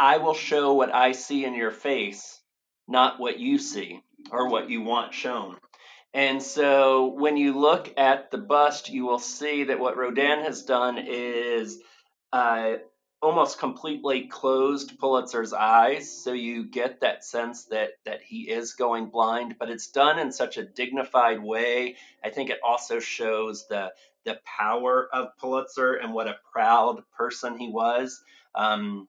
I 0.00 0.16
will 0.16 0.32
show 0.32 0.72
what 0.72 0.94
I 0.94 1.12
see 1.12 1.44
in 1.44 1.52
your 1.52 1.70
face, 1.70 2.40
not 2.88 3.20
what 3.20 3.38
you 3.38 3.58
see 3.58 4.02
or 4.30 4.48
what 4.48 4.70
you 4.70 4.80
want 4.80 5.12
shown. 5.12 5.58
And 6.14 6.42
so 6.42 7.08
when 7.08 7.36
you 7.36 7.58
look 7.58 7.92
at 7.98 8.30
the 8.30 8.38
bust, 8.38 8.88
you 8.88 9.04
will 9.04 9.18
see 9.18 9.64
that 9.64 9.78
what 9.78 9.98
Rodin 9.98 10.42
has 10.42 10.62
done 10.62 10.96
is 10.96 11.82
uh, 12.32 12.76
almost 13.20 13.58
completely 13.58 14.22
closed 14.22 14.98
Pulitzer's 14.98 15.52
eyes, 15.52 16.10
so 16.10 16.32
you 16.32 16.64
get 16.64 17.02
that 17.02 17.22
sense 17.22 17.66
that 17.66 17.90
that 18.06 18.22
he 18.22 18.48
is 18.48 18.72
going 18.72 19.10
blind, 19.10 19.56
but 19.58 19.68
it's 19.68 19.88
done 19.88 20.18
in 20.18 20.32
such 20.32 20.56
a 20.56 20.64
dignified 20.64 21.42
way. 21.42 21.96
I 22.24 22.30
think 22.30 22.48
it 22.48 22.60
also 22.64 23.00
shows 23.00 23.68
the 23.68 23.92
the 24.24 24.40
power 24.46 25.10
of 25.12 25.36
Pulitzer 25.36 25.92
and 25.92 26.14
what 26.14 26.26
a 26.26 26.38
proud 26.52 27.02
person 27.14 27.58
he 27.58 27.68
was. 27.68 28.22
Um, 28.54 29.06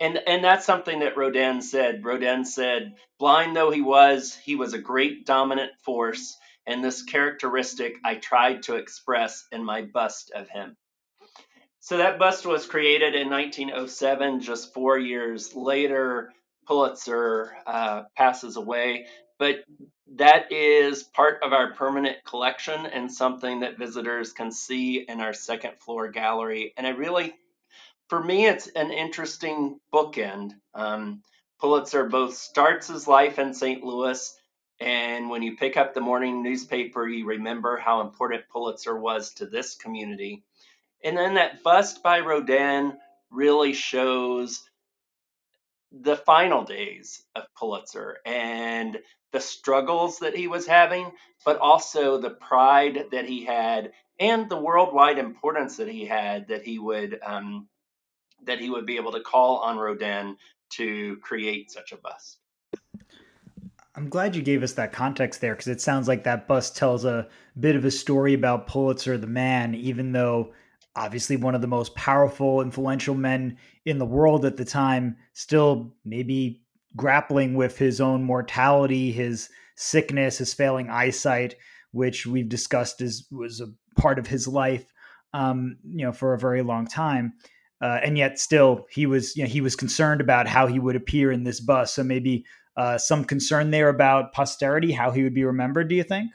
and 0.00 0.18
and 0.26 0.44
that's 0.44 0.66
something 0.66 1.00
that 1.00 1.16
Rodin 1.16 1.62
said. 1.62 2.04
Rodin 2.04 2.44
said, 2.44 2.94
blind 3.18 3.56
though 3.56 3.70
he 3.70 3.82
was, 3.82 4.34
he 4.34 4.56
was 4.56 4.74
a 4.74 4.78
great 4.78 5.26
dominant 5.26 5.72
force, 5.84 6.36
and 6.66 6.82
this 6.82 7.02
characteristic 7.02 7.96
I 8.04 8.16
tried 8.16 8.64
to 8.64 8.76
express 8.76 9.46
in 9.52 9.64
my 9.64 9.82
bust 9.82 10.32
of 10.34 10.48
him. 10.48 10.76
So 11.80 11.96
that 11.96 12.18
bust 12.18 12.46
was 12.46 12.64
created 12.66 13.16
in 13.16 13.28
1907. 13.28 14.40
Just 14.40 14.72
four 14.72 14.98
years 14.98 15.54
later, 15.56 16.32
Pulitzer 16.66 17.56
uh, 17.66 18.04
passes 18.16 18.56
away. 18.56 19.06
But 19.38 19.64
that 20.14 20.52
is 20.52 21.02
part 21.02 21.42
of 21.42 21.52
our 21.52 21.72
permanent 21.74 22.18
collection 22.24 22.86
and 22.86 23.12
something 23.12 23.60
that 23.60 23.78
visitors 23.78 24.32
can 24.32 24.52
see 24.52 25.04
in 25.08 25.20
our 25.20 25.32
second 25.32 25.80
floor 25.80 26.08
gallery. 26.08 26.72
And 26.76 26.86
I 26.86 26.90
really, 26.90 27.34
for 28.08 28.22
me, 28.22 28.46
it's 28.46 28.68
an 28.68 28.90
interesting 28.90 29.78
bookend. 29.92 30.52
Um, 30.74 31.22
Pulitzer 31.60 32.04
both 32.04 32.34
starts 32.34 32.88
his 32.88 33.06
life 33.06 33.38
in 33.38 33.54
St. 33.54 33.82
Louis, 33.84 34.36
and 34.80 35.30
when 35.30 35.42
you 35.42 35.56
pick 35.56 35.76
up 35.76 35.94
the 35.94 36.00
morning 36.00 36.42
newspaper, 36.42 37.06
you 37.06 37.24
remember 37.26 37.76
how 37.76 38.00
important 38.00 38.48
Pulitzer 38.50 38.98
was 38.98 39.32
to 39.34 39.46
this 39.46 39.76
community. 39.76 40.42
And 41.04 41.16
then 41.16 41.34
that 41.34 41.62
bust 41.62 42.02
by 42.02 42.20
Rodin 42.20 42.98
really 43.30 43.72
shows 43.72 44.62
the 45.92 46.16
final 46.16 46.64
days 46.64 47.22
of 47.36 47.44
Pulitzer 47.56 48.18
and 48.24 48.98
the 49.32 49.40
struggles 49.40 50.18
that 50.18 50.36
he 50.36 50.48
was 50.48 50.66
having, 50.66 51.10
but 51.44 51.58
also 51.58 52.18
the 52.18 52.30
pride 52.30 53.06
that 53.12 53.26
he 53.26 53.44
had 53.44 53.92
and 54.18 54.48
the 54.48 54.60
worldwide 54.60 55.18
importance 55.18 55.76
that 55.76 55.88
he 55.88 56.04
had 56.04 56.48
that 56.48 56.62
he 56.62 56.78
would 56.78 57.18
um, 57.24 57.68
that 58.46 58.60
he 58.60 58.70
would 58.70 58.86
be 58.86 58.96
able 58.96 59.12
to 59.12 59.20
call 59.20 59.58
on 59.58 59.78
Rodin 59.78 60.36
to 60.70 61.16
create 61.16 61.70
such 61.70 61.92
a 61.92 61.96
bust. 61.96 62.38
I'm 63.94 64.08
glad 64.08 64.34
you 64.34 64.42
gave 64.42 64.62
us 64.62 64.72
that 64.74 64.92
context 64.92 65.40
there 65.40 65.54
because 65.54 65.68
it 65.68 65.80
sounds 65.80 66.08
like 66.08 66.24
that 66.24 66.48
bust 66.48 66.76
tells 66.76 67.04
a 67.04 67.28
bit 67.60 67.76
of 67.76 67.84
a 67.84 67.90
story 67.90 68.32
about 68.32 68.66
Pulitzer 68.66 69.18
the 69.18 69.26
man, 69.26 69.74
even 69.74 70.12
though 70.12 70.52
obviously 70.96 71.36
one 71.36 71.54
of 71.54 71.60
the 71.60 71.66
most 71.66 71.94
powerful, 71.94 72.62
influential 72.62 73.14
men 73.14 73.58
in 73.84 73.98
the 73.98 74.06
world 74.06 74.44
at 74.44 74.56
the 74.56 74.64
time, 74.64 75.16
still 75.34 75.94
maybe 76.04 76.62
grappling 76.96 77.54
with 77.54 77.76
his 77.76 78.00
own 78.00 78.22
mortality, 78.22 79.12
his 79.12 79.50
sickness, 79.76 80.38
his 80.38 80.54
failing 80.54 80.88
eyesight, 80.88 81.54
which 81.92 82.26
we've 82.26 82.48
discussed 82.48 83.00
is 83.00 83.26
was 83.30 83.60
a 83.60 83.72
part 84.00 84.18
of 84.18 84.26
his 84.26 84.48
life, 84.48 84.92
um, 85.34 85.76
you 85.84 86.04
know, 86.04 86.12
for 86.12 86.32
a 86.32 86.38
very 86.38 86.62
long 86.62 86.86
time. 86.86 87.34
Uh, 87.82 87.98
and 88.04 88.16
yet, 88.16 88.38
still, 88.38 88.86
he 88.88 89.06
was, 89.06 89.36
you 89.36 89.42
know, 89.42 89.48
he 89.48 89.60
was 89.60 89.74
concerned 89.74 90.20
about 90.20 90.46
how 90.46 90.68
he 90.68 90.78
would 90.78 90.94
appear 90.94 91.32
in 91.32 91.42
this 91.42 91.58
bus. 91.58 91.92
So 91.94 92.04
maybe 92.04 92.44
uh, 92.76 92.96
some 92.96 93.24
concern 93.24 93.72
there 93.72 93.88
about 93.88 94.32
posterity, 94.32 94.92
how 94.92 95.10
he 95.10 95.24
would 95.24 95.34
be 95.34 95.44
remembered. 95.44 95.88
Do 95.88 95.96
you 95.96 96.04
think? 96.04 96.30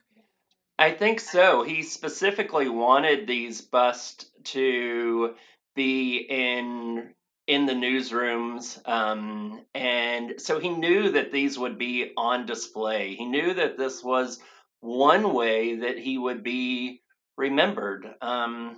I 0.77 0.91
think 0.91 1.19
so. 1.19 1.63
He 1.63 1.83
specifically 1.83 2.69
wanted 2.69 3.27
these 3.27 3.61
busts 3.61 4.29
to 4.45 5.35
be 5.75 6.17
in 6.29 7.13
in 7.47 7.65
the 7.65 7.73
newsrooms, 7.73 8.77
um, 8.85 9.61
and 9.73 10.33
so 10.37 10.59
he 10.59 10.67
knew 10.67 11.11
that 11.11 11.31
these 11.31 11.57
would 11.57 11.77
be 11.77 12.11
on 12.17 12.45
display. 12.45 13.15
He 13.15 13.25
knew 13.25 13.53
that 13.53 13.77
this 13.77 14.03
was 14.03 14.39
one 14.81 15.33
way 15.33 15.77
that 15.77 15.97
he 15.97 16.17
would 16.17 16.43
be 16.43 17.01
remembered. 17.37 18.05
Um, 18.21 18.75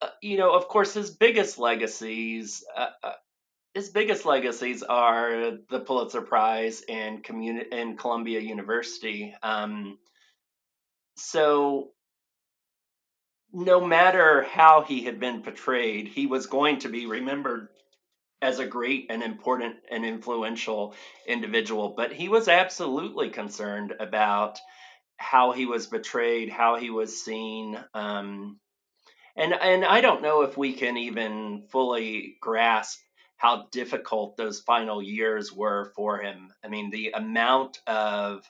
uh, 0.00 0.08
you 0.22 0.36
know, 0.38 0.54
of 0.54 0.68
course, 0.68 0.94
his 0.94 1.10
biggest 1.10 1.58
legacies. 1.58 2.64
Uh, 2.76 2.88
uh, 3.02 3.12
his 3.74 3.90
biggest 3.90 4.24
legacies 4.24 4.82
are 4.82 5.58
the 5.70 5.80
Pulitzer 5.80 6.22
Prize 6.22 6.82
and 6.88 7.22
communi- 7.22 7.72
and 7.72 7.98
Columbia 7.98 8.40
University. 8.40 9.34
Um, 9.42 9.98
so 11.16 11.90
no 13.52 13.80
matter 13.80 14.42
how 14.42 14.82
he 14.82 15.04
had 15.04 15.20
been 15.20 15.42
portrayed, 15.42 16.08
he 16.08 16.26
was 16.26 16.46
going 16.46 16.80
to 16.80 16.88
be 16.88 17.06
remembered 17.06 17.68
as 18.40 18.58
a 18.58 18.66
great 18.66 19.06
and 19.10 19.22
important 19.22 19.76
and 19.90 20.04
influential 20.04 20.94
individual. 21.26 21.94
But 21.96 22.12
he 22.12 22.28
was 22.28 22.48
absolutely 22.48 23.30
concerned 23.30 23.94
about 23.98 24.58
how 25.16 25.52
he 25.52 25.66
was 25.66 25.86
betrayed, 25.86 26.50
how 26.50 26.76
he 26.76 26.90
was 26.90 27.22
seen. 27.24 27.78
Um, 27.94 28.60
and 29.38 29.54
and 29.54 29.84
I 29.84 30.00
don't 30.00 30.22
know 30.22 30.42
if 30.42 30.56
we 30.56 30.72
can 30.72 30.96
even 30.96 31.62
fully 31.70 32.36
grasp 32.40 33.00
how 33.36 33.66
difficult 33.70 34.36
those 34.36 34.60
final 34.60 35.00
years 35.00 35.52
were 35.52 35.92
for 35.94 36.18
him. 36.18 36.52
I 36.64 36.68
mean, 36.68 36.90
the 36.90 37.12
amount 37.14 37.78
of 37.86 38.42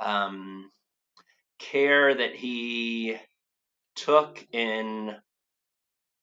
um, 0.00 0.70
care 1.60 2.12
that 2.12 2.34
he 2.34 3.16
took 3.94 4.44
in 4.52 5.14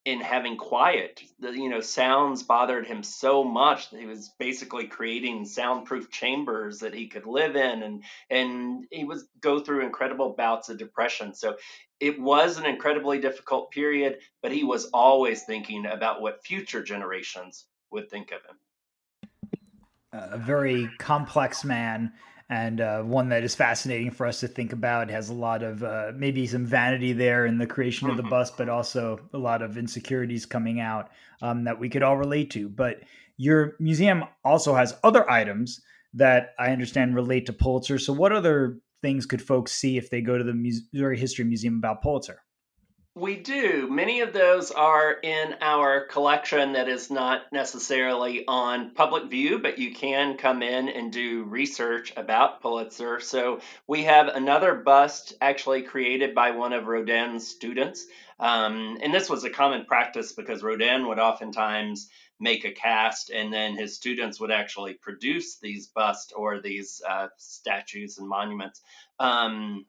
in 0.05 0.19
having 0.19 0.57
quiet. 0.57 1.21
The 1.39 1.51
you 1.51 1.69
know 1.69 1.81
sounds 1.81 2.43
bothered 2.43 2.87
him 2.87 3.03
so 3.03 3.43
much 3.43 3.91
that 3.91 3.99
he 3.99 4.05
was 4.05 4.29
basically 4.39 4.87
creating 4.87 5.45
soundproof 5.45 6.09
chambers 6.09 6.79
that 6.79 6.93
he 6.93 7.07
could 7.07 7.25
live 7.25 7.55
in 7.55 7.83
and 7.83 8.03
and 8.29 8.85
he 8.89 9.03
was 9.03 9.27
go 9.39 9.59
through 9.59 9.85
incredible 9.85 10.31
bouts 10.31 10.69
of 10.69 10.77
depression. 10.77 11.33
So 11.35 11.57
it 11.99 12.19
was 12.19 12.57
an 12.57 12.65
incredibly 12.65 13.19
difficult 13.19 13.71
period 13.71 14.19
but 14.41 14.51
he 14.51 14.63
was 14.63 14.85
always 14.85 15.43
thinking 15.43 15.85
about 15.85 16.21
what 16.21 16.43
future 16.43 16.81
generations 16.81 17.65
would 17.91 18.09
think 18.09 18.31
of 18.31 18.39
him. 18.43 18.57
A 20.13 20.37
very 20.37 20.89
complex 20.97 21.63
man 21.63 22.11
and 22.51 22.81
uh, 22.81 23.01
one 23.01 23.29
that 23.29 23.45
is 23.45 23.55
fascinating 23.55 24.11
for 24.11 24.27
us 24.27 24.41
to 24.41 24.47
think 24.47 24.73
about. 24.73 25.09
It 25.09 25.13
has 25.13 25.29
a 25.29 25.33
lot 25.33 25.63
of 25.63 25.81
uh, 25.83 26.11
maybe 26.13 26.45
some 26.45 26.65
vanity 26.65 27.13
there 27.13 27.45
in 27.45 27.57
the 27.57 27.65
creation 27.65 28.09
of 28.09 28.17
the 28.17 28.23
mm-hmm. 28.23 28.29
bus, 28.29 28.51
but 28.51 28.67
also 28.67 29.21
a 29.33 29.37
lot 29.37 29.61
of 29.61 29.77
insecurities 29.77 30.45
coming 30.45 30.81
out 30.81 31.11
um, 31.41 31.63
that 31.63 31.79
we 31.79 31.87
could 31.87 32.03
all 32.03 32.17
relate 32.17 32.51
to. 32.51 32.67
But 32.67 33.03
your 33.37 33.77
museum 33.79 34.25
also 34.43 34.75
has 34.75 34.97
other 35.01 35.27
items 35.31 35.79
that 36.13 36.53
I 36.59 36.71
understand 36.71 37.15
relate 37.15 37.45
to 37.45 37.53
Pulitzer. 37.53 37.97
So, 37.97 38.11
what 38.11 38.33
other 38.33 38.79
things 39.01 39.25
could 39.25 39.41
folks 39.41 39.71
see 39.71 39.97
if 39.97 40.09
they 40.09 40.19
go 40.19 40.37
to 40.37 40.43
the 40.43 40.53
Missouri 40.53 41.17
History 41.17 41.45
Museum 41.45 41.77
about 41.77 42.01
Pulitzer? 42.01 42.43
We 43.13 43.35
do. 43.35 43.89
Many 43.91 44.21
of 44.21 44.31
those 44.31 44.71
are 44.71 45.11
in 45.11 45.55
our 45.59 46.05
collection 46.05 46.73
that 46.73 46.87
is 46.87 47.11
not 47.11 47.51
necessarily 47.51 48.45
on 48.47 48.91
public 48.91 49.25
view, 49.25 49.59
but 49.59 49.77
you 49.77 49.93
can 49.93 50.37
come 50.37 50.63
in 50.63 50.87
and 50.87 51.11
do 51.11 51.43
research 51.43 52.13
about 52.15 52.61
Pulitzer. 52.61 53.19
So 53.19 53.59
we 53.85 54.05
have 54.05 54.29
another 54.29 54.75
bust 54.75 55.33
actually 55.41 55.81
created 55.81 56.33
by 56.33 56.51
one 56.51 56.71
of 56.71 56.87
Rodin's 56.87 57.45
students. 57.45 58.05
Um, 58.39 58.97
and 59.01 59.13
this 59.13 59.29
was 59.29 59.43
a 59.43 59.49
common 59.49 59.83
practice 59.83 60.31
because 60.31 60.63
Rodin 60.63 61.05
would 61.09 61.19
oftentimes 61.19 62.07
make 62.39 62.63
a 62.63 62.71
cast 62.71 63.29
and 63.29 63.51
then 63.51 63.75
his 63.75 63.93
students 63.93 64.39
would 64.39 64.51
actually 64.51 64.93
produce 64.93 65.57
these 65.57 65.87
busts 65.87 66.31
or 66.31 66.61
these 66.61 67.01
uh, 67.07 67.27
statues 67.35 68.19
and 68.19 68.29
monuments. 68.29 68.81
Um, 69.19 69.85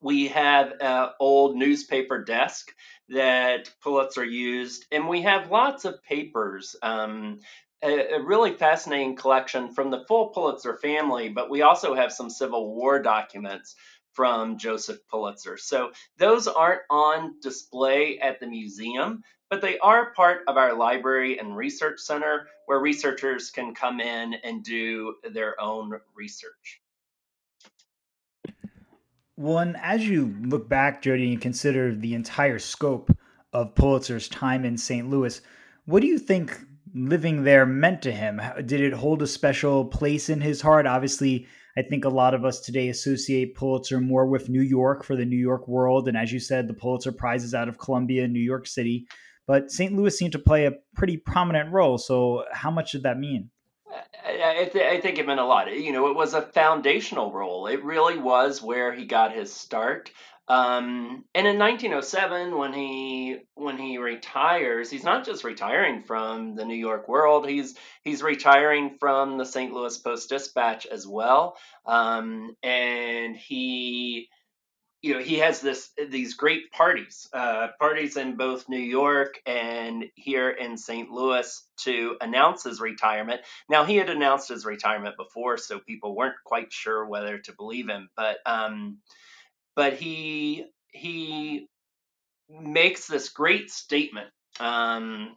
we 0.00 0.28
have 0.28 0.72
an 0.80 1.08
old 1.20 1.56
newspaper 1.56 2.22
desk 2.22 2.72
that 3.08 3.70
Pulitzer 3.82 4.24
used, 4.24 4.86
and 4.92 5.08
we 5.08 5.22
have 5.22 5.50
lots 5.50 5.84
of 5.84 6.02
papers. 6.02 6.76
Um, 6.82 7.40
a, 7.82 8.14
a, 8.14 8.22
really 8.22 8.54
fascinating 8.54 9.14
collection 9.14 9.72
from 9.72 9.90
the 9.90 10.04
full 10.08 10.28
Pulitzer 10.28 10.78
family, 10.78 11.28
but 11.28 11.48
we 11.48 11.62
also 11.62 11.94
have 11.94 12.12
some 12.12 12.28
Civil 12.28 12.74
War 12.74 13.00
documents 13.00 13.76
from 14.12 14.58
Joseph 14.58 14.98
Pulitzer. 15.08 15.56
So 15.56 15.92
those 16.16 16.48
aren't 16.48 16.82
on 16.90 17.36
display 17.40 18.18
at 18.18 18.40
the 18.40 18.48
museum, 18.48 19.22
but 19.48 19.60
they 19.60 19.78
are 19.78 20.12
part 20.12 20.42
of 20.48 20.56
our 20.56 20.74
library 20.74 21.38
and 21.38 21.56
research 21.56 22.00
center 22.00 22.48
where 22.66 22.80
researchers 22.80 23.50
can 23.50 23.74
come 23.74 24.00
in 24.00 24.34
and 24.34 24.64
do 24.64 25.14
their 25.30 25.60
own 25.60 26.00
research. 26.16 26.80
Well, 29.40 29.58
and 29.58 29.76
as 29.76 30.04
you 30.04 30.34
look 30.42 30.68
back, 30.68 31.00
Jody, 31.00 31.32
and 31.32 31.40
consider 31.40 31.94
the 31.94 32.14
entire 32.14 32.58
scope 32.58 33.16
of 33.52 33.72
Pulitzer's 33.76 34.28
time 34.28 34.64
in 34.64 34.76
St. 34.76 35.08
Louis, 35.08 35.40
what 35.84 36.00
do 36.00 36.08
you 36.08 36.18
think 36.18 36.58
living 36.92 37.44
there 37.44 37.64
meant 37.64 38.02
to 38.02 38.10
him? 38.10 38.42
Did 38.66 38.80
it 38.80 38.92
hold 38.92 39.22
a 39.22 39.28
special 39.28 39.84
place 39.84 40.28
in 40.28 40.40
his 40.40 40.60
heart? 40.60 40.88
Obviously, 40.88 41.46
I 41.76 41.82
think 41.82 42.04
a 42.04 42.08
lot 42.08 42.34
of 42.34 42.44
us 42.44 42.58
today 42.58 42.88
associate 42.88 43.54
Pulitzer 43.54 44.00
more 44.00 44.26
with 44.26 44.48
New 44.48 44.60
York 44.60 45.04
for 45.04 45.14
the 45.14 45.24
New 45.24 45.38
York 45.38 45.68
world. 45.68 46.08
And 46.08 46.16
as 46.16 46.32
you 46.32 46.40
said, 46.40 46.66
the 46.66 46.74
Pulitzer 46.74 47.12
Prize 47.12 47.44
is 47.44 47.54
out 47.54 47.68
of 47.68 47.78
Columbia, 47.78 48.26
New 48.26 48.40
York 48.40 48.66
City. 48.66 49.06
But 49.46 49.70
St. 49.70 49.94
Louis 49.94 50.18
seemed 50.18 50.32
to 50.32 50.40
play 50.40 50.66
a 50.66 50.72
pretty 50.96 51.16
prominent 51.16 51.70
role. 51.70 51.96
So, 51.96 52.44
how 52.52 52.72
much 52.72 52.90
did 52.90 53.04
that 53.04 53.20
mean? 53.20 53.50
I, 54.24 54.68
th- 54.72 54.84
I, 54.84 55.00
think 55.00 55.18
it 55.18 55.26
meant 55.26 55.40
a 55.40 55.44
lot. 55.44 55.72
You 55.72 55.92
know, 55.92 56.08
it 56.08 56.16
was 56.16 56.34
a 56.34 56.42
foundational 56.42 57.32
role. 57.32 57.66
It 57.66 57.84
really 57.84 58.18
was 58.18 58.62
where 58.62 58.92
he 58.92 59.06
got 59.06 59.34
his 59.34 59.52
start. 59.52 60.10
Um, 60.48 61.24
and 61.34 61.46
in 61.46 61.58
1907, 61.58 62.56
when 62.56 62.72
he 62.72 63.38
when 63.54 63.76
he 63.76 63.98
retires, 63.98 64.90
he's 64.90 65.04
not 65.04 65.26
just 65.26 65.44
retiring 65.44 66.02
from 66.02 66.54
the 66.54 66.64
New 66.64 66.74
York 66.74 67.06
World. 67.06 67.46
He's 67.46 67.76
he's 68.02 68.22
retiring 68.22 68.96
from 68.98 69.36
the 69.36 69.44
St. 69.44 69.72
Louis 69.72 69.98
Post 69.98 70.30
Dispatch 70.30 70.86
as 70.86 71.06
well. 71.06 71.58
Um, 71.84 72.56
and 72.62 73.36
he 73.36 74.30
you 75.02 75.14
know 75.14 75.20
he 75.20 75.38
has 75.38 75.60
this 75.60 75.90
these 76.10 76.34
great 76.34 76.72
parties 76.72 77.28
uh, 77.32 77.68
parties 77.78 78.16
in 78.16 78.36
both 78.36 78.68
new 78.68 78.76
york 78.76 79.40
and 79.46 80.04
here 80.14 80.50
in 80.50 80.76
st 80.76 81.10
louis 81.10 81.62
to 81.78 82.16
announce 82.20 82.64
his 82.64 82.80
retirement. 82.80 83.40
Now 83.68 83.84
he 83.84 83.96
had 83.96 84.10
announced 84.10 84.48
his 84.48 84.64
retirement 84.64 85.16
before 85.16 85.56
so 85.56 85.78
people 85.78 86.16
weren't 86.16 86.34
quite 86.44 86.72
sure 86.72 87.06
whether 87.06 87.38
to 87.38 87.52
believe 87.52 87.88
him 87.88 88.08
but 88.16 88.38
um 88.46 88.98
but 89.76 89.94
he 89.94 90.66
he 90.92 91.68
makes 92.48 93.06
this 93.06 93.28
great 93.28 93.70
statement 93.70 94.28
um 94.58 95.36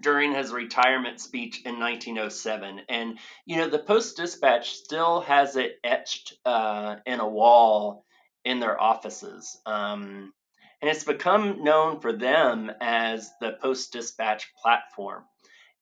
during 0.00 0.34
his 0.34 0.50
retirement 0.52 1.20
speech 1.20 1.62
in 1.64 1.78
1907 1.78 2.80
and 2.88 3.18
you 3.46 3.56
know 3.56 3.68
the 3.68 3.78
post 3.78 4.16
dispatch 4.16 4.72
still 4.72 5.20
has 5.20 5.56
it 5.56 5.78
etched 5.82 6.34
uh, 6.44 6.96
in 7.06 7.20
a 7.20 7.28
wall 7.28 8.04
in 8.44 8.60
their 8.60 8.80
offices. 8.80 9.58
Um, 9.66 10.32
and 10.80 10.90
it's 10.90 11.04
become 11.04 11.64
known 11.64 12.00
for 12.00 12.12
them 12.12 12.70
as 12.80 13.30
the 13.40 13.52
Post 13.60 13.92
Dispatch 13.92 14.52
platform. 14.62 15.24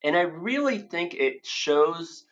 And 0.03 0.17
I 0.17 0.23
really 0.23 0.79
think 0.79 1.15
it 1.15 1.45
shows, 1.45 2.25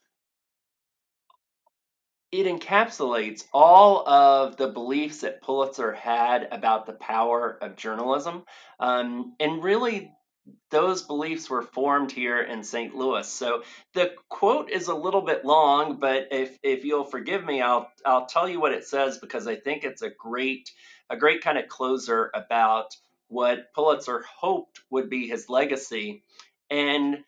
it 2.32 2.46
encapsulates 2.46 3.44
all 3.52 4.08
of 4.08 4.56
the 4.56 4.68
beliefs 4.68 5.20
that 5.20 5.42
Pulitzer 5.42 5.92
had 5.92 6.48
about 6.50 6.86
the 6.86 6.92
power 6.94 7.58
of 7.60 7.76
journalism 7.76 8.44
um, 8.80 9.34
and 9.40 9.62
really 9.62 10.10
those 10.70 11.02
beliefs 11.02 11.48
were 11.48 11.62
formed 11.62 12.10
here 12.10 12.42
in 12.42 12.64
St. 12.64 12.94
Louis. 12.94 13.26
So 13.28 13.62
the 13.94 14.12
quote 14.28 14.70
is 14.70 14.88
a 14.88 14.94
little 14.94 15.22
bit 15.22 15.44
long, 15.44 15.98
but 15.98 16.28
if 16.32 16.58
if 16.62 16.84
you'll 16.84 17.04
forgive 17.04 17.44
me, 17.44 17.62
I'll 17.62 17.90
I'll 18.04 18.26
tell 18.26 18.48
you 18.48 18.60
what 18.60 18.72
it 18.72 18.84
says 18.86 19.18
because 19.18 19.46
I 19.46 19.56
think 19.56 19.84
it's 19.84 20.02
a 20.02 20.10
great 20.10 20.70
a 21.10 21.16
great 21.16 21.42
kind 21.42 21.58
of 21.58 21.68
closer 21.68 22.30
about 22.34 22.96
what 23.28 23.72
Pulitzer 23.74 24.24
hoped 24.28 24.80
would 24.90 25.08
be 25.08 25.28
his 25.28 25.48
legacy. 25.48 26.22
And 26.70 27.24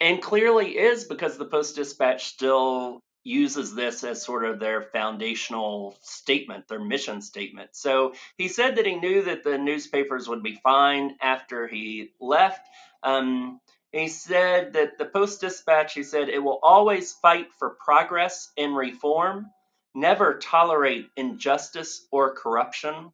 and 0.00 0.22
clearly 0.22 0.76
is 0.78 1.04
because 1.04 1.36
the 1.36 1.44
Post 1.44 1.76
Dispatch 1.76 2.26
still 2.26 3.00
uses 3.24 3.74
this 3.74 4.04
as 4.04 4.22
sort 4.22 4.44
of 4.44 4.58
their 4.58 4.82
foundational 4.82 5.96
statement, 6.02 6.68
their 6.68 6.80
mission 6.80 7.20
statement. 7.20 7.70
So 7.72 8.14
he 8.36 8.48
said 8.48 8.76
that 8.76 8.86
he 8.86 8.96
knew 8.96 9.22
that 9.22 9.44
the 9.44 9.58
newspapers 9.58 10.28
would 10.28 10.42
be 10.42 10.60
fine 10.62 11.16
after 11.20 11.66
he 11.66 12.10
left. 12.20 12.66
Um, 13.02 13.60
he 13.92 14.08
said 14.08 14.74
that 14.74 14.98
the 14.98 15.06
Post 15.06 15.40
Dispatch, 15.40 15.94
he 15.94 16.02
said, 16.02 16.28
it 16.28 16.42
will 16.42 16.60
always 16.62 17.12
fight 17.12 17.48
for 17.58 17.70
progress 17.70 18.50
and 18.56 18.76
reform, 18.76 19.50
never 19.94 20.38
tolerate 20.38 21.08
injustice 21.16 22.06
or 22.10 22.34
corruption, 22.34 23.12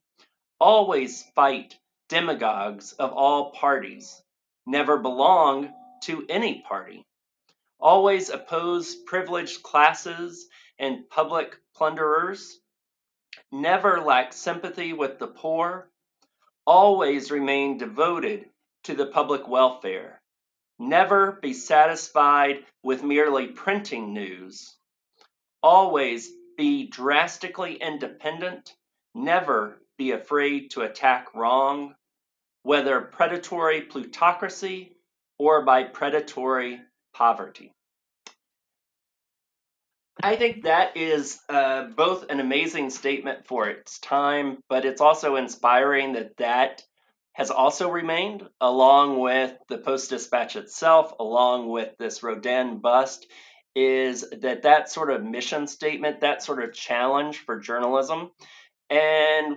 always 0.61 1.23
fight 1.35 1.77
demagogues 2.09 2.93
of 2.93 3.13
all 3.13 3.53
parties, 3.53 4.23
never 4.67 4.99
belong 4.99 5.73
to 6.03 6.27
any 6.29 6.63
party, 6.69 7.07
always 7.85 8.31
oppose 8.31 8.95
privileged 8.95 9.63
classes 9.63 10.49
and 10.79 11.07
public 11.11 11.59
plunderers, 11.77 12.59
never 13.53 14.01
lack 14.01 14.33
sympathy 14.33 14.95
with 14.95 15.19
the 15.19 15.27
poor, 15.27 15.91
always 16.67 17.31
remain 17.31 17.77
devoted 17.77 18.49
to 18.85 18.95
the 18.95 19.05
public 19.05 19.47
welfare, 19.47 20.23
never 20.79 21.33
be 21.43 21.53
satisfied 21.53 22.65
with 22.83 23.05
merely 23.05 23.49
printing 23.49 24.15
news, 24.15 24.75
always 25.63 26.31
be 26.57 26.87
drastically 26.89 27.75
independent, 27.75 28.75
never 29.15 29.79
be 29.99 30.13
afraid 30.13 30.71
to 30.71 30.81
attack 30.81 31.35
wrong, 31.35 31.95
whether 32.63 33.03
predatory 33.03 33.83
plutocracy 33.83 34.97
or 35.39 35.67
by 35.67 35.85
predatory 35.85 36.81
poverty. 37.15 37.73
I 40.23 40.37
think 40.37 40.65
that 40.65 40.97
is 40.97 41.41
uh, 41.49 41.89
both 41.89 42.31
an 42.31 42.41
amazing 42.41 42.91
statement 42.91 43.47
for 43.47 43.69
its 43.69 43.99
time, 43.99 44.59
but 44.69 44.85
it's 44.85 45.01
also 45.01 45.37
inspiring 45.37 46.13
that 46.13 46.37
that 46.39 46.83
has 47.33 47.51
also 47.51 47.91
remained, 47.91 48.47
along 48.61 49.19
with 49.19 49.53
the 49.69 49.79
Post 49.79 50.11
Dispatch 50.11 50.55
itself, 50.55 51.13
along 51.19 51.69
with 51.69 51.99
this 51.99 52.23
Rodin 52.23 52.79
bust, 52.79 53.27
is 53.75 54.25
that 54.41 54.63
that 54.63 54.89
sort 54.89 55.11
of 55.11 55.25
mission 55.25 55.67
statement, 55.67 56.21
that 56.21 56.45
sort 56.45 56.63
of 56.63 56.73
challenge 56.73 57.39
for 57.39 57.59
journalism. 57.59 58.31
And 58.89 59.57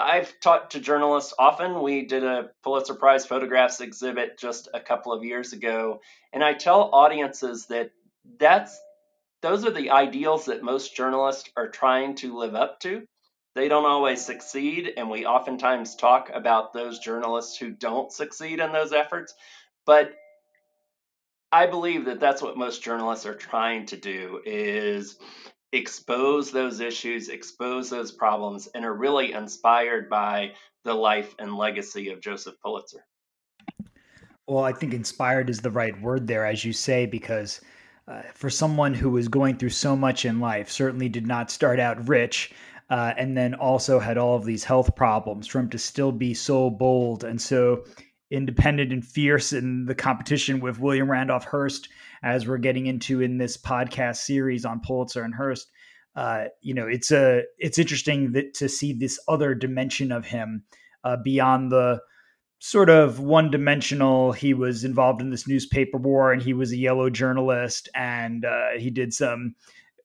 I've 0.00 0.38
talked 0.40 0.72
to 0.72 0.80
journalists 0.80 1.34
often. 1.38 1.82
We 1.82 2.06
did 2.06 2.24
a 2.24 2.50
Pulitzer 2.62 2.94
Prize 2.94 3.26
photographs 3.26 3.80
exhibit 3.80 4.38
just 4.38 4.68
a 4.72 4.80
couple 4.80 5.12
of 5.12 5.24
years 5.24 5.52
ago, 5.52 6.00
and 6.32 6.42
I 6.42 6.54
tell 6.54 6.90
audiences 6.92 7.66
that 7.66 7.90
that's 8.38 8.78
those 9.42 9.66
are 9.66 9.72
the 9.72 9.90
ideals 9.90 10.46
that 10.46 10.62
most 10.62 10.96
journalists 10.96 11.50
are 11.56 11.68
trying 11.68 12.14
to 12.16 12.38
live 12.38 12.54
up 12.54 12.80
to. 12.80 13.02
They 13.54 13.68
don't 13.68 13.84
always 13.86 14.24
succeed, 14.24 14.92
and 14.96 15.10
we 15.10 15.26
oftentimes 15.26 15.96
talk 15.96 16.30
about 16.32 16.72
those 16.72 17.00
journalists 17.00 17.58
who 17.58 17.70
don't 17.70 18.10
succeed 18.10 18.60
in 18.60 18.72
those 18.72 18.92
efforts. 18.92 19.34
But 19.84 20.14
I 21.50 21.66
believe 21.66 22.06
that 22.06 22.20
that's 22.20 22.40
what 22.40 22.56
most 22.56 22.82
journalists 22.82 23.26
are 23.26 23.34
trying 23.34 23.86
to 23.86 23.96
do 23.98 24.40
is 24.46 25.18
expose 25.72 26.50
those 26.50 26.80
issues, 26.80 27.28
expose 27.28 27.90
those 27.90 28.12
problems, 28.12 28.68
and 28.74 28.84
are 28.84 28.94
really 28.94 29.32
inspired 29.32 30.08
by 30.08 30.52
the 30.84 30.94
life 30.94 31.34
and 31.38 31.56
legacy 31.56 32.10
of 32.10 32.20
Joseph 32.20 32.54
Pulitzer. 32.62 33.04
Well, 34.46 34.64
I 34.64 34.72
think 34.72 34.92
inspired 34.92 35.48
is 35.48 35.60
the 35.60 35.70
right 35.70 35.98
word 36.02 36.26
there, 36.26 36.44
as 36.44 36.64
you 36.64 36.72
say, 36.72 37.06
because 37.06 37.60
uh, 38.08 38.22
for 38.34 38.50
someone 38.50 38.92
who 38.92 39.10
was 39.10 39.28
going 39.28 39.56
through 39.56 39.70
so 39.70 39.96
much 39.96 40.24
in 40.24 40.40
life, 40.40 40.70
certainly 40.70 41.08
did 41.08 41.26
not 41.26 41.50
start 41.50 41.78
out 41.78 42.08
rich, 42.08 42.52
uh, 42.90 43.14
and 43.16 43.36
then 43.36 43.54
also 43.54 43.98
had 43.98 44.18
all 44.18 44.36
of 44.36 44.44
these 44.44 44.64
health 44.64 44.94
problems, 44.96 45.46
for 45.46 45.60
him 45.60 45.70
to 45.70 45.78
still 45.78 46.12
be 46.12 46.34
so 46.34 46.68
bold 46.68 47.24
and 47.24 47.40
so 47.40 47.84
independent 48.32 48.92
and 48.92 49.04
fierce 49.04 49.52
in 49.52 49.84
the 49.84 49.94
competition 49.94 50.60
with 50.60 50.80
William 50.80 51.10
Randolph 51.10 51.44
Hearst, 51.44 51.88
as 52.22 52.48
we're 52.48 52.58
getting 52.58 52.86
into 52.86 53.20
in 53.20 53.38
this 53.38 53.56
podcast 53.56 54.16
series 54.16 54.64
on 54.64 54.80
Pulitzer 54.80 55.22
and 55.22 55.34
Hearst. 55.34 55.70
Uh, 56.16 56.44
you 56.60 56.74
know, 56.74 56.86
it's 56.86 57.12
a 57.12 57.42
it's 57.58 57.78
interesting 57.78 58.32
that 58.32 58.54
to 58.54 58.68
see 58.68 58.92
this 58.92 59.20
other 59.28 59.54
dimension 59.54 60.10
of 60.12 60.26
him 60.26 60.64
uh, 61.04 61.16
beyond 61.22 61.70
the 61.70 62.00
sort 62.58 62.88
of 62.88 63.18
one 63.20 63.50
dimensional. 63.50 64.32
He 64.32 64.54
was 64.54 64.84
involved 64.84 65.20
in 65.20 65.30
this 65.30 65.48
newspaper 65.48 65.98
war 65.98 66.32
and 66.32 66.40
he 66.40 66.54
was 66.54 66.70
a 66.70 66.76
yellow 66.76 67.10
journalist 67.10 67.88
and 67.94 68.44
uh, 68.44 68.78
he 68.78 68.90
did 68.90 69.12
some 69.12 69.54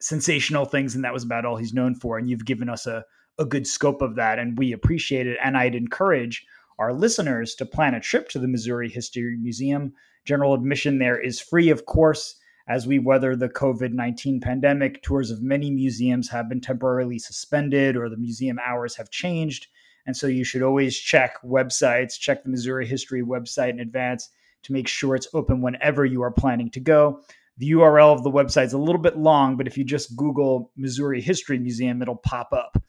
sensational 0.02 0.66
things 0.66 0.96
and 0.96 1.04
that 1.04 1.14
was 1.14 1.24
about 1.24 1.46
all 1.46 1.58
he's 1.58 1.74
known 1.74 1.94
for. 1.94 2.18
And 2.18 2.30
you've 2.30 2.46
given 2.46 2.68
us 2.68 2.88
a, 2.88 3.04
a 3.38 3.46
good 3.46 3.68
scope 3.68 4.02
of 4.02 4.16
that 4.16 4.40
and 4.40 4.58
we 4.58 4.74
appreciate 4.74 5.28
it. 5.28 5.38
And 5.44 5.56
I'd 5.56 5.76
encourage 5.76 6.46
our 6.80 6.94
listeners 6.94 7.56
to 7.56 7.66
plan 7.66 7.96
a 7.96 8.00
trip 8.00 8.30
to 8.30 8.40
the 8.40 8.48
Missouri 8.48 8.90
History 8.90 9.38
Museum. 9.38 9.94
General 10.26 10.54
admission 10.54 11.00
there 11.00 11.20
is 11.20 11.40
free, 11.40 11.70
of 11.70 11.86
course. 11.86 12.36
As 12.70 12.86
we 12.86 13.00
weather 13.00 13.36
the 13.36 13.48
COVID 13.48 13.94
19 13.94 14.42
pandemic, 14.42 15.02
tours 15.02 15.32
of 15.32 15.42
many 15.42 15.72
museums 15.72 16.30
have 16.30 16.50
been 16.50 16.60
temporarily 16.60 17.18
suspended 17.18 17.96
or 17.96 18.10
the 18.10 18.18
museum 18.18 18.60
hours 18.60 18.96
have 18.98 19.10
changed. 19.10 19.68
And 20.06 20.16
so 20.16 20.28
you 20.28 20.44
should 20.44 20.62
always 20.62 20.98
check 20.98 21.36
websites, 21.44 22.20
check 22.20 22.44
the 22.44 22.50
Missouri 22.50 22.86
History 22.86 23.24
website 23.24 23.72
in 23.72 23.80
advance 23.80 24.30
to 24.64 24.74
make 24.74 24.88
sure 24.88 25.16
it's 25.16 25.28
open 25.34 25.62
whenever 25.62 26.06
you 26.06 26.22
are 26.24 26.32
planning 26.32 26.70
to 26.72 26.80
go. 26.80 27.22
The 27.58 27.72
URL 27.72 28.14
of 28.14 28.24
the 28.24 28.32
website 28.32 28.66
is 28.66 28.74
a 28.74 28.78
little 28.78 29.02
bit 29.02 29.18
long, 29.18 29.58
but 29.58 29.68
if 29.68 29.78
you 29.78 29.84
just 29.84 30.16
Google 30.16 30.72
Missouri 30.78 31.22
History 31.22 31.58
Museum, 31.58 32.02
it'll 32.02 32.16
pop 32.16 32.54
up. 32.54 32.82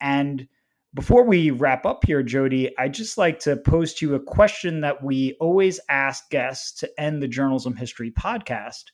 And 0.00 0.46
before 0.94 1.24
we 1.24 1.50
wrap 1.50 1.84
up 1.84 2.04
here, 2.06 2.22
Jody, 2.22 2.70
I'd 2.78 2.94
just 2.94 3.18
like 3.18 3.40
to 3.40 3.56
pose 3.56 3.94
to 3.94 4.06
you 4.06 4.14
a 4.14 4.20
question 4.20 4.80
that 4.82 5.02
we 5.02 5.36
always 5.40 5.80
ask 5.88 6.30
guests 6.30 6.78
to 6.80 7.00
end 7.00 7.20
the 7.20 7.28
Journalism 7.28 7.74
History 7.74 8.12
podcast. 8.12 8.84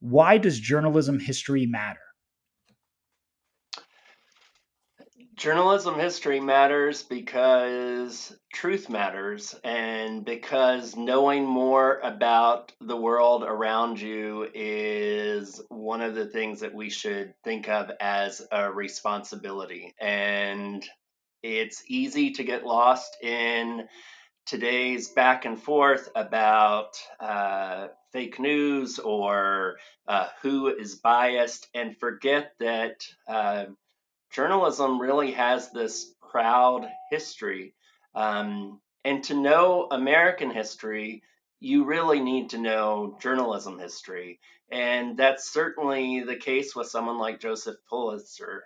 Why 0.00 0.38
does 0.38 0.58
journalism 0.58 1.20
history 1.20 1.64
matter? 1.66 2.00
Journalism 5.36 5.98
history 5.98 6.40
matters 6.40 7.02
because 7.02 8.36
truth 8.52 8.88
matters 8.88 9.54
and 9.62 10.24
because 10.24 10.96
knowing 10.96 11.44
more 11.44 12.00
about 12.02 12.72
the 12.80 12.96
world 12.96 13.44
around 13.44 14.00
you 14.00 14.48
is 14.54 15.60
one 15.68 16.00
of 16.00 16.14
the 16.14 16.26
things 16.26 16.60
that 16.60 16.74
we 16.74 16.88
should 16.88 17.34
think 17.44 17.68
of 17.68 17.90
as 18.00 18.40
a 18.50 18.72
responsibility. 18.72 19.94
And 20.00 20.82
it's 21.54 21.82
easy 21.86 22.32
to 22.32 22.44
get 22.44 22.66
lost 22.66 23.16
in 23.22 23.86
today's 24.46 25.08
back 25.08 25.44
and 25.44 25.60
forth 25.60 26.08
about 26.14 26.98
uh, 27.20 27.88
fake 28.12 28.38
news 28.38 28.98
or 28.98 29.76
uh, 30.08 30.28
who 30.42 30.68
is 30.68 30.96
biased 30.96 31.68
and 31.74 31.96
forget 31.96 32.52
that. 32.60 33.06
Uh, 33.28 33.66
journalism 34.32 35.00
really 35.00 35.32
has 35.32 35.70
this 35.70 36.12
proud 36.30 36.86
history. 37.10 37.74
Um, 38.14 38.80
and 39.04 39.24
to 39.24 39.34
know 39.34 39.88
American 39.90 40.50
history, 40.50 41.22
you 41.60 41.84
really 41.84 42.20
need 42.20 42.50
to 42.50 42.58
know 42.58 43.16
journalism 43.22 43.78
history. 43.78 44.40
And 44.70 45.16
that's 45.16 45.50
certainly 45.50 46.22
the 46.22 46.36
case 46.36 46.74
with 46.74 46.88
someone 46.88 47.18
like 47.18 47.40
Joseph 47.40 47.76
Pulitzer. 47.88 48.64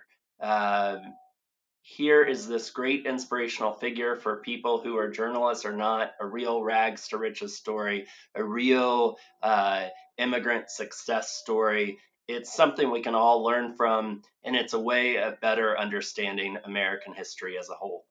Here 1.97 2.23
is 2.23 2.47
this 2.47 2.71
great 2.71 3.05
inspirational 3.05 3.73
figure 3.73 4.17
for 4.17 4.37
people 4.37 4.81
who 4.81 4.97
are 4.97 5.11
journalists 5.11 5.65
or 5.65 5.73
not, 5.77 6.13
a 6.21 6.27
real 6.27 6.63
rags 6.63 7.09
to 7.09 7.19
riches 7.19 7.57
story, 7.57 8.07
a 8.35 8.45
real 8.45 9.19
uh, 9.43 9.87
immigrant 10.19 10.71
success 10.71 11.31
story 11.31 11.99
it's 12.31 12.55
something 12.55 12.91
we 12.91 13.03
can 13.03 13.15
all 13.15 13.43
learn 13.43 13.75
from, 13.75 14.23
and 14.45 14.55
it's 14.55 14.73
a 14.73 14.79
way 14.79 15.19
of 15.19 15.41
better 15.41 15.79
understanding 15.79 16.57
American 16.65 17.13
history 17.13 17.59
as 17.59 17.69
a 17.69 17.75
whole. 17.75 18.07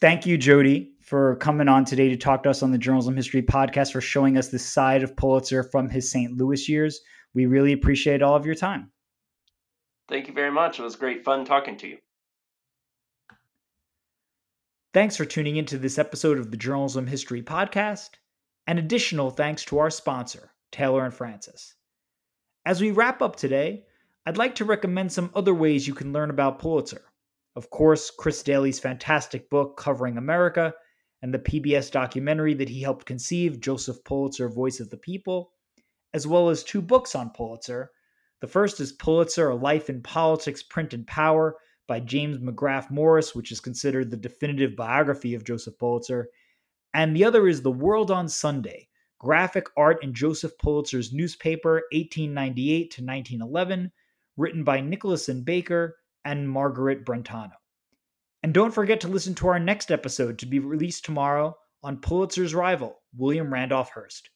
Thank 0.00 0.26
you, 0.26 0.38
Jody, 0.38 0.92
for 1.00 1.36
coming 1.36 1.68
on 1.68 1.84
today 1.84 2.08
to 2.08 2.16
talk 2.16 2.42
to 2.44 2.50
us 2.50 2.62
on 2.62 2.70
the 2.70 2.78
Journalism 2.78 3.16
History 3.16 3.42
podcast, 3.42 3.92
for 3.92 4.00
showing 4.00 4.36
us 4.36 4.48
the 4.48 4.58
side 4.58 5.02
of 5.02 5.16
Pulitzer 5.16 5.62
from 5.62 5.88
his 5.88 6.10
St. 6.10 6.36
Louis 6.36 6.68
years. 6.68 7.00
We 7.34 7.46
really 7.46 7.72
appreciate 7.72 8.22
all 8.22 8.36
of 8.36 8.46
your 8.46 8.54
time. 8.54 8.90
Thank 10.08 10.28
you 10.28 10.34
very 10.34 10.50
much. 10.50 10.78
It 10.78 10.82
was 10.82 10.96
great 10.96 11.24
fun 11.24 11.44
talking 11.44 11.76
to 11.78 11.88
you. 11.88 11.98
Thanks 14.94 15.18
for 15.18 15.26
tuning 15.26 15.56
into 15.56 15.76
this 15.76 15.98
episode 15.98 16.38
of 16.38 16.50
the 16.50 16.56
Journalism 16.56 17.06
History 17.06 17.42
podcast. 17.42 18.08
An 18.66 18.78
additional 18.78 19.28
thanks 19.28 19.62
to 19.66 19.78
our 19.80 19.90
sponsor, 19.90 20.50
Taylor 20.72 21.04
and 21.04 21.12
Francis. 21.12 21.74
As 22.64 22.80
we 22.80 22.90
wrap 22.90 23.20
up 23.20 23.36
today, 23.36 23.84
I'd 24.24 24.38
like 24.38 24.54
to 24.54 24.64
recommend 24.64 25.12
some 25.12 25.30
other 25.34 25.52
ways 25.52 25.86
you 25.86 25.92
can 25.92 26.14
learn 26.14 26.30
about 26.30 26.58
Pulitzer. 26.58 27.02
Of 27.54 27.68
course, 27.68 28.10
Chris 28.10 28.42
Daly's 28.42 28.80
fantastic 28.80 29.50
book 29.50 29.76
covering 29.76 30.16
America 30.16 30.72
and 31.20 31.34
the 31.34 31.38
PBS 31.38 31.90
documentary 31.90 32.54
that 32.54 32.70
he 32.70 32.80
helped 32.80 33.04
conceive, 33.04 33.60
Joseph 33.60 34.02
Pulitzer 34.04 34.48
Voice 34.48 34.80
of 34.80 34.88
the 34.88 34.96
People, 34.96 35.52
as 36.14 36.26
well 36.26 36.48
as 36.48 36.64
two 36.64 36.80
books 36.80 37.14
on 37.14 37.28
Pulitzer. 37.28 37.90
The 38.40 38.46
first 38.46 38.80
is 38.80 38.92
Pulitzer 38.92 39.50
A 39.50 39.54
Life 39.54 39.90
in 39.90 40.00
Politics, 40.00 40.62
Print 40.62 40.94
and 40.94 41.06
Power 41.06 41.58
by 41.88 41.98
James 41.98 42.38
McGrath 42.38 42.90
Morris, 42.90 43.34
which 43.34 43.50
is 43.50 43.58
considered 43.58 44.10
the 44.10 44.16
definitive 44.16 44.76
biography 44.76 45.34
of 45.34 45.42
Joseph 45.42 45.76
Pulitzer. 45.78 46.28
And 46.94 47.16
the 47.16 47.24
other 47.24 47.48
is 47.48 47.62
The 47.62 47.72
World 47.72 48.12
on 48.12 48.28
Sunday 48.28 48.88
graphic 49.18 49.66
art 49.76 50.02
in 50.04 50.14
Joseph 50.14 50.52
Pulitzer's 50.58 51.12
newspaper, 51.12 51.82
1898 51.92 52.90
to 52.92 53.02
1911, 53.04 53.90
written 54.36 54.62
by 54.62 54.80
Nicholson 54.80 55.42
Baker 55.42 55.96
and 56.24 56.48
Margaret 56.48 57.04
Brentano. 57.04 57.54
And 58.42 58.54
don't 58.54 58.72
forget 58.72 59.00
to 59.00 59.08
listen 59.08 59.34
to 59.36 59.48
our 59.48 59.58
next 59.58 59.90
episode 59.90 60.38
to 60.38 60.46
be 60.46 60.60
released 60.60 61.04
tomorrow 61.04 61.56
on 61.82 62.00
Pulitzer's 62.00 62.54
rival, 62.54 63.02
William 63.16 63.52
Randolph 63.52 63.90
Hearst. 63.90 64.30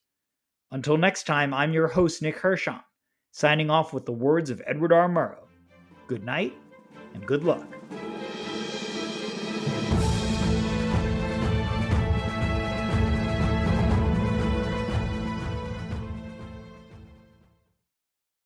Until 0.73 0.97
next 0.97 1.25
time, 1.25 1.55
I'm 1.55 1.73
your 1.73 1.89
host, 1.89 2.23
Nick 2.23 2.39
Hirshon, 2.39 2.83
signing 3.31 3.71
off 3.71 3.93
with 3.93 4.05
the 4.05 4.13
words 4.13 4.51
of 4.51 4.63
Edward 4.67 4.93
R. 4.93 5.09
Murrow. 5.09 5.47
Good 6.09 6.25
night 6.25 6.55
and 7.15 7.27
good 7.27 7.45
luck. 7.45 7.67